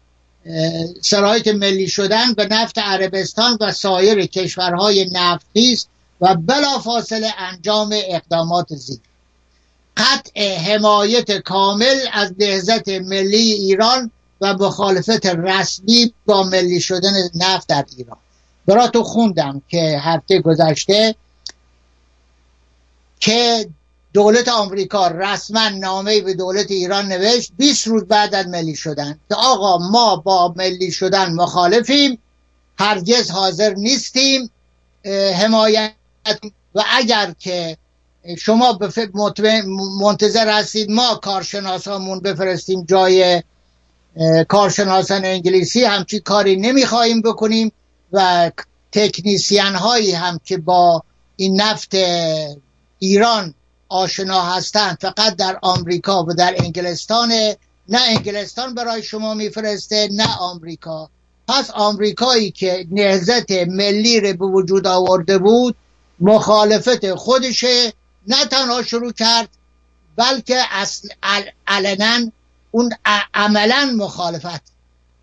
سرایت 1.02 1.48
ملی 1.48 1.88
شدن 1.88 2.34
به 2.34 2.46
نفت 2.46 2.78
عربستان 2.78 3.58
و 3.62 3.72
سایر 3.72 4.26
کشورهای 4.26 5.10
نفتی 5.12 5.78
و 6.22 6.36
بلافاصله 6.36 7.34
انجام 7.38 7.90
اقدامات 7.94 8.76
زیر. 8.76 9.00
قطع 9.98 10.58
حمایت 10.58 11.32
کامل 11.32 11.96
از 12.14 12.34
نهزت 12.40 12.90
ملی 12.90 13.52
ایران 13.52 14.12
و 14.42 14.54
مخالفت 14.54 15.26
رسمی 15.26 16.14
با 16.26 16.44
ملی 16.44 16.82
شدن 16.82 17.14
نفت 17.36 17.68
در 17.68 17.86
ایران. 17.98 18.18
براتو 18.66 19.04
خوندم 19.04 19.62
که 19.70 20.00
هفته 20.04 20.42
گذشته 20.42 21.16
که 23.20 23.70
دولت 24.14 24.48
آمریکا 24.48 25.08
رسما 25.08 25.70
نامه 25.70 26.22
به 26.22 26.34
دولت 26.34 26.72
ایران 26.72 27.06
نوشت 27.06 27.52
20 27.58 27.88
روز 27.88 28.04
بعد 28.04 28.36
از 28.36 28.48
ملی 28.48 28.76
شدن 28.76 29.20
که 29.30 29.36
آقا 29.36 29.78
ما 29.78 30.16
با 30.16 30.54
ملی 30.58 30.92
شدن 30.92 31.34
مخالفیم 31.34 32.20
هرگز 32.80 33.32
حاضر 33.32 33.74
نیستیم 33.74 34.50
حمایت 35.36 35.94
و 36.76 36.84
اگر 36.92 37.34
که 37.40 37.78
شما 38.38 38.80
منتظر 40.02 40.50
هستید 40.50 40.92
ما 40.92 41.16
کارشناسامون 41.16 42.20
بفرستیم 42.20 42.86
جای 42.86 43.44
کارشناسان 44.48 45.26
انگلیسی. 45.26 45.84
همچی 45.84 46.20
کاری 46.20 46.56
نمی‌خواهیم 46.56 47.22
بکنیم 47.22 47.72
و 48.12 48.52
تکنیسیان 48.92 49.76
هایی 49.76 50.12
هم 50.12 50.40
که 50.46 50.58
با 50.58 51.04
این 51.36 51.62
نفت 51.62 51.96
ایران 53.00 53.54
آشنا 53.90 54.42
هستند 54.42 54.98
فقط 55.02 55.36
در 55.36 55.60
آمریکا 55.62 56.24
و 56.24 56.34
در 56.34 56.56
انگلستان 56.58 57.32
نه 57.90 58.00
انگلستان 58.08 58.76
برای 58.76 59.04
شما 59.04 59.34
میفرسته 59.34 60.10
نه 60.12 60.38
آمریکا. 60.38 61.10
پس 61.48 61.72
آمریکایی 61.72 62.52
که 62.52 62.88
نهزت 62.92 63.52
ملی 63.52 64.20
رو 64.20 64.34
به 64.34 64.46
وجود 64.46 64.88
آورده 64.88 65.38
بود 65.38 65.76
مخالفت 66.20 67.14
خودش 67.16 67.64
نه 68.28 68.46
تنها 68.52 68.84
شروع 68.84 69.12
کرد 69.12 69.50
بلکه 70.16 70.62
اصل 70.72 71.10
علنا 71.68 72.32
اون 72.72 72.90
عملا 73.34 73.94
مخالفت 73.98 74.62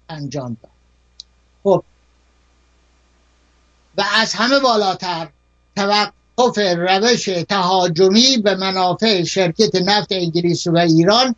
انجام 0.09 0.57
داد. 0.62 0.72
خب. 1.64 1.84
و 3.99 4.05
از 4.14 4.34
همه 4.34 4.59
بالاتر 4.59 5.28
توقف 5.76 6.59
روش 6.59 7.24
تهاجمی 7.24 8.36
به 8.36 8.55
منافع 8.55 9.24
شرکت 9.24 9.74
نفت 9.74 10.12
انگلیس 10.12 10.66
و 10.66 10.76
ایران 10.76 11.34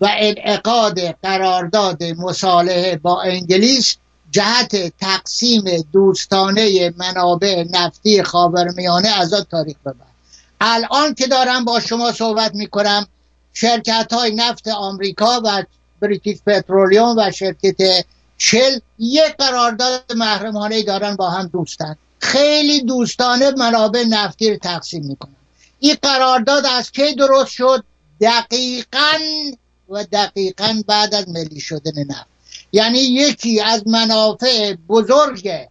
و 0.00 0.08
انعقاد 0.18 1.00
قرارداد 1.00 2.04
مصالحه 2.04 2.96
با 2.96 3.22
انگلیس 3.22 3.96
جهت 4.30 4.92
تقسیم 5.00 5.64
دوستانه 5.92 6.94
منابع 6.96 7.64
نفتی 7.70 8.22
خاورمیانه 8.22 9.08
از 9.08 9.34
آن 9.34 9.46
تاریخ 9.50 9.76
به 9.84 9.94
الان 10.60 11.14
که 11.14 11.26
دارم 11.26 11.64
با 11.64 11.80
شما 11.80 12.12
صحبت 12.12 12.54
می‌کنم 12.54 13.06
شرکت 13.52 14.12
های 14.12 14.34
نفت 14.34 14.68
آمریکا 14.68 15.40
و 15.44 15.64
بریتیش 16.00 16.38
پترولیوم 16.46 17.14
و 17.18 17.30
شرکت 17.30 18.04
شل 18.38 18.78
یک 18.98 19.36
قرارداد 19.38 20.12
محرمانه 20.16 20.82
دارن 20.82 21.16
با 21.16 21.30
هم 21.30 21.46
دوستن. 21.46 21.96
خیلی 22.18 22.82
دوستانه 22.82 23.50
منابع 23.50 24.04
نفتی 24.08 24.50
رو 24.50 24.56
تقسیم 24.56 25.04
می‌کنن. 25.04 25.32
این 25.80 25.96
قرارداد 26.02 26.66
از 26.66 26.90
کی 26.90 27.14
درست 27.14 27.50
شد؟ 27.50 27.84
دقیقا 28.20 29.18
و 29.88 30.04
دقیقا 30.04 30.82
بعد 30.86 31.14
از 31.14 31.28
ملی 31.28 31.60
شدن 31.60 32.04
نفت. 32.08 32.37
یعنی 32.72 32.98
یکی 32.98 33.60
از 33.60 33.86
منافع 33.86 34.74
بزرگ 34.88 35.68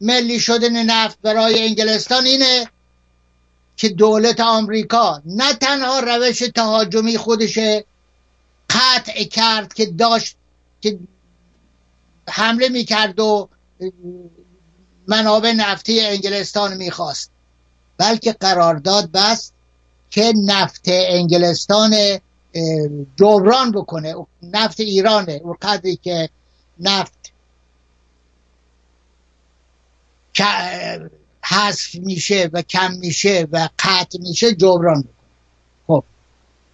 ملی 0.00 0.40
شدن 0.40 0.82
نفت 0.82 1.18
برای 1.22 1.66
انگلستان 1.66 2.26
اینه 2.26 2.68
که 3.76 3.88
دولت 3.88 4.40
آمریکا 4.40 5.22
نه 5.26 5.54
تنها 5.54 6.00
روش 6.00 6.38
تهاجمی 6.38 7.18
خودش 7.18 7.58
قطع 8.70 9.24
کرد 9.24 9.74
که 9.74 9.86
داشت 9.86 10.36
که 10.80 10.98
حمله 12.28 12.68
می‌کرد 12.68 13.20
و 13.20 13.48
منابع 15.08 15.52
نفتی 15.52 16.00
انگلستان 16.00 16.76
می‌خواست 16.76 17.30
بلکه 17.98 18.32
قرارداد 18.32 19.10
بس 19.12 19.52
که 20.10 20.32
نفت 20.44 20.84
انگلستان 20.86 21.94
جبران 23.16 23.72
بکنه. 23.72 24.14
نفت 24.42 24.80
ایرانه. 24.80 25.38
و 25.38 25.54
قدری 25.62 25.96
که 25.96 26.28
نفت 26.80 27.32
حذف 31.44 31.94
میشه 31.94 32.50
و 32.52 32.62
کم 32.62 32.92
میشه 32.92 33.48
و 33.52 33.68
قطع 33.78 34.18
میشه 34.20 34.54
جبران 34.54 35.00
بکنه. 35.00 35.12
خب. 35.86 36.04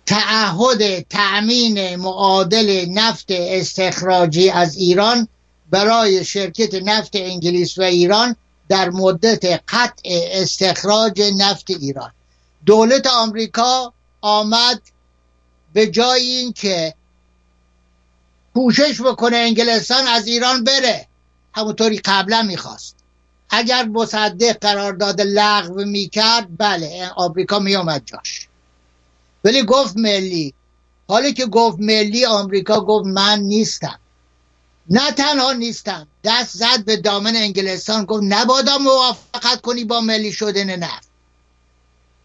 تعهد 0.07 1.01
تأمین 1.01 1.97
معادل 1.97 2.87
نفت 2.89 3.27
استخراجی 3.31 4.51
از 4.51 4.77
ایران 4.77 5.29
برای 5.71 6.25
شرکت 6.25 6.75
نفت 6.75 7.11
انگلیس 7.15 7.79
و 7.79 7.83
ایران 7.83 8.37
در 8.69 8.91
مدت 8.91 9.63
قطع 9.69 10.03
استخراج 10.33 11.23
نفت 11.39 11.71
ایران. 11.71 12.11
دولت 12.67 13.07
آمریکا 13.07 13.93
آمد 14.21 14.83
به 15.75 15.87
جای 15.87 16.23
اینکه 16.23 16.95
کوشش 18.55 19.01
بکنه 19.01 19.37
انگلستان 19.37 20.07
از 20.07 20.27
ایران 20.27 20.65
بره 20.65 21.07
همونطوری 21.55 22.01
قبلا 22.05 22.43
می‌خواست. 22.43 22.97
اگر 23.51 23.85
مصدق 23.85 24.59
قرارداد 24.61 25.21
لغو 25.21 25.85
می‌کرد 25.85 26.49
بله 26.59 27.11
آمریکا 27.17 27.59
میامد 27.59 28.03
جاش. 28.07 28.49
ولی 29.45 29.63
گفت 29.63 29.97
ملی 29.97 30.55
حالی 31.09 31.33
که 31.33 31.47
گفت 31.47 31.77
ملی 31.81 32.25
آمریکا 32.25 32.81
گفت 32.81 33.07
من 33.07 33.41
نیستم. 33.41 33.99
نه 34.91 35.13
تنها 35.13 35.53
نیستم 35.53 36.07
دست 36.25 36.57
زد 36.57 36.85
به 36.85 36.97
دامن 36.97 37.37
انگلستان 37.37 38.05
گفت 38.05 38.23
نبادا 38.25 38.79
موافقت 38.79 39.61
کنی 39.61 39.85
با 39.85 40.01
ملی 40.01 40.33
شدن 40.33 40.77
نفت. 40.77 41.09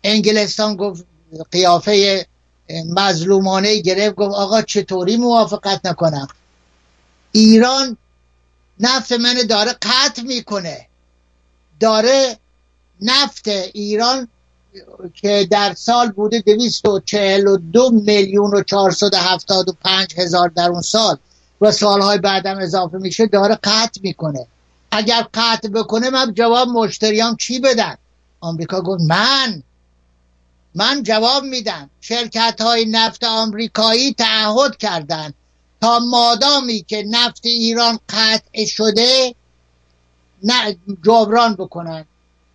انگلستان 0.04 0.76
گفت 0.76 1.06
قیافه 1.52 2.28
مظلومانه 2.70 3.82
گرفت 3.82 4.16
گفت 4.16 4.36
آقا 4.36 4.62
چطوری 4.62 5.18
موافقت 5.18 5.86
نکنم؟ 5.86 6.28
ایران 7.32 7.98
نفت 8.80 9.12
من 9.12 9.34
داره 9.50 9.72
قطع 9.82 10.22
می‌کنه. 10.22 10.88
داره 11.80 12.38
نفت 13.02 13.48
ایران 13.74 14.28
که 15.14 15.48
در 15.52 15.74
سال 15.74 16.12
بوده 16.12 16.40
دویست 16.40 16.86
و 16.86 17.00
چهل 17.00 17.48
و 17.48 17.58
دو 17.58 17.90
میلیون 17.90 18.54
و 18.54 18.64
چهارصد 18.64 19.14
هفتاد 19.14 19.70
و 19.70 19.74
پنج 19.84 20.14
هزار 20.18 20.50
در 20.50 20.70
اون 20.70 20.82
سال 20.82 21.18
و 21.62 21.72
سالهای 21.72 22.18
بعدم 22.18 22.58
اضافه 22.58 22.98
میشه 22.98 23.28
داره 23.28 23.56
قطع 23.64 24.02
می‌کنه. 24.04 24.48
اگر 24.92 25.28
قطع 25.34 25.68
بکنه 25.68 26.10
من 26.10 26.34
جواب 26.34 26.68
مشتریام 26.68 27.36
چی 27.36 27.60
بدن 27.60 27.96
آمریکا 28.40 28.82
گفت 28.82 29.02
من 29.02 29.64
من 30.76 31.04
جواب 31.04 31.44
میدم. 31.44 31.90
شرکت 32.02 32.62
های 32.62 32.86
نفت 32.86 33.24
آمریکایی 33.24 34.14
تعهد 34.14 34.78
کردند. 34.78 35.34
تا 35.82 36.00
مادامی 36.00 36.86
که 36.88 37.04
نفت 37.10 37.46
ایران 37.46 38.00
قطع 38.10 38.66
شده 38.66 39.36
نه 40.44 40.78
جبران 41.06 41.56
بکنن. 41.56 42.06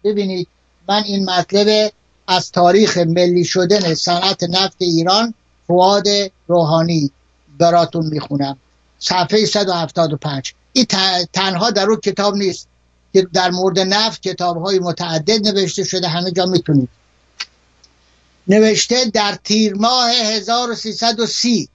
ببینید 0.04 0.48
من 0.88 1.02
این 1.04 1.30
مطلب 1.30 1.92
از 2.26 2.52
تاریخ 2.52 2.98
ملی 2.98 3.44
شدن 3.44 3.94
صنعت 3.94 4.42
نفت 4.42 4.76
ایران 4.78 5.34
فواد 5.66 6.06
روحانی 6.46 7.10
براتون 7.58 8.06
می‌خونم. 8.06 8.56
صفحه 8.98 9.46
175 9.46 10.54
این 10.72 10.86
تنها 11.32 11.70
در 11.70 11.86
اون 11.86 12.00
کتاب 12.00 12.36
نیست. 12.36 12.68
که 13.12 13.28
در 13.32 13.50
مورد 13.50 13.78
نفت 13.78 14.22
کتاب 14.22 14.62
های 14.62 14.78
متعدد 14.78 15.48
نوشته 15.48 15.84
شده 15.84 16.08
همه 16.08 16.30
جا 16.30 16.46
می‌تونید. 16.46 16.88
نوشته 18.48 19.04
در 19.04 19.38
تیر 19.44 19.74
ماه 19.74 20.10
1330 20.10 21.68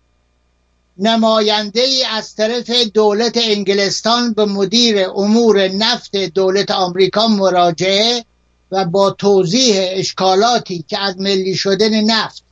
نماینده 0.98 1.82
ای 1.82 2.04
از 2.04 2.36
طرف 2.36 2.70
دولت 2.70 3.38
انگلستان 3.38 4.34
به 4.34 4.46
مدیر 4.46 5.10
امور 5.10 5.68
نفت 5.68 6.16
دولت 6.16 6.72
آمریکا 6.72 7.28
مراجعه 7.28 8.26
و 8.72 8.86
با 8.86 9.12
توضیح 9.12 9.76
اشکالاتی 9.80 10.86
که 10.88 11.00
از 11.00 11.20
ملی 11.20 11.56
شدن 11.56 12.02
نفت 12.02 12.44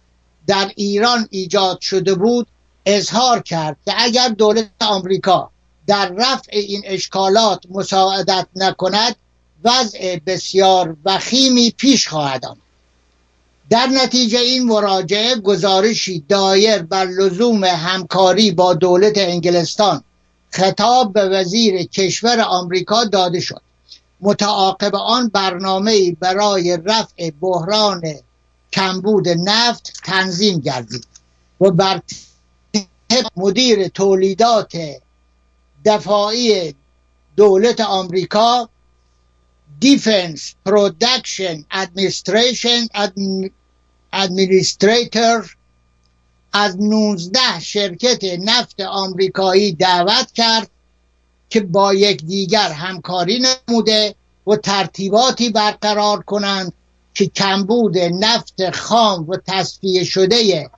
در 0.48 0.72
ایران 0.76 1.28
ایجاد 1.32 1.82
شده 1.82 2.16
بود 2.16 2.48
اظهار 2.86 3.42
کرد 3.42 3.78
که 3.86 3.94
اگر 3.98 4.30
دولت 4.30 4.70
آمریکا 4.82 5.52
در 5.88 6.12
رفع 6.18 6.52
این 6.52 6.82
اشکالات 6.86 7.64
مساعدت 7.70 8.48
نکند 8.56 9.16
وضع 9.64 10.20
بسیار 10.26 10.98
وخیمی 11.06 11.72
پیش 11.72 12.08
خواهد 12.08 12.46
آمد. 12.46 12.67
در 13.70 13.86
نتیجه 13.86 14.40
این 14.40 14.64
مراجعه 14.64 15.36
گزارشی 15.36 16.24
دایر 16.30 16.78
بر 16.82 17.06
لزوم 17.06 17.64
همکاری 17.64 18.52
با 18.52 18.74
دولت 18.74 19.18
انگلستان 19.18 20.04
خطاب 20.50 21.14
به 21.14 21.30
وزیر 21.30 21.84
کشور 21.84 22.40
آمریکا 22.42 23.04
داده 23.04 23.40
شد. 23.40 23.62
متعاقب 24.22 24.96
آن 24.96 25.30
برنامه 25.30 26.12
برای 26.12 26.78
رفع 26.86 27.32
بحران 27.42 28.02
کمبود 28.74 29.30
نفت 29.30 29.94
تنظیم 30.04 30.60
گردید 30.60 31.08
و 31.62 31.72
بر 31.72 32.02
مدیر 33.38 33.88
تولیدات 33.88 34.78
دفاعی 35.86 36.76
دولت 37.36 37.82
آمریکا 37.82 38.70
Defense 39.80 40.54
Production 40.66 41.66
Administration 41.72 42.88
administrator 44.18 45.56
از 46.54 46.78
19 46.82 47.60
شرکت 47.60 48.24
نفت 48.24 48.82
آمریکایی 48.82 49.72
دعوت 49.72 50.32
کرد 50.32 50.70
که 51.50 51.60
با 51.60 51.94
یکدیگر 51.94 52.72
همکاری 52.72 53.46
نموده 53.70 54.16
و 54.48 54.56
ترتیباتی 54.56 55.50
برقرار 55.50 56.24
کنند 56.24 56.74
که 57.14 57.26
کمبود 57.26 57.98
نفت 57.98 58.70
خام 58.70 59.30
و 59.30 59.38
تصفیه 59.48 60.04
شده 60.04 60.70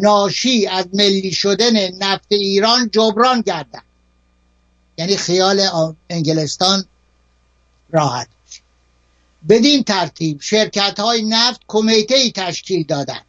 ناشی 0.00 0.66
از 0.66 0.86
ملی 0.92 1.32
شدن 1.32 1.94
نفت 1.98 2.26
ایران 2.28 2.90
جبران 2.90 3.40
گردد. 3.40 3.82
یعنی 4.98 5.16
خیال 5.16 5.68
انگلستان 6.10 6.84
راحت. 7.90 8.28
بدین 9.48 9.84
ترتیب 9.84 10.40
شرکت 10.40 11.00
های 11.00 11.22
نفت 11.22 11.60
کمیته 11.68 12.14
ای 12.14 12.32
تشکیل 12.32 12.86
دادند 12.86 13.24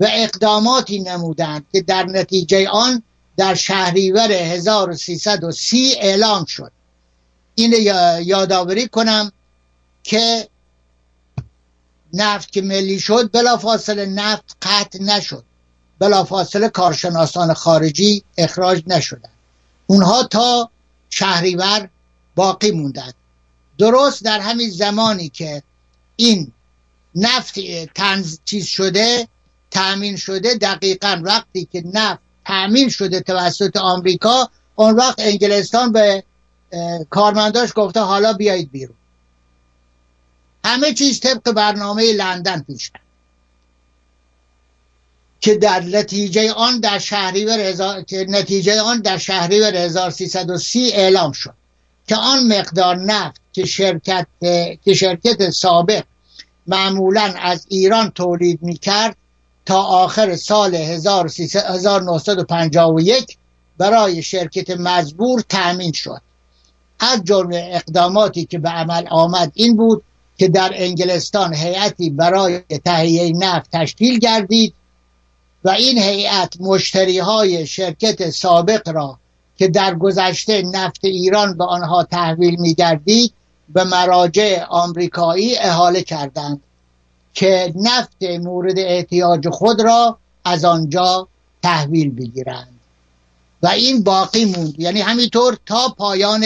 و 0.00 0.06
اقداماتی 0.10 1.00
نمودند 1.00 1.66
که 1.72 1.80
در 1.80 2.04
نتیجه 2.04 2.68
آن 2.68 3.02
در 3.36 3.54
شهریور 3.54 4.32
1330 4.32 5.94
اعلام 6.00 6.44
شد. 6.44 6.72
این 7.54 7.72
یادآوری 8.22 8.88
کنم 8.88 9.32
که 10.02 10.48
نفت 12.12 12.52
که 12.52 12.62
ملی 12.62 13.00
شد 13.00 13.30
بلافاصله 13.32 14.06
نفت 14.06 14.56
قطع 14.62 15.02
نشد. 15.02 15.44
بلافاصله 15.98 16.68
کارشناسان 16.68 17.54
خارجی 17.54 18.22
اخراج 18.38 18.82
نشدند. 18.86 19.32
اونها 19.86 20.22
تا 20.22 20.70
شهریور 21.10 21.88
باقی 22.34 22.70
موندند. 22.70 23.14
درست 23.78 24.24
در 24.24 24.40
همین 24.40 24.70
زمانی 24.70 25.28
که 25.28 25.62
این 26.16 26.52
نفت 27.14 27.54
تنز 27.94 28.38
چیز 28.44 28.66
شده 28.66 29.28
تأمین 29.70 30.16
شده 30.16 30.54
دقیقا 30.54 31.20
وقتی 31.24 31.68
که 31.72 31.82
نفت 31.94 32.20
تأمین 32.46 32.88
شده 32.88 33.20
توسط 33.20 33.76
آمریکا 33.76 34.50
اون 34.74 34.94
وقت 34.94 35.14
انگلستان 35.18 35.92
به 35.92 36.24
کارمنداش 37.10 37.70
گفته 37.74 38.00
حالا 38.00 38.32
بیایید 38.32 38.70
بیرون. 38.70 38.96
همه 40.64 40.92
چیز 40.92 41.20
طبق 41.20 41.52
برنامه 41.52 42.12
لندن 42.12 42.60
پیش 42.60 42.90
که 45.40 45.54
در 45.54 45.80
نتیجه 45.80 46.52
آن 46.52 46.80
در 46.80 46.98
شهریور 46.98 47.60
هزار... 47.60 48.02
که 48.02 48.26
نتیجه 48.28 48.80
آن 48.80 49.00
در 49.00 49.18
شهریور 49.18 49.74
1330 49.76 50.92
اعلام 50.92 51.32
شد 51.32 51.54
که 52.08 52.16
آن 52.16 52.46
مقدار 52.46 52.96
نفت 52.96 53.40
که 53.56 53.64
شرکت 53.64 54.26
که 54.84 54.94
شرکت 54.94 55.50
سابق 55.50 56.04
معمولا 56.66 57.34
از 57.36 57.66
ایران 57.68 58.10
تولید 58.10 58.62
می 58.62 58.76
کرد 58.76 59.16
تا 59.66 59.82
آخر 59.82 60.36
سال 60.36 60.74
1951 60.74 63.36
برای 63.78 64.22
شرکت 64.22 64.70
مزبور 64.70 65.42
تأمین 65.48 65.92
شد. 65.92 66.20
از 67.00 67.24
جمله 67.24 67.70
اقداماتی 67.72 68.44
که 68.44 68.58
به 68.58 68.68
عمل 68.68 69.06
آمد 69.10 69.52
این 69.54 69.76
بود 69.76 70.02
که 70.38 70.48
در 70.48 70.72
انگلستان 70.74 71.54
هیئتی 71.54 72.10
برای 72.10 72.60
تهیه 72.84 73.32
نفت 73.36 73.70
تشکیل 73.72 74.18
گردید 74.18 74.74
و 75.64 75.70
این 75.70 75.98
هیئت 75.98 76.60
مشتری 76.60 77.18
های 77.18 77.66
شرکت 77.66 78.30
سابق 78.30 78.88
را 78.88 79.18
که 79.58 79.68
در 79.68 79.94
گذشته 79.94 80.62
نفت 80.62 81.04
ایران 81.04 81.56
به 81.56 81.64
آنها 81.64 82.04
تحویل 82.04 82.60
می 82.60 82.74
گردید 82.74 83.32
به 83.68 83.84
مراجع 83.84 84.64
آمریکایی 84.68 85.58
احاله 85.58 86.02
کردند 86.02 86.60
که 87.34 87.72
نفت 87.76 88.22
مورد 88.22 88.78
احتیاج 88.78 89.48
خود 89.48 89.80
را 89.80 90.18
از 90.44 90.64
آنجا 90.64 91.28
تحویل 91.62 92.10
بگیرند. 92.10 92.80
و 93.62 93.66
این 93.66 94.02
باقی 94.02 94.44
موند. 94.44 94.80
یعنی 94.80 95.00
همینطور 95.00 95.58
تا 95.66 95.94
پایان 95.98 96.44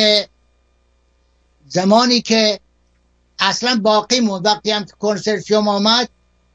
زمانی 1.68 2.20
که 2.20 2.60
اصلا 3.38 3.80
باقی 3.82 4.20
موند. 4.20 4.46
وقتی 4.46 4.70
هم 4.70 4.86
کنسرسیوم 4.98 5.68
آمد 5.68 6.08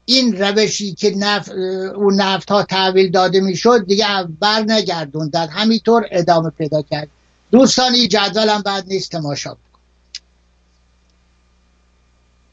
این 0.04 0.38
روشی 0.38 0.94
که 0.94 1.10
نفت 1.16 1.48
اون 1.96 2.20
نفت 2.20 2.50
ها 2.50 2.62
تحویل 2.62 3.10
داده 3.10 3.40
می‌شد 3.40 3.86
دیگه 3.86 4.06
بر 4.40 4.60
نگردوندن 4.60 5.48
همینطور 5.48 6.06
ادامه 6.10 6.50
پیدا 6.50 6.82
کرد. 6.82 7.08
دوستان 7.50 7.94
این 7.94 8.08
جدول 8.08 8.48
هم 8.48 8.62
بعد 8.62 8.84
نیست. 8.86 9.10
تماشا 9.12 9.56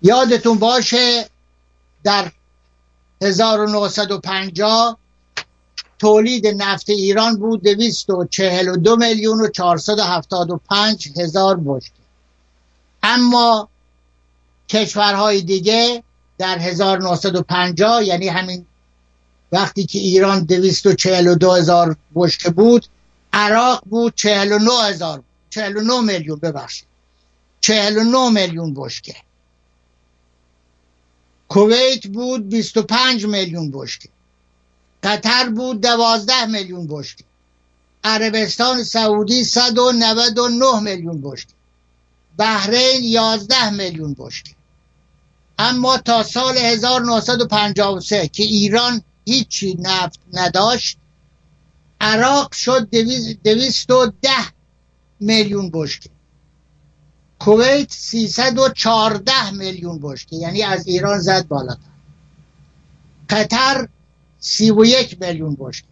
یادتون 0.04 0.60
باشه 0.60 1.30
در 2.04 2.32
1950 3.22 4.98
تولید 6.00 6.48
نفت 6.48 6.90
ایران 6.90 7.36
بود 7.36 7.64
دویست 7.64 8.10
و 8.10 8.26
چهل 8.26 8.68
و 8.68 8.78
دو 8.78 8.96
میلیون 8.96 9.42
و 9.42 9.48
چهارصد 9.48 10.00
و 10.00 10.04
هفتاد 10.04 10.52
و 10.52 10.60
پنج 10.70 11.10
هزار 11.18 11.60
بشکه 11.66 12.04
اما 13.04 13.70
کشورهای 14.70 15.42
دیگه 15.42 16.04
در 16.38 16.60
1950 16.60 18.04
یعنی 18.04 18.28
همین 18.28 18.66
وقتی 19.52 19.86
که 19.86 20.00
ایران 20.00 20.44
دویست 20.44 20.86
و 20.86 20.94
چهل 20.94 21.28
و 21.28 21.36
دو 21.36 21.52
هزار 21.52 21.96
بشکه 22.16 22.50
بود 22.50 22.86
عراق 23.34 23.84
بود 23.86 24.14
چهل 24.16 24.52
و 24.52 24.60
نو 24.60 24.78
هزار 24.78 25.24
چهل 25.50 25.78
و 25.78 25.82
نو 25.82 26.02
میلیون 26.02 26.40
ببخشید 26.40 26.88
چهل 27.62 27.98
و 27.98 28.04
نو 28.04 28.30
میلیون 28.30 28.74
بشکه 28.74 29.16
کویت 31.50 32.08
بود 32.08 32.50
بیست 32.50 32.78
و 32.78 32.82
پنج 32.82 33.26
میلیون 33.26 33.72
بشکه. 33.72 34.10
قطر 35.04 35.50
بود 35.50 35.82
دوازده 35.82 36.46
میلیون 36.46 36.88
بشکه. 36.88 37.24
عربستان 38.04 38.84
سعودی 38.84 39.44
صد 39.44 39.78
و 39.78 39.92
نود 39.92 40.38
و 40.38 40.50
نه 40.50 40.80
میلیون 40.80 41.22
بشکه. 41.22 41.54
بحرین 42.38 43.04
یازده 43.04 43.70
میلیون 43.70 44.16
بشکه. 44.20 44.52
اما 45.60 45.98
تا 45.98 46.24
سال 46.24 46.58
1953 46.58 48.28
که 48.28 48.44
ایران 48.44 49.02
هیچی 49.26 49.78
نفت 49.80 50.20
نداشت 50.34 50.98
عراق 52.02 52.54
شد 52.54 52.90
دویست 53.44 53.92
و 53.92 54.12
ده 54.22 54.46
میلیون 55.20 55.70
بشکه. 55.74 56.10
کویت 57.44 57.92
سیصد 57.92 58.58
و 58.60 58.70
چارده 58.70 59.52
میلیون 59.52 60.00
بشکه 60.00 60.36
یعنی 60.36 60.64
از 60.64 60.88
ایران 60.88 61.20
زد 61.20 61.48
بالاتر. 61.48 61.80
قطر 63.30 63.88
سی 64.40 64.72
و 64.72 64.86
یک 64.86 65.22
میلیون 65.22 65.58
بشکه. 65.60 65.88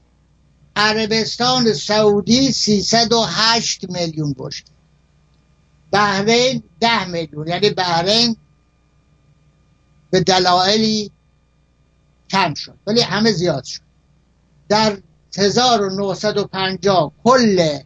عربستان 0.76 1.74
سعودی 1.74 2.52
سیصد 2.52 3.14
و 3.14 3.26
هشت 3.28 3.90
میلیون 3.90 4.36
بشکه. 4.38 4.72
بحرین 5.92 6.64
ده 6.80 7.08
میلیون 7.08 7.48
یعنی 7.48 7.70
بحرین 7.70 8.38
به 10.12 10.20
دلایلی 10.20 11.12
کم 12.30 12.54
شد 12.54 12.78
ولی 12.88 13.02
همه 13.02 13.32
زیاد 13.32 13.64
شد. 13.64 13.82
در 14.70 14.98
1950 15.38 17.12
کل 17.24 17.80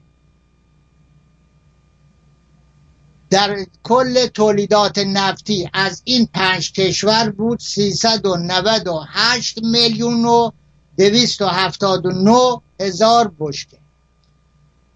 در 3.36 3.66
کل 3.84 4.28
تولیدات 4.28 4.98
نفتی 4.98 5.70
از 5.74 6.02
این 6.06 6.30
پنج 6.34 6.72
کشور 6.72 7.30
بود 7.30 7.60
398 7.60 9.64
میلیون 9.64 10.26
و 10.26 10.52
279 10.98 12.62
هزار 12.80 13.34
بشکه. 13.40 13.78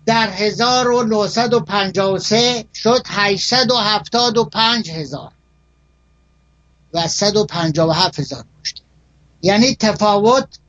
در 0.06 0.30
1953 0.30 2.66
شد 2.76 3.02
875 3.08 4.92
هزار 4.92 5.32
و 6.94 7.08
157 7.08 8.20
هزار 8.20 8.46
بشکه. 8.62 8.82
یعنی 9.42 9.76
تفاوت 9.76 10.60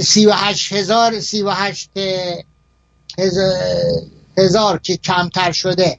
38 0.00 0.72
هزار 0.72 1.20
38 1.20 1.90
هزار 3.18 3.54
که 4.82 4.96
کمتر 4.96 5.52
شده. 5.52 5.98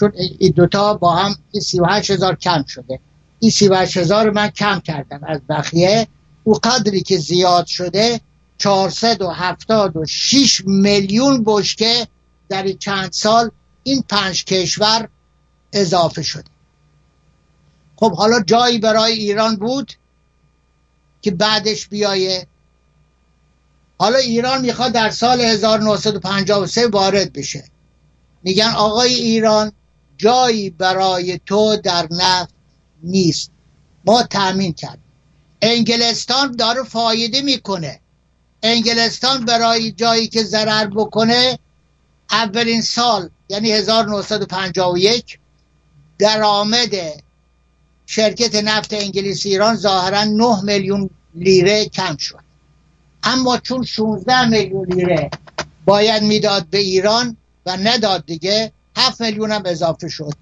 چون 0.00 0.12
این 0.38 0.52
دوتا 0.56 0.94
با 0.94 1.14
هم 1.14 1.36
این 1.52 1.62
38 1.62 2.10
هزار 2.10 2.36
کم 2.36 2.64
شده. 2.68 3.00
این 3.38 3.50
38 3.50 3.96
هزار 3.96 4.30
من 4.30 4.48
کم 4.48 4.80
کردم 4.80 5.20
از 5.26 5.40
بخیه 5.48 6.08
او 6.44 6.54
قدری 6.54 7.02
که 7.02 7.18
زیاد 7.18 7.66
شده 7.66 8.20
476 8.58 10.62
میلیون 10.66 11.42
بشکه 11.46 12.06
در 12.48 12.72
چند 12.72 13.12
سال 13.12 13.50
این 13.82 14.04
پنج 14.08 14.44
کشور 14.44 15.08
اضافه 15.72 16.22
شده. 16.22 16.50
خب 17.96 18.12
حالا 18.12 18.40
جایی 18.40 18.78
برای 18.78 19.12
ایران 19.12 19.56
بود 19.56 19.92
که 21.22 21.30
بعدش 21.30 21.88
بیایه. 21.88 22.46
حالا 23.98 24.18
ایران 24.18 24.60
می‌خواد 24.60 24.92
در 24.92 25.10
سال 25.10 25.40
1953 25.40 26.86
وارد 26.86 27.32
بشه. 27.32 27.64
میگن 28.46 28.68
آقای 28.76 29.14
ایران 29.14 29.72
جایی 30.18 30.70
برای 30.70 31.40
تو 31.46 31.76
در 31.76 32.08
نفت 32.10 32.54
نیست. 33.02 33.50
ما 34.04 34.22
تأمین 34.22 34.72
کرد 34.72 34.98
انگلستان 35.62 36.52
داره 36.52 36.82
فایده 36.82 37.40
می‌کنه. 37.40 38.00
انگلستان 38.62 39.44
برای 39.44 39.92
جایی 39.92 40.28
که 40.28 40.42
ضرر 40.42 40.86
بکنه 40.86 41.58
اولین 42.30 42.82
سال 42.82 43.30
یعنی 43.48 43.72
1951 43.72 45.38
درآمد 46.18 46.94
شرکت 48.06 48.54
نفت 48.54 48.92
انگلیس 48.92 49.46
ایران 49.46 49.76
ظاهرا 49.76 50.24
9 50.24 50.62
میلیون 50.62 51.10
لیره 51.34 51.88
کم 51.88 52.16
شد. 52.16 52.40
اما 53.22 53.58
چون 53.58 53.84
16 53.84 54.48
میلیون 54.48 54.86
لیره 54.92 55.30
باید 55.84 56.22
می‌داد 56.22 56.66
به 56.66 56.78
ایران 56.78 57.36
و 57.66 57.76
نداد 57.76 58.26
دیگه. 58.26 58.72
7 58.96 59.20
میلیون 59.20 59.52
هم 59.52 59.62
اضافه 59.66 60.08
شد. 60.08 60.32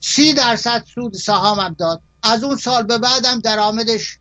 سی 0.00 0.34
درصد 0.34 0.84
سود 0.94 1.14
سهام 1.14 1.60
هم 1.60 1.76
داد. 1.78 2.00
از 2.22 2.44
اون 2.44 2.56
سال 2.56 2.82
به 2.82 2.98
بعدم 2.98 3.40
درآمدش 3.40 4.18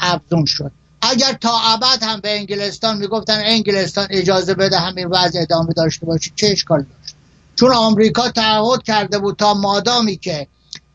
افزون 0.00 0.44
شد. 0.44 0.72
اگر 1.02 1.32
تا 1.32 1.58
ابد 1.60 2.02
هم 2.02 2.20
به 2.20 2.36
انگلستان 2.36 2.96
می‌گفتن 2.96 3.40
انگلستان 3.44 4.06
اجازه 4.10 4.54
بده 4.54 4.78
همین 4.78 5.06
وضع 5.06 5.40
ادامه 5.40 5.72
داشته 5.72 6.06
باشه 6.06 6.30
چه 6.36 6.46
اشکال 6.46 6.78
داشت؟ 6.78 7.14
چون 7.56 7.72
آمریکا 7.72 8.30
تعهد 8.30 8.82
کرده 8.82 9.18
بود 9.18 9.36
تا 9.36 9.54
مادامی 9.54 10.16
که 10.16 10.46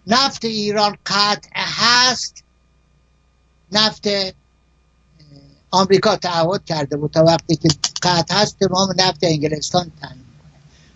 نفت 0.08 0.46
ایران 0.46 0.98
قطع 1.06 1.50
هست 1.56 2.44
نفت 3.72 4.08
آمریکا 5.72 6.16
تعهد 6.16 6.66
کرده 6.66 6.98
بود 6.98 7.12
تا 7.12 7.24
وقتی 7.24 7.56
که 7.56 7.70
قطع 8.02 8.36
هست 8.36 8.60
تمام 8.60 8.94
نفت 8.98 9.20
انگلستان 9.22 9.92
تنگ 10.02 10.18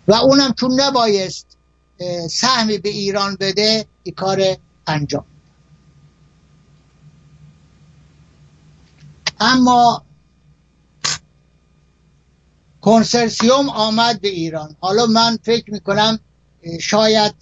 و 0.08 0.14
اونم 0.14 0.52
چون 0.52 0.80
نبایست 0.80 1.46
سهمی 2.30 2.78
به 2.78 2.88
ایران 2.88 3.36
بده 3.40 3.86
این 4.02 4.14
کار 4.14 4.56
انجام 4.86 5.24
اما 9.40 10.04
کنسرسیوم 12.80 13.68
آمد 13.68 14.20
به 14.20 14.28
ایران. 14.28 14.76
حالا 14.80 15.06
من 15.06 15.38
فکر 15.42 15.70
می‌کنم 15.70 16.20
شاید 16.80 17.34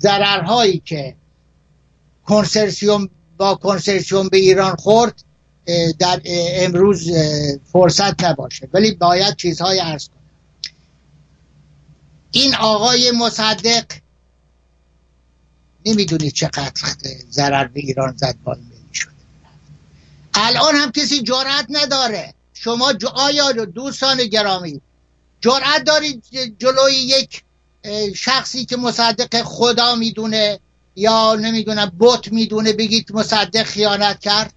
ضررهایی 0.00 0.78
که 0.84 1.16
کنسرسیوم 2.26 3.10
با 3.36 3.54
کنسرسیوم 3.54 4.28
به 4.28 4.38
ایران 4.38 4.76
خورد 4.76 5.24
در 5.98 6.20
امروز 6.24 7.10
فرصت 7.72 8.24
نباشه 8.24 8.68
ولی 8.72 8.90
باید 8.90 9.36
چیزهای 9.36 9.80
ارز 9.80 10.08
کنم. 10.08 10.18
این 12.30 12.54
آقای 12.54 13.10
مصدق 13.10 13.84
نمی‌دونید 15.86 16.32
چقدر 16.32 16.72
ضرر 17.30 17.66
به 17.66 17.80
ایران 17.80 18.16
زد 18.16 18.36
با 18.44 18.56
شده. 18.92 19.10
الان 20.34 20.74
هم 20.74 20.92
کسی 20.92 21.22
جرأت 21.22 21.66
نداره. 21.68 22.34
شما 22.54 22.92
آیا 23.14 23.52
دوستان 23.52 24.24
گرامی 24.24 24.80
جرأت 25.40 25.84
دارید 25.84 26.24
جلوی 26.58 26.94
یک 26.94 27.42
شخصی 28.14 28.64
که 28.64 28.76
مصدق 28.76 29.42
خدا 29.42 29.94
می‌دونه 29.94 30.60
یا 30.96 31.34
نمی‌دونم 31.34 31.92
بوت 31.98 32.32
می‌دونه 32.32 32.72
بگید 32.72 33.12
مصدق 33.12 33.62
خیانت 33.62 34.20
کرد؟ 34.20 34.52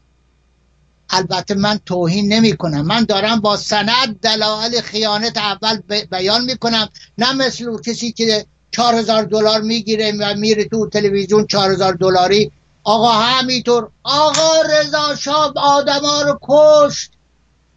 البته 1.11 1.53
من 1.53 1.79
توهین 1.85 2.33
نمی 2.33 2.57
کنم 2.57 2.81
من 2.81 3.03
دارم 3.03 3.39
با 3.39 3.57
سند 3.57 4.19
دلایل 4.21 4.81
خیانت 4.81 5.37
اول 5.37 5.77
بیان 6.11 6.43
می‌کنم. 6.43 6.89
نه 7.17 7.33
مثل 7.33 7.81
کسی 7.81 8.11
که 8.11 8.45
چهار 8.71 8.95
هزار 8.95 9.23
دلار 9.23 9.61
می‌گیره 9.61 10.13
و 10.19 10.33
میره 10.35 10.65
تو 10.65 10.89
تلویزیون 10.89 11.47
چهار 11.47 11.71
هزار 11.71 11.93
دلاری. 11.93 12.51
آقا 12.83 13.11
همینطور. 13.11 13.89
آقا 14.03 14.61
رضا 14.61 15.15
شاب 15.15 15.57
آدما 15.57 16.21
رو 16.21 16.39
کشت. 16.41 17.11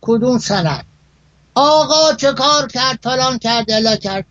کدوم 0.00 0.38
سند؟ 0.38 0.84
آقا 1.54 2.14
چه 2.14 2.32
کار 2.32 2.68
کرد؟ 2.68 2.98
فلان 3.02 3.38
کرد 3.38 3.70
الا 3.70 3.96
کرد. 3.96 4.26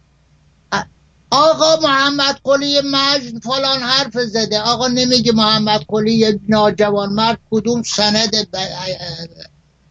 آقا 1.33 1.79
محمد 1.81 2.39
قلی 2.43 2.81
مجد 2.81 3.43
فلان 3.43 3.79
حرف 3.79 4.17
زده. 4.19 4.61
آقا 4.61 4.87
نمیگه 4.87 5.31
محمد 5.31 5.85
قلی 5.87 6.39
ناجوان 6.49 7.13
مرد 7.13 7.39
کدوم 7.51 7.83
سند 7.83 8.47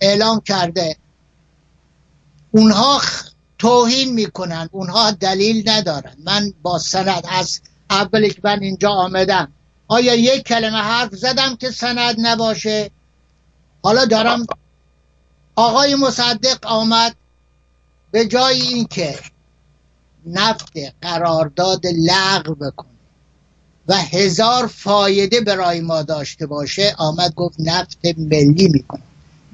اعلام 0.01 0.41
کرده. 0.41 0.97
اونها 2.51 3.03
توهین 3.59 4.13
می‌کنن. 4.13 4.69
اونها 4.73 5.11
دلیل 5.11 5.71
ندارن. 5.71 6.17
من 6.25 6.53
با 6.63 6.79
سند 6.79 7.25
از 7.29 7.61
اولی 7.91 8.31
که 8.31 8.41
من 8.45 8.63
اینجا 8.63 8.91
آمدم. 8.91 9.53
آیا 9.89 10.15
یک 10.15 10.43
کلمه 10.43 10.79
حرف 10.79 11.15
زدم 11.15 11.57
که 11.57 11.71
سند 11.71 12.17
نباشه؟ 12.19 12.91
حالا 13.83 14.05
دارم 14.05 14.47
آقای 15.57 15.95
مصدق 15.95 16.67
آمد. 16.67 17.15
به 18.11 18.27
جای 18.27 18.61
اینکه 18.61 19.19
نفت 20.27 20.73
قرارداد 21.03 21.87
لغو 21.87 22.55
بکنه. 22.55 22.89
و 23.89 23.95
هزار 23.95 24.67
فایده 24.67 25.41
برای 25.41 25.81
ما 25.81 26.03
داشته 26.03 26.47
باشه 26.47 26.95
آمد 26.99 27.35
گفت 27.35 27.57
نفت 27.59 27.99
ملی 28.19 28.69
می‌کنه. 28.69 29.03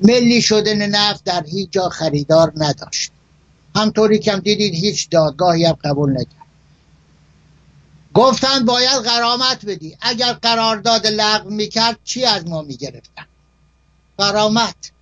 ملی 0.02 0.42
شدن 0.42 0.86
نفت 0.86 1.24
در 1.24 1.44
هیچ 1.46 1.70
جا 1.70 1.88
خریدار 1.88 2.52
نداشت. 2.56 3.10
همطوری 3.76 4.18
که 4.18 4.32
هم 4.32 4.38
دیدید 4.38 4.74
هیچ 4.74 5.08
دادگاهی 5.10 5.64
هم 5.64 5.78
قبول 5.84 6.10
نکرد. 6.12 6.48
گفتن 8.14 8.64
باید 8.64 9.02
قرامت 9.04 9.66
بدی. 9.66 9.96
اگر 10.00 10.32
قرارداد 10.32 11.06
لغو 11.06 11.50
می‌کرد 11.50 11.98
چی 12.04 12.24
از 12.24 12.46
ما 12.46 12.62
می‌گرفتن؟ 12.62 13.26
قرامت. 14.18 14.92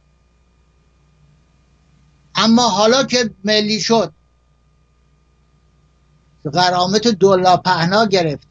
اما 2.34 2.68
حالا 2.68 3.04
که 3.04 3.30
ملی 3.44 3.80
شد 3.80 4.12
قرامت 6.50 7.08
دولا 7.08 7.56
پهنا 7.56 8.06
گرفت. 8.06 8.46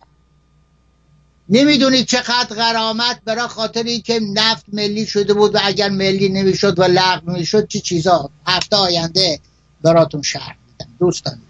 نمی‌دونید 1.50 2.06
چقدر 2.06 2.56
قرامت 2.56 3.22
برای 3.26 3.48
خاطری 3.48 4.02
که 4.02 4.20
نفت 4.20 4.66
ملی 4.74 5.06
شده 5.06 5.34
بود 5.34 5.56
و 5.56 5.60
اگر 5.64 5.90
ملی 5.90 6.30
نمی‌شد 6.30 6.80
و 6.80 6.84
لغو 6.84 7.32
می‌شد 7.32 7.68
چی 7.68 7.82
چیزا؟ 7.82 8.30
هفته 8.48 8.76
آینده 8.76 9.40
براتون 9.82 10.22
شهر 10.22 10.56
میدم 10.68 10.94
دوستان. 11.00 11.42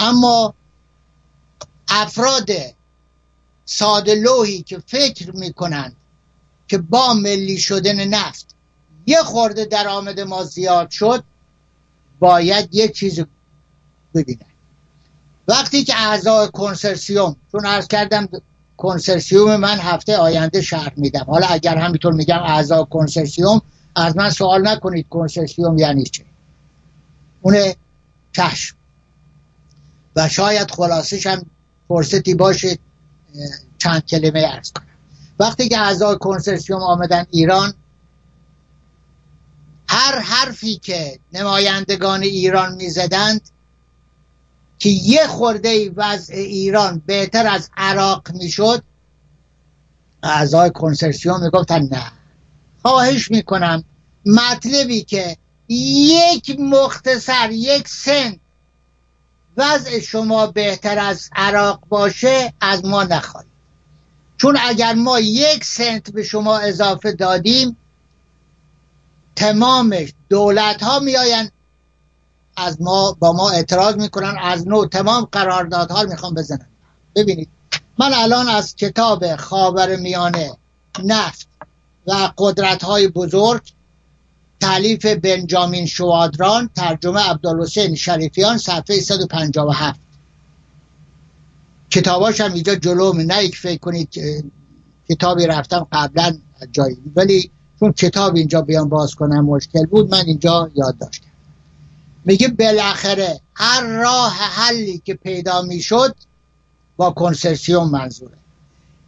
اما 0.00 0.54
افراد 1.88 2.50
ساده 3.64 4.14
لوحی 4.14 4.62
که 4.62 4.82
فکر 4.86 5.32
می‌کنند 5.32 5.96
که 6.68 6.78
با 6.78 7.14
ملی 7.14 7.58
شدن 7.58 8.04
نفت 8.04 8.46
یه 9.06 9.22
خورده 9.22 9.64
درآمد 9.64 10.20
ما 10.20 10.44
زیاد 10.44 10.90
شد 10.90 11.24
باید 12.18 12.74
یه 12.74 12.88
چیز 12.88 13.20
ببینن. 14.14 14.55
وقتی 15.48 15.84
که 15.84 15.94
اعضای 15.96 16.48
کنسرسیوم 16.52 17.36
چون 17.52 17.66
عرض 17.66 17.88
کردم 17.88 18.28
کنسرسیوم 18.76 19.56
من 19.56 19.78
هفته 19.78 20.16
آینده 20.16 20.62
شرح 20.62 20.92
میدم. 20.96 21.24
حالا 21.28 21.46
اگر 21.46 21.76
همینطور 21.76 22.12
میگم 22.12 22.42
اعضا 22.42 22.84
کنسرسیوم 22.84 23.62
از 23.96 24.16
من 24.16 24.30
سوال 24.30 24.68
نکنید 24.68 25.06
کنسرسیوم 25.10 25.78
یعنی 25.78 26.04
چه 26.04 26.24
اونه 27.42 27.76
چشم 28.32 28.76
و 30.16 30.28
شاید 30.28 30.70
خلاصش 30.70 31.26
هم 31.26 31.46
فرصتی 31.88 32.34
باشه 32.34 32.78
چند 33.78 34.06
کلمه 34.06 34.44
ارز 34.54 34.72
کنم. 34.72 34.86
وقتی 35.38 35.68
که 35.68 35.78
اعضای 35.78 36.16
کنسرسیوم 36.20 36.82
آمدن 36.82 37.26
ایران 37.30 37.74
هر 39.88 40.18
حرفی 40.18 40.76
که 40.76 41.18
نمایندگان 41.32 42.22
ایران 42.22 42.74
می‌زدند 42.74 43.50
که 44.78 44.88
یه 44.88 45.26
خورده 45.26 45.90
وضع 45.96 46.34
ایران 46.34 47.02
بهتر 47.06 47.46
از 47.46 47.70
عراق 47.76 48.30
می‌شد 48.34 48.82
اعضای 50.22 50.70
کنسرسیوم 50.70 51.42
می‌گفتن 51.42 51.82
نه. 51.82 52.12
خواهش 52.82 53.30
می‌کنم 53.30 53.84
مطلبی 54.26 55.02
که 55.02 55.36
یک 55.68 56.56
مختصر 56.60 57.50
یک 57.50 57.88
سن 57.88 58.36
وضع 59.56 60.00
شما 60.00 60.46
بهتر 60.46 60.98
از 60.98 61.30
عراق 61.36 61.80
باشه 61.88 62.52
از 62.60 62.84
ما 62.84 63.04
نخواهید. 63.04 63.50
چون 64.36 64.58
اگر 64.60 64.94
ما 64.94 65.20
یک 65.20 65.64
سنت 65.64 66.10
به 66.10 66.22
شما 66.22 66.58
اضافه 66.58 67.12
دادیم 67.12 67.76
تمام 69.36 69.96
دولت 70.28 70.82
ها 70.82 70.98
میآیند 70.98 71.52
از 72.56 72.82
ما 72.82 73.16
با 73.18 73.32
ما 73.32 73.50
اعتراض 73.50 73.94
می‌کنن 73.94 74.36
از 74.42 74.68
نو 74.68 74.86
تمام 74.86 75.28
قراردادها 75.32 76.02
رو 76.02 76.08
می‌خوام 76.08 76.34
بزنن. 76.34 76.66
ببینید 77.14 77.48
من 77.98 78.10
الان 78.14 78.48
از 78.48 78.76
کتاب 78.76 79.36
خاور 79.36 79.96
میانه 79.96 80.52
نفت 81.04 81.48
و 82.06 82.32
قدرت 82.38 82.84
های 82.84 83.08
بزرگ 83.08 83.62
تعلیف 84.60 85.06
بنجامین 85.06 85.86
شوادران 85.86 86.70
ترجمه 86.74 87.20
عبدالحسین 87.20 87.94
شریفیان 87.94 88.58
صفحه 88.58 89.00
157 89.00 90.00
کتاباش 91.90 92.40
هم 92.40 92.52
اینجا 92.52 92.74
جلو 92.74 93.12
نه 93.12 93.44
یک 93.44 93.56
فکر 93.56 93.78
کنید 93.78 94.08
کتابی 95.08 95.46
رفتم 95.46 95.86
قبلا 95.92 96.38
جایی. 96.72 96.96
ولی 97.16 97.50
چون 97.80 97.92
کتاب 97.92 98.36
اینجا 98.36 98.60
بیان 98.60 98.88
باز 98.88 99.14
کنم 99.14 99.44
مشکل 99.44 99.86
بود 99.86 100.10
من 100.10 100.24
اینجا 100.26 100.70
یاد 100.74 100.98
داشتم 100.98 101.25
میگه 102.26 102.48
بالاخره 102.48 103.40
هر 103.54 103.86
راه 103.86 104.32
حلی 104.32 105.02
که 105.04 105.14
پیدا 105.14 105.62
می‌شد 105.62 106.14
با 106.96 107.10
کنسرسیوم 107.10 107.90
منظوره. 107.90 108.38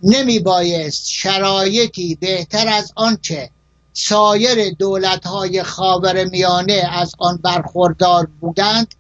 نمی 0.03 0.39
بایست 0.39 1.09
شرایطی 1.09 2.15
بهتر 2.15 2.69
از 2.69 2.93
آنچه 2.97 3.51
سایر 3.93 4.71
دولت 4.71 5.27
های 5.27 5.63
خاور 5.63 6.25
میانه 6.25 6.89
از 6.93 7.15
آن 7.19 7.37
برخوردار 7.37 8.29
بودند 8.41 8.95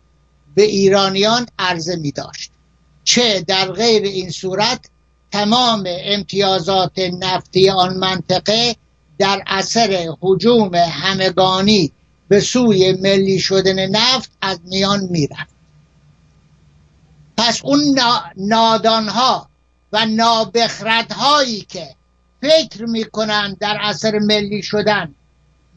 به 0.54 0.62
ایرانیان 0.62 1.46
عرضه 1.58 1.96
می 1.96 2.12
داشت 2.12 2.50
چه 3.04 3.40
در 3.40 3.72
غیر 3.72 4.02
این 4.02 4.30
صورت 4.30 4.80
تمام 5.32 5.84
امتیازات 5.86 6.98
نفتی 6.98 7.70
آن 7.70 7.96
منطقه 7.96 8.76
در 9.18 9.42
اثر 9.46 10.08
حجوم 10.20 10.74
همگانی 10.74 11.92
به 12.28 12.40
سوی 12.40 12.92
ملی 12.92 13.38
شدن 13.38 13.86
نفت 13.86 14.30
از 14.42 14.58
میان 14.64 15.00
می‌رفت. 15.00 15.58
پس 17.36 17.60
اون 17.64 17.98
نادانها 18.36 19.48
و 19.92 20.06
نابخردهایی 20.06 21.60
که 21.60 21.94
فکر 22.42 22.84
می‌کنن 22.84 23.56
در 23.60 23.78
اثر 23.80 24.18
ملی 24.18 24.62
شدن 24.62 25.14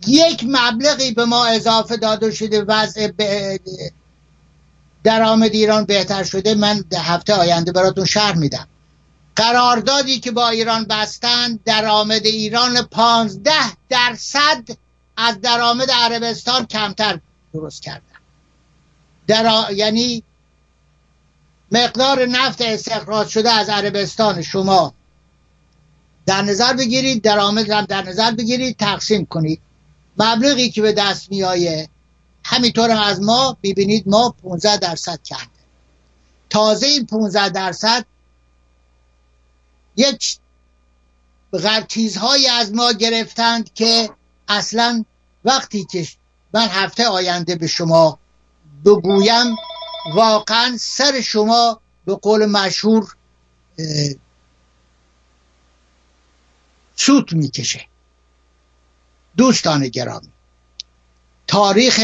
یک 0.07 0.45
مبلغی 0.47 1.11
به 1.11 1.25
ما 1.25 1.45
اضافه 1.45 1.97
داده 1.97 2.31
شده 2.31 2.61
وضع 2.61 3.09
درآمد 5.03 5.51
ایران 5.53 5.85
بهتر 5.85 6.23
شده. 6.23 6.55
من 6.55 6.83
هفته 6.95 7.33
آینده 7.33 7.71
براتون 7.71 8.05
شرح 8.05 8.37
میدم. 8.37 8.67
قراردادی 9.35 10.19
که 10.19 10.31
با 10.31 10.49
ایران 10.49 10.85
بستن 10.85 11.59
درآمد 11.65 12.25
ایران 12.25 12.81
پانزده 12.81 13.71
درصد 13.89 14.63
از 15.17 15.41
درآمد 15.41 15.91
عربستان 15.91 16.65
کمتر 16.65 17.19
درست 17.53 17.81
کردن. 17.81 18.01
در 19.27 19.65
یعنی 19.73 20.23
مقدار 21.71 22.25
نفت 22.25 22.61
استخراج 22.61 23.27
شده 23.27 23.51
از 23.51 23.69
عربستان 23.69 24.41
شما. 24.41 24.93
در 26.25 26.41
نظر 26.41 26.73
بگیرید 26.73 27.23
درآمد 27.23 27.69
هم 27.69 27.85
در 27.85 28.01
نظر 28.01 28.31
بگیرید 28.31 28.77
تقسیم 28.77 29.25
کنید. 29.25 29.61
مبلغی 30.17 30.69
که 30.69 30.81
به 30.81 30.93
دست 30.93 31.31
میایه 31.31 31.89
همینطور 32.43 32.89
هم 32.89 33.01
از 33.01 33.21
ما 33.21 33.57
ببینید 33.63 34.07
ما 34.07 34.35
15 34.43 34.77
درصد 34.77 35.23
کرده 35.23 35.61
تازه 36.49 36.87
این 36.87 37.05
15 37.05 37.49
درصد 37.49 38.05
یک 39.95 40.37
چیزهایی 41.87 42.47
از 42.47 42.73
ما 42.73 42.91
گرفتند 42.91 43.73
که 43.73 44.09
اصلا 44.51 45.05
وقتی 45.45 45.85
که 45.91 46.07
من 46.53 46.67
هفته 46.67 47.07
آینده 47.07 47.55
به 47.55 47.67
شما 47.67 48.19
بگویم 48.85 49.55
واقعا 50.13 50.77
سر 50.79 51.21
شما 51.21 51.79
به 52.05 52.15
قول 52.15 52.45
مشهور 52.45 53.15
سوت 56.95 57.33
می‌کشه. 57.33 57.85
دوستان 59.37 59.87
گرامی 59.87 60.29
تاریخ 61.47 62.01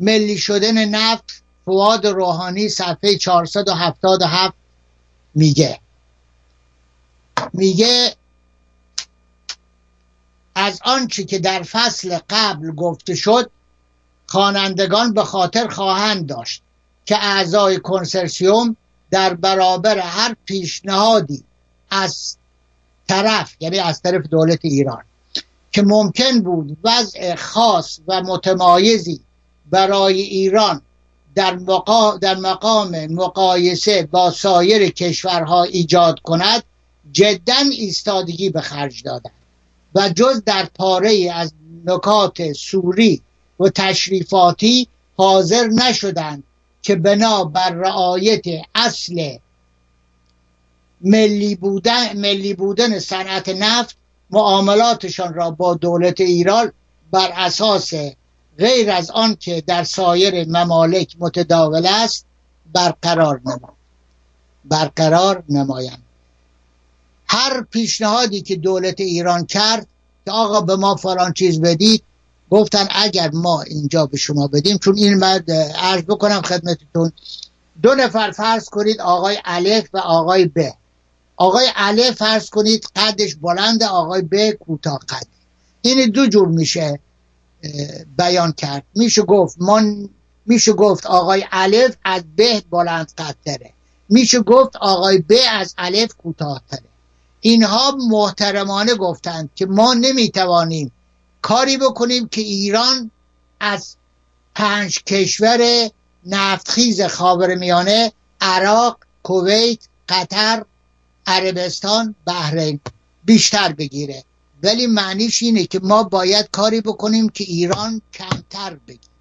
ملی 0.00 0.38
شدن 0.38 0.84
نفت 0.84 1.42
فواد 1.64 2.06
روحانی 2.06 2.68
صفحه 2.68 3.16
477 3.16 4.54
میگه. 5.34 5.80
میگه 7.52 8.16
از 10.60 10.80
آنچه 10.84 11.24
که 11.24 11.38
در 11.38 11.62
فصل 11.62 12.18
قبل 12.30 12.70
گفته 12.70 13.14
شد 13.14 13.50
خوانندگان 14.26 15.14
به 15.14 15.24
خاطر 15.24 15.68
خواهند 15.68 16.26
داشت 16.26 16.62
که 17.06 17.16
اعضای 17.24 17.78
کنسرسیوم 17.78 18.76
در 19.10 19.34
برابر 19.34 19.98
هر 19.98 20.36
پیشنهادی 20.44 21.44
از 21.90 22.36
طرف 23.08 23.54
یعنی 23.60 23.78
از 23.78 24.02
طرف 24.02 24.26
دولت 24.26 24.58
ایران 24.62 25.04
که 25.72 25.82
ممکن 25.82 26.40
بود 26.40 26.76
وضع 26.84 27.34
خاص 27.34 27.98
و 28.08 28.22
متمایزی 28.22 29.20
برای 29.70 30.20
ایران 30.20 30.82
در, 31.34 31.56
مقام, 31.56 32.18
در 32.18 32.36
مقام 32.36 33.06
مقایسه 33.06 34.08
با 34.10 34.30
سایر 34.30 34.88
کشورها 34.88 35.62
ایجاد 35.62 36.20
کند 36.20 36.62
جدا 37.12 37.60
ایستادگی 37.70 38.50
به 38.50 38.60
خرج 38.60 39.02
دادن 39.02 39.30
و 39.94 40.08
جز 40.08 40.42
در 40.44 40.68
پاره 40.74 41.32
از 41.34 41.52
نکات 41.84 42.52
سوری 42.52 43.22
و 43.60 43.68
تشریفاتی 43.68 44.88
حاضر 45.16 45.66
نشدند 45.66 46.42
که 46.82 46.96
بنا 46.96 47.44
بر 47.44 47.70
رعایت 47.70 48.44
اصل 48.74 49.36
ملی 51.00 51.54
بودن, 51.54 52.16
ملی 52.16 52.54
بودن 52.54 52.98
صنعت 52.98 53.48
نفت 53.48 53.96
معاملاتشان 54.30 55.34
را 55.34 55.50
با 55.50 55.74
دولت 55.74 56.20
ایران 56.20 56.72
بر 57.10 57.32
اساس 57.34 57.94
غیر 58.58 58.90
از 58.90 59.10
آن 59.10 59.34
که 59.34 59.60
در 59.66 59.84
سایر 59.84 60.48
ممالک 60.48 61.16
متداول 61.18 61.86
است 61.86 62.26
برقرار 62.72 63.40
نما 63.44 63.76
برقرار 64.64 65.42
نمایند. 65.48 66.07
هر 67.30 67.62
پیشنهادی 67.70 68.42
که 68.42 68.56
دولت 68.56 69.00
ایران 69.00 69.46
کرد 69.46 69.86
که 70.24 70.30
آقا 70.30 70.60
به 70.60 70.76
ما 70.76 70.96
فلان 70.96 71.32
چیز 71.32 71.60
بدید 71.60 72.02
گفتن 72.50 72.88
اگر 72.90 73.30
ما 73.30 73.62
اینجا 73.62 74.06
به 74.06 74.16
شما 74.16 74.46
بدیم 74.46 74.78
چون 74.78 74.96
این 74.96 75.20
بعد 75.20 75.50
عرض 75.76 76.02
بکنم 76.02 76.42
خدمتتون 76.42 77.12
دو 77.82 77.94
نفر 77.94 78.30
فرض 78.30 78.68
کنید 78.68 79.00
آقای 79.00 79.38
الف 79.44 79.88
و 79.92 79.98
آقای 79.98 80.44
ب. 80.46 80.60
آقای 81.36 81.66
الف 81.76 82.10
فرض 82.10 82.50
کنید 82.50 82.86
قدش 82.96 83.34
بلند 83.34 83.82
آقای 83.82 84.22
ب 84.22 84.50
کوتاه 84.50 84.98
قد. 85.08 85.26
این 85.82 86.10
دو 86.10 86.26
جور 86.26 86.48
میشه 86.48 87.00
بیان 88.18 88.52
کرد. 88.52 88.82
میشه 88.94 89.22
گفت 89.22 89.56
من 89.60 90.08
میشه 90.46 90.72
گفت 90.72 91.06
آقای 91.06 91.44
الف 91.52 91.96
از 92.04 92.22
به 92.36 92.62
بلند 92.70 93.12
قدره 93.18 93.72
میشه 94.08 94.40
گفت 94.40 94.76
آقای 94.76 95.18
ب 95.18 95.32
از 95.50 95.74
الف 95.78 96.14
کوتاهتره 96.14 96.88
اینها 97.40 97.96
محترمانه 98.08 98.94
گفتند 98.94 99.50
که 99.54 99.66
ما 99.66 99.94
نمی‌توانیم 99.94 100.92
کاری 101.42 101.76
بکنیم 101.76 102.28
که 102.28 102.40
ایران 102.40 103.10
از 103.60 103.96
پنج 104.54 105.04
کشور 105.04 105.90
نفتخیز 106.26 107.02
خاور 107.02 107.54
میانه 107.54 108.12
عراق 108.40 108.98
کویت 109.22 109.78
قطر 110.08 110.64
عربستان 111.26 112.14
بحرین 112.26 112.80
بیشتر 113.24 113.72
بگیره. 113.72 114.24
ولی 114.62 114.86
معنیش 114.86 115.42
اینه 115.42 115.66
که 115.66 115.80
ما 115.82 116.02
باید 116.02 116.48
کاری 116.52 116.80
بکنیم 116.80 117.28
که 117.28 117.44
ایران 117.44 118.02
کمتر 118.14 118.74
بگیره. 118.74 119.12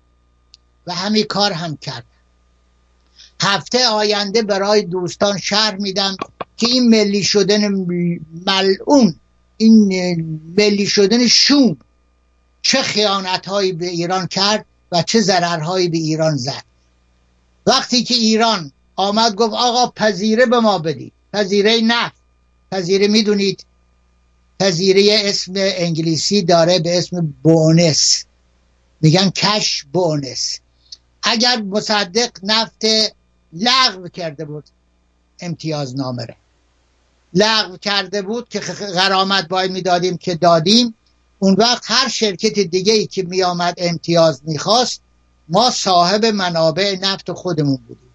و 0.88 0.94
همین 0.94 1.24
کار 1.24 1.52
هم 1.52 1.78
کرد. 1.78 2.06
هفته 3.42 3.88
آینده 3.88 4.42
برای 4.42 4.82
دوستان 4.82 5.38
شرح 5.38 5.76
میدم. 5.76 6.16
که 6.58 6.68
این 6.68 6.90
ملی 6.90 7.24
شدن 7.24 7.68
ملعون 8.46 9.16
این 9.58 10.40
ملی 10.58 10.86
شدن 10.86 11.28
شوم 11.28 11.78
چه 12.62 12.82
خیانت 12.82 13.48
هایی 13.48 13.74
به 13.74 13.88
ایران 13.88 14.28
کرد 14.28 14.66
و 14.92 15.02
چه 15.02 15.22
ضررهایی 15.22 15.90
به 15.90 15.98
ایران 15.98 16.36
زد. 16.36 16.64
وقتی 17.66 18.04
که 18.04 18.14
ایران 18.14 18.72
آمد 18.96 19.36
گفت 19.36 19.54
آقا 19.54 19.88
پذیره 19.88 20.46
به 20.46 20.60
ما 20.60 20.80
بدید. 20.80 21.14
پذیره 21.34 21.82
نفت. 21.82 22.16
پذیره 22.72 23.08
می‌دونید 23.08 23.66
پذیره 24.60 25.22
اسم 25.24 25.54
انگلیسی 25.56 26.42
داره 26.42 26.80
به 26.80 26.98
اسم 26.98 27.34
بونس. 27.44 28.26
میگن 29.02 29.30
کش 29.30 29.86
بونس. 29.94 30.60
اگر 31.24 31.62
مصدق 31.62 32.32
نفت 32.44 32.86
لغو 33.54 34.08
کرده 34.08 34.46
بود 34.46 34.64
امتیاز 35.40 35.96
نامره. 35.96 36.36
لغو 37.34 37.78
کرده 37.78 38.22
بود 38.22 38.50
که 38.50 38.60
غرامت 38.60 39.48
باید 39.48 39.72
می‌دادیم 39.72 40.18
که 40.18 40.36
دادیم. 40.36 40.94
اون 41.40 41.54
وقت 41.54 41.84
هر 41.88 42.08
شرکت 42.08 42.60
دیگه 42.60 42.94
ای 42.94 43.08
که 43.08 43.24
میآمد 43.24 43.74
امتیاز 43.78 44.42
می‌خواست 44.46 45.02
ما 45.50 45.70
صاحب 45.70 46.26
منابع 46.26 46.96
نفت 47.02 47.32
خودمون 47.32 47.80
بودیم. 47.88 48.14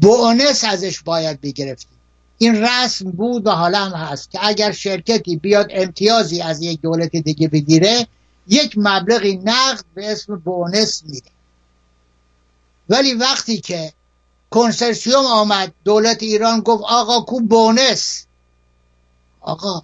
بونس 0.00 0.64
ازش 0.64 1.00
باید 1.02 1.40
بگرفتیم. 1.40 1.98
این 2.38 2.64
رسم 2.64 3.10
بود 3.10 3.46
و 3.46 3.50
حالا 3.50 3.78
هم 3.78 3.92
هست 3.92 4.30
که 4.30 4.38
اگر 4.42 4.72
شرکتی 4.72 5.36
بیاد 5.36 5.66
امتیازی 5.70 6.42
از 6.42 6.62
یک 6.62 6.80
دولت 6.80 7.16
دیگه 7.16 7.48
بگیره 7.48 8.06
یک 8.48 8.74
مبلغی 8.76 9.36
نقد 9.36 9.84
به 9.94 10.12
اسم 10.12 10.36
بونس 10.36 11.02
میده. 11.06 11.30
ولی 12.88 13.14
وقتی 13.14 13.60
که 13.60 13.92
کنسرسیوم 14.50 15.24
آمد. 15.24 15.72
دولت 15.84 16.22
ایران 16.22 16.60
گفت 16.60 16.84
آقا 16.88 17.20
کو 17.20 17.40
بونس. 17.40 18.24
آقا 19.40 19.82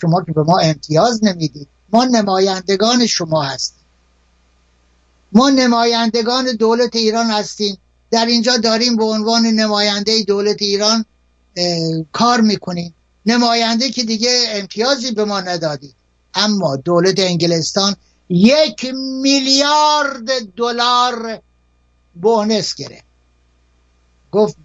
شما 0.00 0.24
که 0.24 0.32
به 0.32 0.42
ما 0.42 0.58
امتیاز 0.58 1.24
نمی‌دید. 1.24 1.68
ما 1.92 2.04
نمایندگان 2.04 3.06
شما 3.06 3.42
هستیم. 3.42 3.84
ما 5.32 5.50
نمایندگان 5.50 6.52
دولت 6.52 6.96
ایران 6.96 7.26
هستیم. 7.26 7.78
در 8.10 8.26
اینجا 8.26 8.56
داریم 8.56 8.96
به 8.96 9.04
عنوان 9.04 9.46
نماینده 9.46 10.22
دولت 10.22 10.62
ایران 10.62 11.04
کار 12.12 12.40
می‌کنیم. 12.40 12.94
نماینده 13.26 13.90
که 13.90 14.04
دیگه 14.04 14.44
امتیازی 14.48 15.10
به 15.10 15.24
ما 15.24 15.40
ندادید 15.40 15.94
اما 16.34 16.76
دولت 16.76 17.18
انگلستان 17.18 17.96
یک 18.28 18.94
میلیارد 18.94 20.54
دلار 20.56 21.40
بونس 22.22 22.74
گرفت. 22.74 23.05
گفت 24.36 24.56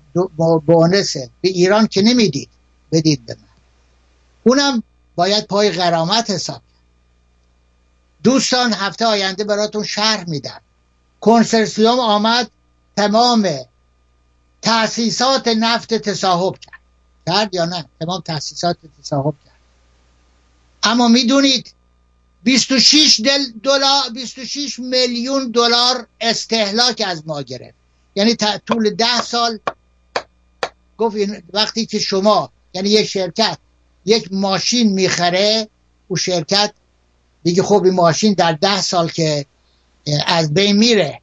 بونسه. 0.65 1.29
به 1.41 1.49
ایران 1.49 1.87
که 1.87 2.01
نمی‌دید 2.01 2.49
بدید 2.91 3.25
به 3.25 3.35
من. 3.35 3.47
اونم 4.43 4.83
باید 5.15 5.47
پای 5.47 5.71
غرامت 5.71 6.29
حساب 6.29 6.61
دوستان 8.23 8.73
هفته 8.73 9.05
آینده 9.05 9.43
براتون 9.43 9.83
شرح 9.83 10.29
میدم. 10.29 10.61
کنسرسیوم 11.21 11.99
آمد 11.99 12.51
تمام 12.97 13.49
تأسیسات 14.61 15.47
نفت 15.47 15.93
تصاحب 15.93 16.57
کرد. 16.59 16.81
کرد 17.27 17.55
یا 17.55 17.65
نه؟ 17.65 17.85
تمام 17.99 18.21
تأسیسات 18.21 18.77
تصاحب 19.01 19.33
کرد. 19.45 19.59
اما 20.83 21.07
می‌دونید 21.07 21.73
26 22.43 23.21
دلار 23.63 24.09
26 24.13 24.79
میلیون 24.79 25.51
دلار 25.51 26.07
استهلاک 26.21 27.03
از 27.07 27.27
ما 27.27 27.41
گرفت. 27.41 27.80
یعنی 28.15 28.35
طول 28.67 28.89
ده 28.89 29.21
سال 29.21 29.59
گفت 30.97 31.15
وقتی 31.53 31.85
که 31.85 31.99
شما 31.99 32.51
یعنی 32.73 32.89
یک 32.89 33.07
شرکت 33.07 33.57
یک 34.05 34.27
ماشین 34.31 34.93
می‌خره 34.93 35.67
او 36.07 36.17
شرکت 36.17 36.73
دیگه 37.43 37.63
خب 37.63 37.83
این 37.83 37.93
ماشین 37.93 38.33
در 38.33 38.53
ده 38.53 38.81
سال 38.81 39.09
که 39.09 39.45
از 40.27 40.53
بین 40.53 40.77
میره 40.77 41.21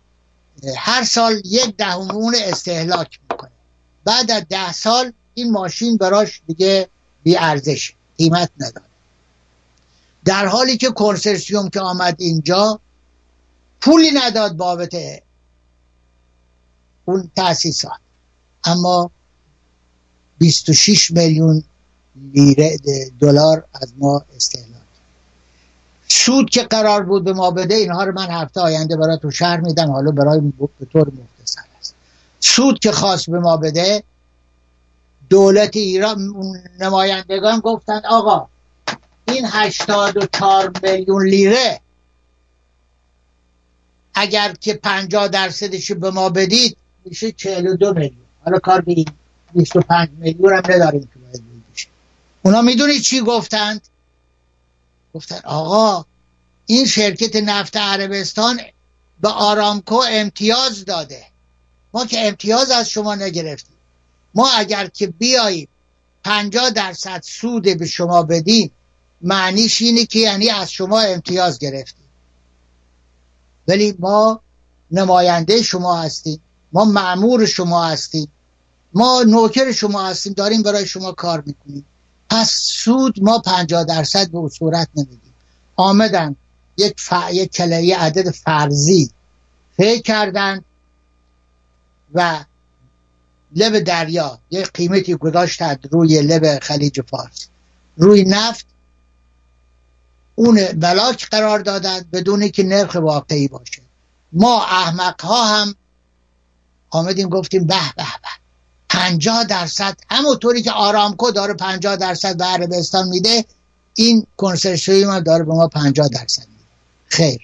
هر 0.77 1.05
سال 1.05 1.43
یک 1.44 1.77
دهمون 1.77 2.35
استهلاک 2.39 3.20
می‌کنه. 3.31 3.51
بعد 4.05 4.31
از 4.31 4.43
ده 4.51 4.73
سال 4.73 5.12
این 5.35 5.52
ماشین 5.52 5.97
براش 5.97 6.40
دیگه 6.47 6.89
بی 7.23 7.36
ارزش 7.36 7.93
قیمت 8.19 8.51
نداره. 8.59 8.86
در 10.24 10.47
حالی 10.47 10.77
که 10.77 10.90
کنسرسیوم 10.90 11.69
که 11.69 11.81
آمد 11.81 12.16
اینجا 12.19 12.81
پولی 13.81 14.10
نداد 14.10 14.52
بابت 14.52 14.94
اون 17.09 17.30
تاسیسات. 17.36 17.93
اما 18.64 19.10
26 20.39 21.10
میلیون 21.10 21.64
لیره 22.35 22.78
دلار 23.20 23.64
از 23.74 23.93
ما 23.98 24.24
استهلاک 24.36 24.68
سود 26.09 26.51
که 26.51 26.62
قرار 26.62 27.02
بود 27.02 27.24
به 27.24 27.32
ما 27.32 27.51
بده 27.51 27.74
اینها 27.74 28.05
رو 28.05 28.12
من 28.12 28.30
هفته 28.30 28.60
آینده 28.60 28.97
برای 28.97 29.18
تو 29.22 29.30
شهر 29.30 29.60
میدم. 29.60 29.90
حالا 29.90 30.10
برای 30.10 30.40
به 30.80 30.86
طور 30.93 31.09
مختصر 31.09 31.60
است. 31.78 31.94
سود 32.40 32.78
که 32.78 32.93
خواست 32.93 33.30
به 33.30 33.39
ما 33.39 33.56
بده 33.56 34.02
دولت 35.28 35.76
ایران 35.76 36.35
نمایندگان 36.80 37.60
گفتند 37.60 38.02
آقا 38.06 38.48
این 39.28 39.47
84 39.47 40.72
میلیون 40.82 41.26
لیره 41.26 41.80
اگر 44.14 44.52
که 44.60 44.74
50 44.74 45.28
درصدش 45.28 45.93
به 45.93 46.10
ما 46.10 46.28
بدید 46.28 46.76
میشه 47.09 47.32
42 47.32 47.94
میلیون. 47.94 48.16
حالا 48.44 48.59
کار 48.59 48.80
به 48.80 49.05
25 49.55 50.09
میلیون 50.18 50.52
هم 50.52 50.62
نداریم 50.68 51.01
که 51.01 51.18
باید 51.18 51.43
اونا 52.43 52.62
می‌دونید 52.62 53.02
چی 53.02 53.20
گفتند؟ 53.20 53.80
گفتن 55.14 55.40
آقا 55.44 56.05
این 56.66 56.86
شرکت 56.86 57.36
نفت 57.36 57.76
عربستان 57.76 58.60
به 59.20 59.28
آرامکو 59.28 60.02
امتیاز 60.10 60.85
داده. 60.85 61.26
ما 61.94 62.06
که 62.06 62.26
امتیاز 62.26 62.70
از 62.70 62.89
شما 62.89 63.14
نگرفتیم. 63.14 63.76
ما 64.35 64.51
اگر 64.51 64.86
که 64.86 65.06
بیاییم 65.06 65.68
50 66.24 66.70
درصد 66.70 67.22
سود 67.24 67.62
به 67.62 67.86
شما 67.86 68.22
بدیم 68.22 68.70
معنیش 69.22 69.82
اینه 69.82 70.06
که 70.06 70.18
یعنی 70.18 70.51
از 70.51 70.72
شما 70.72 71.01
امتیاز 71.01 71.59
گرفتیم. 71.59 72.09
ولی 73.68 73.94
ما 73.98 74.40
نماینده 74.90 75.62
شما 75.62 75.97
هستیم. 76.02 76.43
ما 76.73 76.85
معمور 76.85 77.47
شما 77.47 77.85
هستیم. 77.85 78.28
ما 78.95 79.23
نوکر 79.23 79.73
شما 79.73 80.07
هستیم. 80.07 80.32
داریم 80.32 80.62
برای 80.62 80.86
شما 80.86 81.12
کار 81.12 81.43
می‌کنیم. 81.47 81.85
پس 82.31 82.51
سود 82.51 83.23
ما 83.23 83.39
پنجاه 83.39 83.85
درصد 83.85 84.31
به 84.31 84.49
صورت 84.49 84.89
نمیدیم 84.97 85.35
آمدن 85.77 86.36
یک, 86.77 86.95
ف... 86.97 87.12
یک 87.32 87.53
کلیه 87.53 87.99
عدد 87.99 88.31
فرضی 88.31 89.11
فکر 89.77 90.03
کردن 90.03 90.65
و 92.15 92.45
لب 93.57 93.78
دریا 93.78 94.39
یک 94.51 94.73
قیمتی 94.73 95.15
گذاشتند 95.15 95.89
روی 95.93 96.23
لب 96.23 96.59
خلیج 96.59 97.01
فارس. 97.01 97.49
روی 97.97 98.24
نفت 98.24 98.66
اون 100.35 100.65
بلاک 100.65 101.28
قرار 101.31 101.59
دادند 101.59 102.11
بدون 102.11 102.49
که 102.49 102.62
نرخ 102.62 102.95
واقعی 102.95 103.49
باشه. 103.49 103.82
ما 104.32 104.62
احمق 104.62 105.20
ها 105.20 105.45
هم 105.45 105.74
آمدیم 106.90 107.28
گفتیم 107.28 107.66
به 107.66 107.74
به 107.97 108.02
به. 108.02 108.28
پنجاه 108.89 109.44
درصد 109.44 109.97
همونطوری 110.10 110.62
که 110.62 110.73
آرامکو 110.73 111.31
داره 111.31 111.55
پنجاه 111.55 111.97
درصد 111.97 112.36
به 112.36 112.44
عربستان 112.44 113.09
میده 113.09 113.44
این 113.94 114.27
کنسرسیوم 114.36 115.10
هم 115.10 115.20
داره 115.20 115.44
به 115.44 115.52
ما 115.52 115.69
پنجاه 115.69 116.09
درصد 116.09 116.47
میده. 116.48 116.62
خیر. 117.06 117.40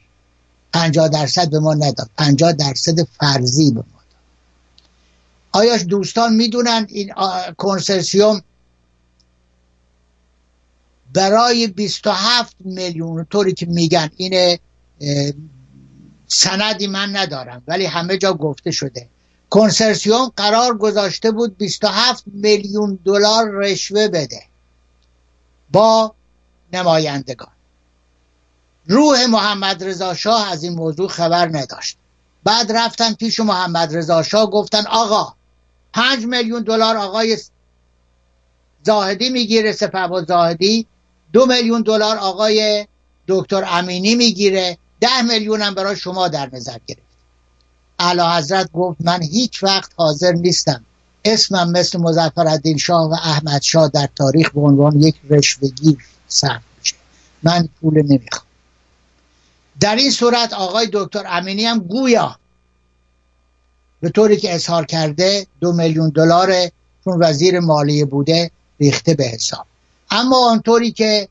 پنجاه 0.72 1.08
درصد 1.08 1.50
به 1.50 1.58
ما 1.60 1.74
نداد. 1.74 2.10
پنجاه 2.16 2.52
درصد 2.52 3.02
فرضی 3.02 3.70
به 3.70 3.80
ما 3.80 3.84
داد. 4.10 4.20
آیا 5.52 5.76
دوستان 5.76 6.34
می‌دونن 6.34 6.86
این 6.88 7.12
کنسرسیوم 7.56 8.42
برای 11.14 11.66
27 11.66 12.56
میلیون 12.60 13.24
طوری 13.24 13.52
که 13.52 13.66
میگن 13.66 14.10
این 14.16 14.58
سندی 16.28 16.86
من 16.86 17.16
ندارم 17.16 17.62
ولی 17.68 17.86
همه 17.86 18.18
جا 18.18 18.32
گفته 18.32 18.70
شده. 18.70 19.08
کنسرسیوم 19.54 20.32
قرار 20.36 20.78
گذاشته 20.78 21.30
بود 21.30 21.58
27 21.58 22.24
میلیون 22.26 22.98
دلار 23.04 23.50
رشوه 23.50 24.08
بده 24.08 24.42
با 25.72 26.14
نمایندگان. 26.72 27.52
روح 28.86 29.26
محمد 29.26 29.84
رضا 29.84 30.14
شاه 30.14 30.52
از 30.52 30.62
این 30.62 30.72
موضوع 30.72 31.08
خبر 31.08 31.48
نداشت. 31.48 31.96
بعد 32.44 32.72
رفتن 32.72 33.12
پیش 33.12 33.40
محمد 33.40 33.96
رضا 33.96 34.22
شاه 34.22 34.50
گفتن 34.50 34.86
آقا 34.86 35.34
پنج 35.92 36.26
میلیون 36.26 36.62
دلار 36.62 36.96
آقای 36.96 37.38
زاهدی 38.82 39.30
می‌گیره 39.30 39.72
سپه 39.72 40.24
زاهدی. 40.28 40.86
دو 41.32 41.46
میلیون 41.46 41.82
دلار 41.82 42.16
آقای 42.16 42.86
دکتر 43.28 43.64
امینی 43.66 44.14
می‌گیره. 44.14 44.78
ده 45.00 45.22
میلیون 45.22 45.62
هم 45.62 45.74
برای 45.74 45.96
شما 45.96 46.28
در 46.28 46.50
نظر 46.52 46.78
گرفت. 46.86 47.03
اعلی 47.98 48.22
حضرت 48.38 48.72
گفت 48.72 48.96
من 49.00 49.22
هیچ 49.22 49.62
وقت 49.62 49.90
حاضر 49.96 50.32
نیستم. 50.32 50.84
اسمم 51.24 51.70
مثل 51.70 51.98
مزفر 51.98 52.58
شاه 52.78 53.10
و 53.10 53.12
احمد 53.12 53.62
شاه 53.62 53.88
در 53.88 54.08
تاریخ 54.16 54.50
به 54.50 54.60
عنوان 54.60 55.00
یک 55.00 55.14
رشوهگیر 55.30 55.96
ثبت 56.30 56.62
میشه. 56.78 56.94
من 57.42 57.68
پول 57.80 58.02
نمی‌خوام. 58.02 58.44
در 59.80 59.96
این 59.96 60.10
صورت 60.10 60.52
آقای 60.52 60.88
دکتر 60.92 61.24
امینی 61.28 61.64
هم 61.64 61.78
گویا 61.78 62.36
به 64.00 64.10
طوری 64.10 64.36
که 64.36 64.54
اظهار 64.54 64.84
کرده 64.86 65.46
دو 65.60 65.72
میلیون 65.72 66.08
دلار 66.08 66.54
چون 67.04 67.22
وزیر 67.22 67.60
مالیه 67.60 68.04
بوده 68.04 68.50
ریخته 68.80 69.14
به 69.14 69.24
حساب. 69.24 69.66
اما 70.10 70.50
آنطوری 70.50 70.92
که 70.92 71.28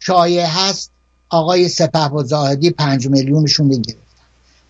شایع 0.00 0.46
هست 0.46 0.90
آقای 1.28 1.68
سپه 1.68 2.08
و 2.08 2.22
زاهدی 2.22 2.70
پنج 2.70 3.08
میلیونشون 3.08 3.68
بگیرفتن 3.68 4.02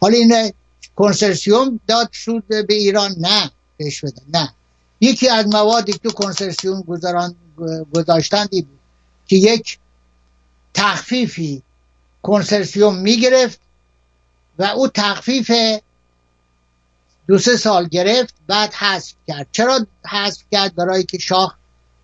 حالا 0.01 0.17
این 0.17 0.53
کنسرسیوم 0.99 1.81
داد 1.87 2.11
سود 2.13 2.49
به 2.49 2.75
ایران؟ 2.75 3.15
نه 3.19 3.51
رشوه 3.81 4.11
نه. 4.35 4.55
یکی 5.01 5.29
از 5.29 5.47
موادی 5.47 5.93
که 5.93 6.09
کنسرسیوم 6.09 6.83
گذاران 6.83 7.35
گذاشتندی 7.95 8.63
بود 8.63 8.79
که 9.27 9.37
یک 9.37 9.79
تخفیفی 10.75 11.63
کنسرسیوم 12.23 12.97
می‌گرفت 12.99 13.61
و 14.59 14.65
او 14.65 14.89
تخفیف 14.89 15.53
دو 17.27 17.39
سه 17.39 17.57
سال 17.57 17.89
گرفت 17.89 18.35
بعد 18.47 18.75
حذف 18.75 19.13
کرد. 19.27 19.47
چرا 19.53 19.87
حذف 20.07 20.43
کرد؟ 20.53 20.75
برای 20.75 21.05
که 21.05 21.19
شاه 21.19 21.59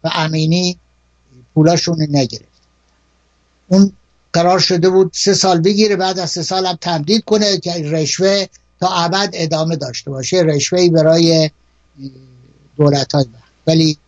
و 0.04 0.10
امینی 0.14 0.78
پولاشون 1.54 2.06
نگرفت. 2.10 2.62
اون 3.68 3.92
قرار 4.32 4.58
شده 4.58 4.90
بود 4.90 5.10
سه 5.14 5.34
سال 5.34 5.60
بگیره 5.60 5.96
بعد 5.96 6.18
از 6.18 6.30
سه 6.30 6.42
سال 6.42 6.66
هم 6.66 6.76
تمدید 6.80 7.24
کنه 7.24 7.58
که 7.58 7.72
رشوه 7.72 8.46
تا 8.80 8.88
ابد 8.88 9.30
ادامه 9.32 9.76
داشته 9.76 10.10
باشه 10.10 10.36
رشوه 10.36 10.88
برای 10.88 11.50
دولت 12.76 13.14
های 13.14 13.26
ولی 13.66 13.98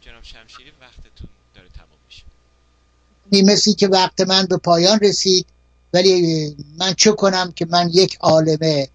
جناب 0.00 0.22
شمشیری 0.22 0.72
وقتتون 0.80 1.28
داره 1.54 1.68
تمام 1.76 1.98
میشه. 2.06 3.52
مثلی 3.52 3.74
که 3.74 3.88
وقت 3.88 4.20
من 4.20 4.46
به 4.46 4.56
پایان 4.56 4.98
رسید 5.00 5.46
ولی 5.94 6.56
من 6.78 6.94
چه 6.94 7.12
کنم 7.12 7.52
که 7.56 7.66
من 7.66 7.90
یک 7.92 8.16
عالم 8.20 8.86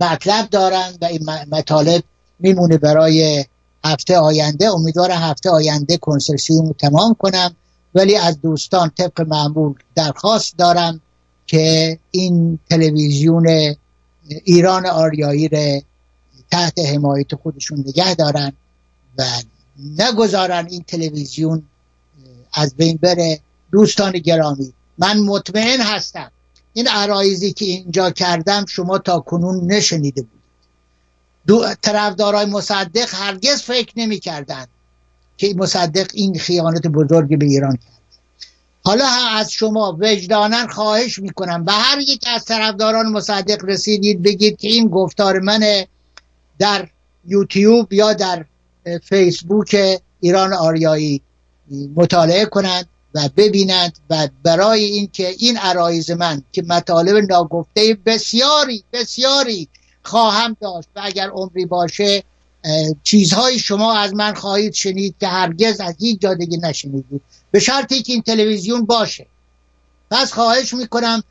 مطلب 0.00 0.50
دارم 0.50 0.98
و 1.00 1.04
این 1.04 1.30
مطالب 1.50 2.02
میمونه 2.38 2.78
برای 2.78 3.44
هفته 3.84 4.18
آینده. 4.18 4.70
امیدوارم 4.70 5.18
هفته 5.18 5.50
آینده 5.50 5.96
کنسرسیوم 5.96 6.66
رو 6.66 6.72
تمام 6.72 7.16
کنم. 7.18 7.56
ولی 7.94 8.16
از 8.16 8.40
دوستان 8.40 8.90
طبق 8.90 9.20
معمول 9.20 9.74
درخواست 9.94 10.58
دارم 10.58 11.00
که 11.50 11.98
این 12.10 12.58
تلویزیون 12.70 13.74
ایران 14.44 14.86
آریایی 14.86 15.48
رو 15.48 15.80
تحت 16.50 16.78
حمایت 16.78 17.34
خودشون 17.34 17.84
نگه 17.86 18.14
دارن 18.14 18.52
و 19.18 19.24
نگذارن 19.98 20.66
این 20.70 20.84
تلویزیون 20.86 21.62
از 22.52 22.74
بین 22.74 22.96
بره. 22.96 23.40
دوستان 23.72 24.12
گرامی 24.12 24.72
من 24.98 25.20
مطمئن 25.20 25.80
هستم 25.80 26.30
این 26.72 26.88
عرایزی 26.88 27.52
که 27.52 27.64
اینجا 27.64 28.10
کردم 28.10 28.64
شما 28.66 28.98
تا 28.98 29.20
کنون 29.20 29.72
نشنیده 29.72 30.22
بود 30.22 30.42
دو 31.46 31.74
طرفدارای 31.82 32.46
مصدق 32.46 33.08
هرگز 33.14 33.62
فکر 33.62 33.92
نمی 33.96 34.18
کردن 34.18 34.66
که 35.36 35.54
مصدق 35.56 36.10
این 36.14 36.38
خیانت 36.38 36.86
بزرگ 36.86 37.38
به 37.38 37.46
ایران 37.46 37.76
کرد. 37.76 37.99
حالا 38.82 39.06
از 39.06 39.52
شما 39.52 39.98
وجدانن 40.00 40.66
خواهش 40.66 41.18
می‌کنم. 41.18 41.64
به 41.64 41.72
هر 41.72 41.98
یک 41.98 42.24
از 42.26 42.44
طرفداران 42.44 43.06
مصدق 43.06 43.64
رسیدید 43.64 44.22
بگید 44.22 44.56
که 44.58 44.68
این 44.68 44.88
گفتار 44.88 45.38
من 45.38 45.84
در 46.58 46.88
یوتیوب 47.26 47.92
یا 47.92 48.12
در 48.12 48.44
فیسبوک 49.02 50.00
ایران 50.20 50.52
آریایی 50.52 51.22
مطالعه 51.96 52.44
کنند 52.44 52.88
و 53.14 53.28
ببینند 53.36 53.98
و 54.10 54.28
برای 54.42 54.84
اینکه 54.84 55.34
این 55.38 55.56
عرایز 55.56 56.10
من 56.10 56.42
که 56.52 56.62
مطالب 56.62 57.16
ناگفته 57.30 57.98
بسیاری 58.06 58.84
بسیاری 58.92 59.68
خواهم 60.02 60.56
داشت 60.60 60.88
و 60.96 61.00
اگر 61.04 61.28
عمری 61.28 61.66
باشه 61.66 62.22
چیزهای 63.02 63.58
شما 63.58 63.94
از 63.94 64.14
من 64.14 64.34
خواهید 64.34 64.74
شنید 64.74 65.14
که 65.20 65.26
هرگز 65.28 65.80
از 65.80 65.94
هیچ 65.98 66.20
جا 66.20 66.34
دیگه 66.34 66.58
نشنیدید. 66.58 67.22
به 67.50 67.58
شرطی 67.58 68.02
که 68.02 68.12
این 68.12 68.22
تلویزیون 68.22 68.84
باشه. 68.84 69.26
پس 70.10 70.32
خواهش 70.32 70.74
می‌کنم 70.74 71.22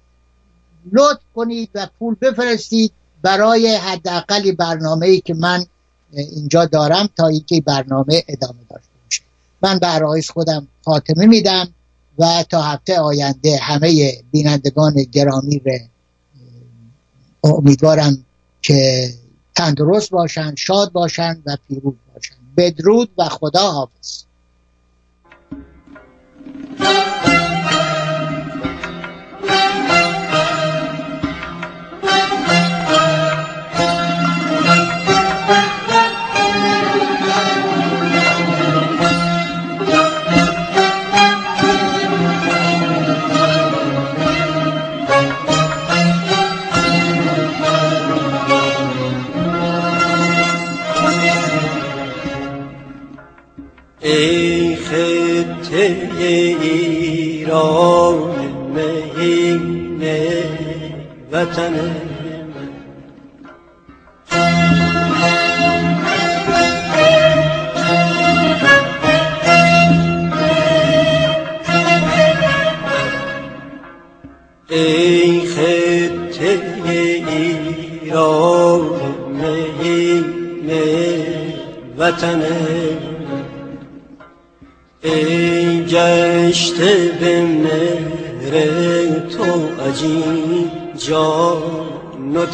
لطف 0.91 1.21
کنید 1.35 1.69
و 1.75 1.87
پول 1.99 2.15
بفرستید 2.21 2.91
برای 3.21 3.75
حداقل 3.75 4.51
برنامه 4.51 5.07
ای 5.07 5.21
که 5.21 5.33
من 5.33 5.65
اینجا 6.13 6.65
دارم 6.65 7.09
تا 7.17 7.27
اینکه 7.27 7.61
برنامه 7.61 8.23
ادامه 8.27 8.59
داشته 8.69 8.89
باشه. 9.05 9.21
من 9.61 9.79
به 9.79 10.21
خودم 10.21 10.67
خاتمه 10.85 11.25
میدم 11.25 11.73
و 12.19 12.43
تا 12.49 12.61
هفته 12.61 12.99
آینده 12.99 13.57
همه 13.57 14.17
بینندگان 14.31 15.03
گرامی 15.03 15.59
رو 15.59 15.79
امیدوارم 17.43 18.25
که 18.61 19.09
تندرست 19.55 20.09
باشند 20.09 20.57
شاد 20.57 20.91
باشند 20.91 21.43
و 21.45 21.57
پیروز 21.67 21.93
باشند 22.13 22.37
بدرود 22.57 23.09
و 23.17 23.23
خدا 23.23 23.71
حافظ 23.71 24.23
ای 54.01 54.38
ایران 57.49 58.17
مهین 58.75 60.01
وطن 61.31 61.73
من. 61.73 62.69
ای 74.69 75.41
خطه 75.47 76.61
ایران 77.27 78.81
مهین 79.41 80.69
وطن 81.97 82.41
ای 85.03 85.58
گشته 85.89 87.11
به 87.19 87.41
مهر 87.41 88.53
تو 89.29 89.81
عجیب 89.83 90.71
جان 90.97 92.37
و 92.37 92.45